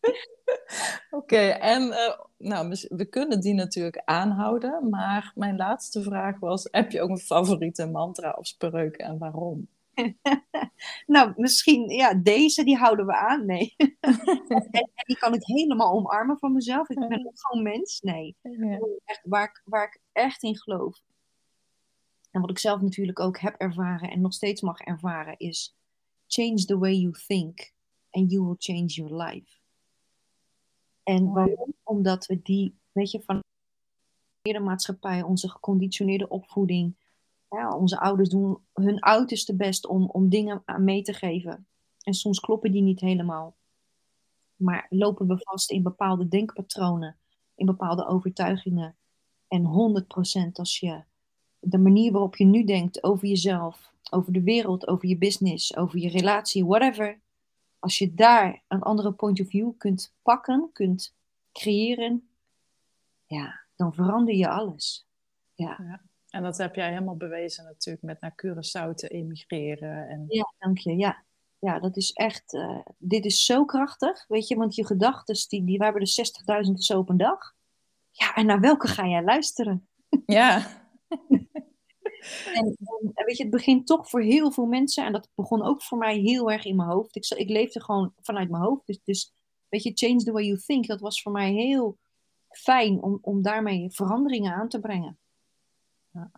Oké, 0.00 0.39
okay, 1.10 1.50
en 1.50 1.82
uh, 1.82 2.18
nou, 2.36 2.76
we 2.88 3.04
kunnen 3.04 3.40
die 3.40 3.54
natuurlijk 3.54 4.02
aanhouden, 4.04 4.88
maar 4.88 5.32
mijn 5.34 5.56
laatste 5.56 6.02
vraag 6.02 6.38
was: 6.38 6.68
heb 6.70 6.90
je 6.90 7.00
ook 7.00 7.10
een 7.10 7.18
favoriete 7.18 7.86
mantra 7.86 8.30
of 8.30 8.46
spreuk 8.46 8.96
en 8.96 9.18
waarom? 9.18 9.68
nou, 11.06 11.32
misschien, 11.36 11.88
ja, 11.88 12.14
deze, 12.14 12.64
die 12.64 12.76
houden 12.76 13.06
we 13.06 13.16
aan. 13.16 13.46
Nee. 13.46 13.74
en, 14.70 14.90
die 15.06 15.18
kan 15.18 15.34
ik 15.34 15.44
helemaal 15.44 15.92
omarmen 15.92 16.38
van 16.38 16.52
mezelf. 16.52 16.88
Ik 16.88 17.08
ben 17.08 17.26
ook 17.26 17.40
gewoon 17.40 17.62
mens. 17.62 18.00
Nee. 18.00 18.36
Ja. 18.42 18.78
Echt, 19.04 19.20
waar, 19.24 19.44
ik, 19.44 19.62
waar 19.64 19.86
ik 19.86 20.00
echt 20.12 20.42
in 20.42 20.56
geloof. 20.56 21.00
En 22.30 22.40
wat 22.40 22.50
ik 22.50 22.58
zelf 22.58 22.80
natuurlijk 22.80 23.20
ook 23.20 23.38
heb 23.38 23.54
ervaren 23.54 24.10
en 24.10 24.20
nog 24.20 24.32
steeds 24.32 24.60
mag 24.60 24.80
ervaren, 24.80 25.38
is 25.38 25.76
change 26.26 26.64
the 26.64 26.78
way 26.78 26.92
you 26.92 27.12
think 27.26 27.72
and 28.10 28.30
you 28.30 28.44
will 28.44 28.56
change 28.58 28.86
your 28.86 29.22
life. 29.22 29.59
En 31.10 31.32
waarom? 31.32 31.74
Omdat 31.82 32.26
we 32.26 32.42
die, 32.42 32.74
weet 32.92 33.10
je, 33.10 33.22
van 33.22 33.42
de 34.42 34.60
maatschappij, 34.60 35.22
onze 35.22 35.48
geconditioneerde 35.48 36.28
opvoeding, 36.28 36.94
ja, 37.48 37.76
onze 37.76 38.00
ouders 38.00 38.28
doen 38.28 38.58
hun 38.72 39.04
uiterste 39.04 39.56
best 39.56 39.86
om, 39.86 40.04
om 40.04 40.28
dingen 40.28 40.62
aan 40.64 40.84
mee 40.84 41.02
te 41.02 41.12
geven. 41.12 41.66
En 42.02 42.14
soms 42.14 42.40
kloppen 42.40 42.72
die 42.72 42.82
niet 42.82 43.00
helemaal. 43.00 43.56
Maar 44.56 44.86
lopen 44.90 45.26
we 45.26 45.38
vast 45.38 45.70
in 45.70 45.82
bepaalde 45.82 46.28
denkpatronen, 46.28 47.16
in 47.54 47.66
bepaalde 47.66 48.06
overtuigingen. 48.06 48.96
En 49.48 49.64
100% 50.48 50.52
als 50.52 50.78
je 50.78 51.02
de 51.58 51.78
manier 51.78 52.12
waarop 52.12 52.36
je 52.36 52.44
nu 52.44 52.64
denkt 52.64 53.02
over 53.02 53.28
jezelf, 53.28 53.92
over 54.10 54.32
de 54.32 54.42
wereld, 54.42 54.86
over 54.86 55.08
je 55.08 55.18
business, 55.18 55.76
over 55.76 55.98
je 55.98 56.08
relatie, 56.08 56.66
whatever. 56.66 57.20
Als 57.80 57.98
je 57.98 58.14
daar 58.14 58.62
een 58.68 58.82
andere 58.82 59.12
point 59.12 59.40
of 59.40 59.48
view 59.48 59.72
kunt 59.76 60.14
pakken, 60.22 60.70
kunt 60.72 61.14
creëren, 61.52 62.28
ja, 63.26 63.60
dan 63.76 63.94
verander 63.94 64.34
je 64.34 64.48
alles. 64.48 65.06
Ja. 65.54 65.76
ja. 65.78 66.02
En 66.30 66.42
dat 66.42 66.58
heb 66.58 66.74
jij 66.74 66.88
helemaal 66.88 67.16
bewezen 67.16 67.64
natuurlijk 67.64 68.04
met 68.04 68.20
naar 68.20 68.34
Curaçao 68.46 68.94
te 68.94 69.08
emigreren. 69.08 70.08
En... 70.08 70.24
Ja, 70.28 70.52
dank 70.58 70.78
je. 70.78 70.96
Ja, 70.96 71.24
ja 71.58 71.78
dat 71.78 71.96
is 71.96 72.12
echt... 72.12 72.52
Uh, 72.52 72.80
dit 72.98 73.24
is 73.24 73.44
zo 73.44 73.64
krachtig, 73.64 74.26
weet 74.26 74.48
je. 74.48 74.56
Want 74.56 74.74
je 74.74 74.86
gedachten, 74.86 75.48
die, 75.48 75.64
die, 75.64 75.78
we 75.78 75.84
hebben 75.84 76.02
er 76.02 76.64
60.000 76.66 76.72
zo 76.72 76.98
op 76.98 77.08
een 77.08 77.16
dag. 77.16 77.54
Ja, 78.10 78.34
en 78.34 78.46
naar 78.46 78.60
welke 78.60 78.88
ga 78.88 79.06
jij 79.06 79.22
luisteren? 79.22 79.88
Ja. 80.26 80.66
en, 82.54 82.76
en, 83.14 83.24
weet 83.24 83.36
je, 83.36 83.42
het 83.42 83.52
begint 83.52 83.86
toch 83.86 84.10
voor 84.10 84.22
heel 84.22 84.52
veel 84.52 84.66
mensen. 84.66 85.04
En 85.04 85.12
dat 85.12 85.28
begon 85.34 85.62
ook 85.62 85.82
voor 85.82 85.98
mij 85.98 86.18
heel 86.18 86.50
erg 86.50 86.64
in 86.64 86.76
mijn 86.76 86.88
hoofd. 86.88 87.16
Ik, 87.16 87.28
ik 87.28 87.48
leefde 87.48 87.82
gewoon 87.82 88.12
vanuit 88.20 88.50
mijn 88.50 88.62
hoofd. 88.62 88.86
Dus, 88.86 89.00
dus 89.04 89.32
weet 89.68 89.82
je, 89.82 89.92
change 89.94 90.22
the 90.22 90.32
way 90.32 90.44
you 90.44 90.58
think. 90.58 90.86
Dat 90.86 91.00
was 91.00 91.22
voor 91.22 91.32
mij 91.32 91.52
heel 91.52 91.98
fijn 92.48 93.02
om, 93.02 93.18
om 93.20 93.42
daarmee 93.42 93.90
veranderingen 93.90 94.52
aan 94.52 94.68
te 94.68 94.80
brengen. 94.80 95.18
Ja. 96.12 96.30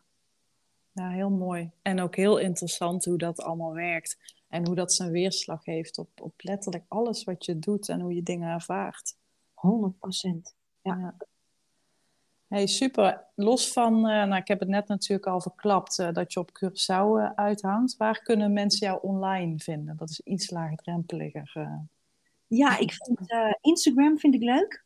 ja, 0.92 1.10
heel 1.10 1.30
mooi. 1.30 1.70
En 1.82 2.00
ook 2.00 2.16
heel 2.16 2.38
interessant 2.38 3.04
hoe 3.04 3.18
dat 3.18 3.42
allemaal 3.42 3.74
werkt. 3.74 4.16
En 4.48 4.66
hoe 4.66 4.74
dat 4.74 4.92
zijn 4.92 5.10
weerslag 5.10 5.64
heeft 5.64 5.98
op, 5.98 6.20
op 6.20 6.34
letterlijk 6.36 6.84
alles 6.88 7.24
wat 7.24 7.44
je 7.44 7.58
doet 7.58 7.88
en 7.88 8.00
hoe 8.00 8.14
je 8.14 8.22
dingen 8.22 8.50
ervaart. 8.50 9.16
100 9.54 9.98
procent. 9.98 10.54
Ja. 10.82 10.96
ja. 10.96 11.16
Hey, 12.52 12.66
super. 12.66 13.24
Los 13.34 13.72
van, 13.72 13.94
uh, 13.94 14.02
nou, 14.02 14.36
ik 14.36 14.48
heb 14.48 14.60
het 14.60 14.68
net 14.68 14.88
natuurlijk 14.88 15.26
al 15.26 15.40
verklapt, 15.40 15.98
uh, 15.98 16.12
dat 16.12 16.32
je 16.32 16.40
op 16.40 16.50
Curaçao 16.50 17.18
uh, 17.18 17.30
uithangt. 17.34 17.96
Waar 17.96 18.22
kunnen 18.22 18.52
mensen 18.52 18.86
jou 18.86 18.98
online 19.02 19.58
vinden? 19.58 19.96
Dat 19.96 20.10
is 20.10 20.20
iets 20.20 20.50
laagdrempeliger. 20.50 21.86
Ja, 22.46 22.78
ik 22.78 22.92
vind 22.92 23.34
Instagram 23.60 24.18
vind 24.18 24.34
ik 24.34 24.42
leuk. 24.42 24.84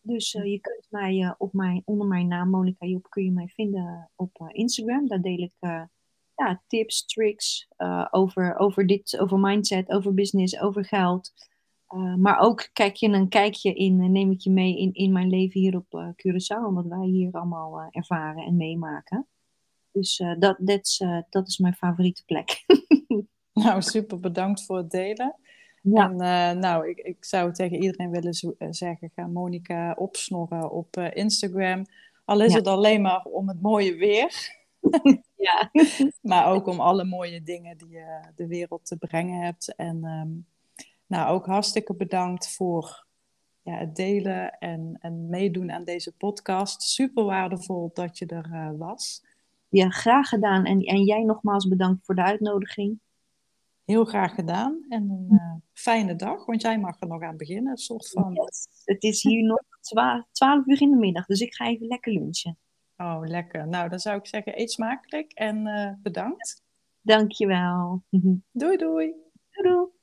Dus 0.00 0.32
je 0.32 0.58
kunt 0.60 0.86
mij 0.88 1.34
op 1.38 1.52
mijn, 1.52 1.82
onder 1.84 2.06
mijn 2.06 2.28
naam, 2.28 2.50
Monica 2.50 2.86
Job, 2.86 3.10
kun 3.10 3.24
je 3.24 3.32
mij 3.32 3.48
vinden 3.48 4.10
op 4.16 4.50
Instagram. 4.52 5.08
Daar 5.08 5.20
deel 5.20 5.38
ik 5.38 5.54
ja, 6.34 6.62
tips, 6.66 7.06
tricks 7.06 7.68
over, 8.10 8.56
over 8.56 8.86
dit, 8.86 9.18
over 9.18 9.38
mindset, 9.38 9.88
over 9.88 10.14
business, 10.14 10.60
over 10.60 10.84
geld. 10.84 11.32
Maar 12.16 12.38
ook 12.38 12.68
kijk 12.72 12.96
je 12.96 13.08
een 13.08 13.28
kijkje 13.28 13.74
in, 13.74 14.12
neem 14.12 14.30
ik 14.30 14.40
je 14.40 14.50
mee 14.50 14.78
in, 14.78 14.92
in 14.92 15.12
mijn 15.12 15.28
leven 15.28 15.60
hier 15.60 15.76
op 15.76 16.14
Curaçao, 16.14 16.66
omdat 16.66 16.86
wij 16.86 17.06
hier 17.06 17.32
allemaal 17.32 17.88
ervaren 17.90 18.44
en 18.44 18.56
meemaken. 18.56 19.26
Dus 19.92 20.22
dat, 20.38 20.56
dat 21.30 21.46
is 21.48 21.58
mijn 21.58 21.74
favoriete 21.74 22.24
plek. 22.24 22.64
nou, 23.52 23.82
super 23.82 24.20
bedankt 24.20 24.64
voor 24.64 24.76
het 24.76 24.90
delen. 24.90 25.36
Ja. 25.94 26.10
En 26.10 26.12
uh, 26.12 26.60
nou, 26.60 26.88
ik, 26.88 26.98
ik 26.98 27.24
zou 27.24 27.52
tegen 27.52 27.82
iedereen 27.82 28.10
willen 28.10 28.54
eh, 28.58 28.68
zeggen, 28.70 29.10
ga 29.14 29.26
Monica 29.26 29.92
opsnorren 29.98 30.70
op 30.70 30.96
uh, 30.96 31.14
Instagram. 31.14 31.84
Al 32.24 32.40
is 32.40 32.52
Ja. 32.52 32.58
het 32.58 32.66
alleen 32.66 33.02
maar 33.02 33.22
om 33.22 33.48
het 33.48 33.62
mooie 33.62 33.94
weer. 33.94 34.54
Ja. 35.36 35.70
maar 36.22 36.46
ook 36.46 36.66
om 36.66 36.80
alle 36.80 37.04
mooie 37.04 37.42
dingen 37.42 37.78
die 37.78 37.88
je 37.88 38.20
de 38.36 38.46
wereld 38.46 38.86
te 38.86 38.96
brengen 38.96 39.40
hebt. 39.44 39.74
En 39.74 40.04
ehm, 40.04 40.30
nou, 41.06 41.34
ook 41.34 41.46
hartstikke 41.46 41.94
bedankt 41.94 42.54
voor 42.54 43.06
ja, 43.62 43.72
het 43.72 43.96
delen 43.96 44.58
en, 44.58 44.96
en 45.00 45.28
meedoen 45.28 45.72
aan 45.72 45.84
deze 45.84 46.12
podcast. 46.16 46.82
Super 46.82 47.24
waardevol 47.24 47.90
dat 47.94 48.18
je 48.18 48.26
er 48.26 48.48
uh, 48.52 48.70
was. 48.78 49.24
Ja, 49.68 49.88
graag 49.88 50.28
gedaan. 50.28 50.64
En, 50.64 50.80
en 50.80 51.04
jij 51.04 51.22
nogmaals 51.22 51.68
bedankt 51.68 52.04
voor 52.04 52.14
de 52.14 52.22
uitnodiging. 52.22 52.98
Heel 53.84 54.04
graag 54.04 54.34
gedaan. 54.34 54.84
En 54.88 55.10
een 55.10 55.26
uh, 55.30 55.54
fijne 55.72 56.16
dag, 56.16 56.46
want 56.46 56.62
jij 56.62 56.78
mag 56.78 57.00
er 57.00 57.08
nog 57.08 57.22
aan 57.22 57.36
beginnen. 57.36 57.70
Een 57.70 57.76
soort 57.76 58.10
van... 58.10 58.32
Yes. 58.32 58.68
Het 58.84 59.02
is 59.02 59.22
hier 59.22 59.42
nog 59.42 59.62
12 60.32 60.66
uur 60.66 60.80
in 60.80 60.90
de 60.90 60.96
middag, 60.96 61.26
dus 61.26 61.40
ik 61.40 61.54
ga 61.54 61.66
even 61.66 61.86
lekker 61.86 62.12
lunchen. 62.12 62.58
Oh, 62.96 63.20
lekker. 63.20 63.68
Nou, 63.68 63.88
dan 63.88 63.98
zou 63.98 64.18
ik 64.18 64.26
zeggen, 64.26 64.60
eet 64.60 64.72
smakelijk 64.72 65.32
en 65.32 65.66
uh, 65.66 65.92
bedankt. 66.02 66.62
Dankjewel. 67.00 68.02
Doei, 68.52 68.76
doei. 68.76 69.14
Doei, 69.50 69.68
doei. 69.68 69.95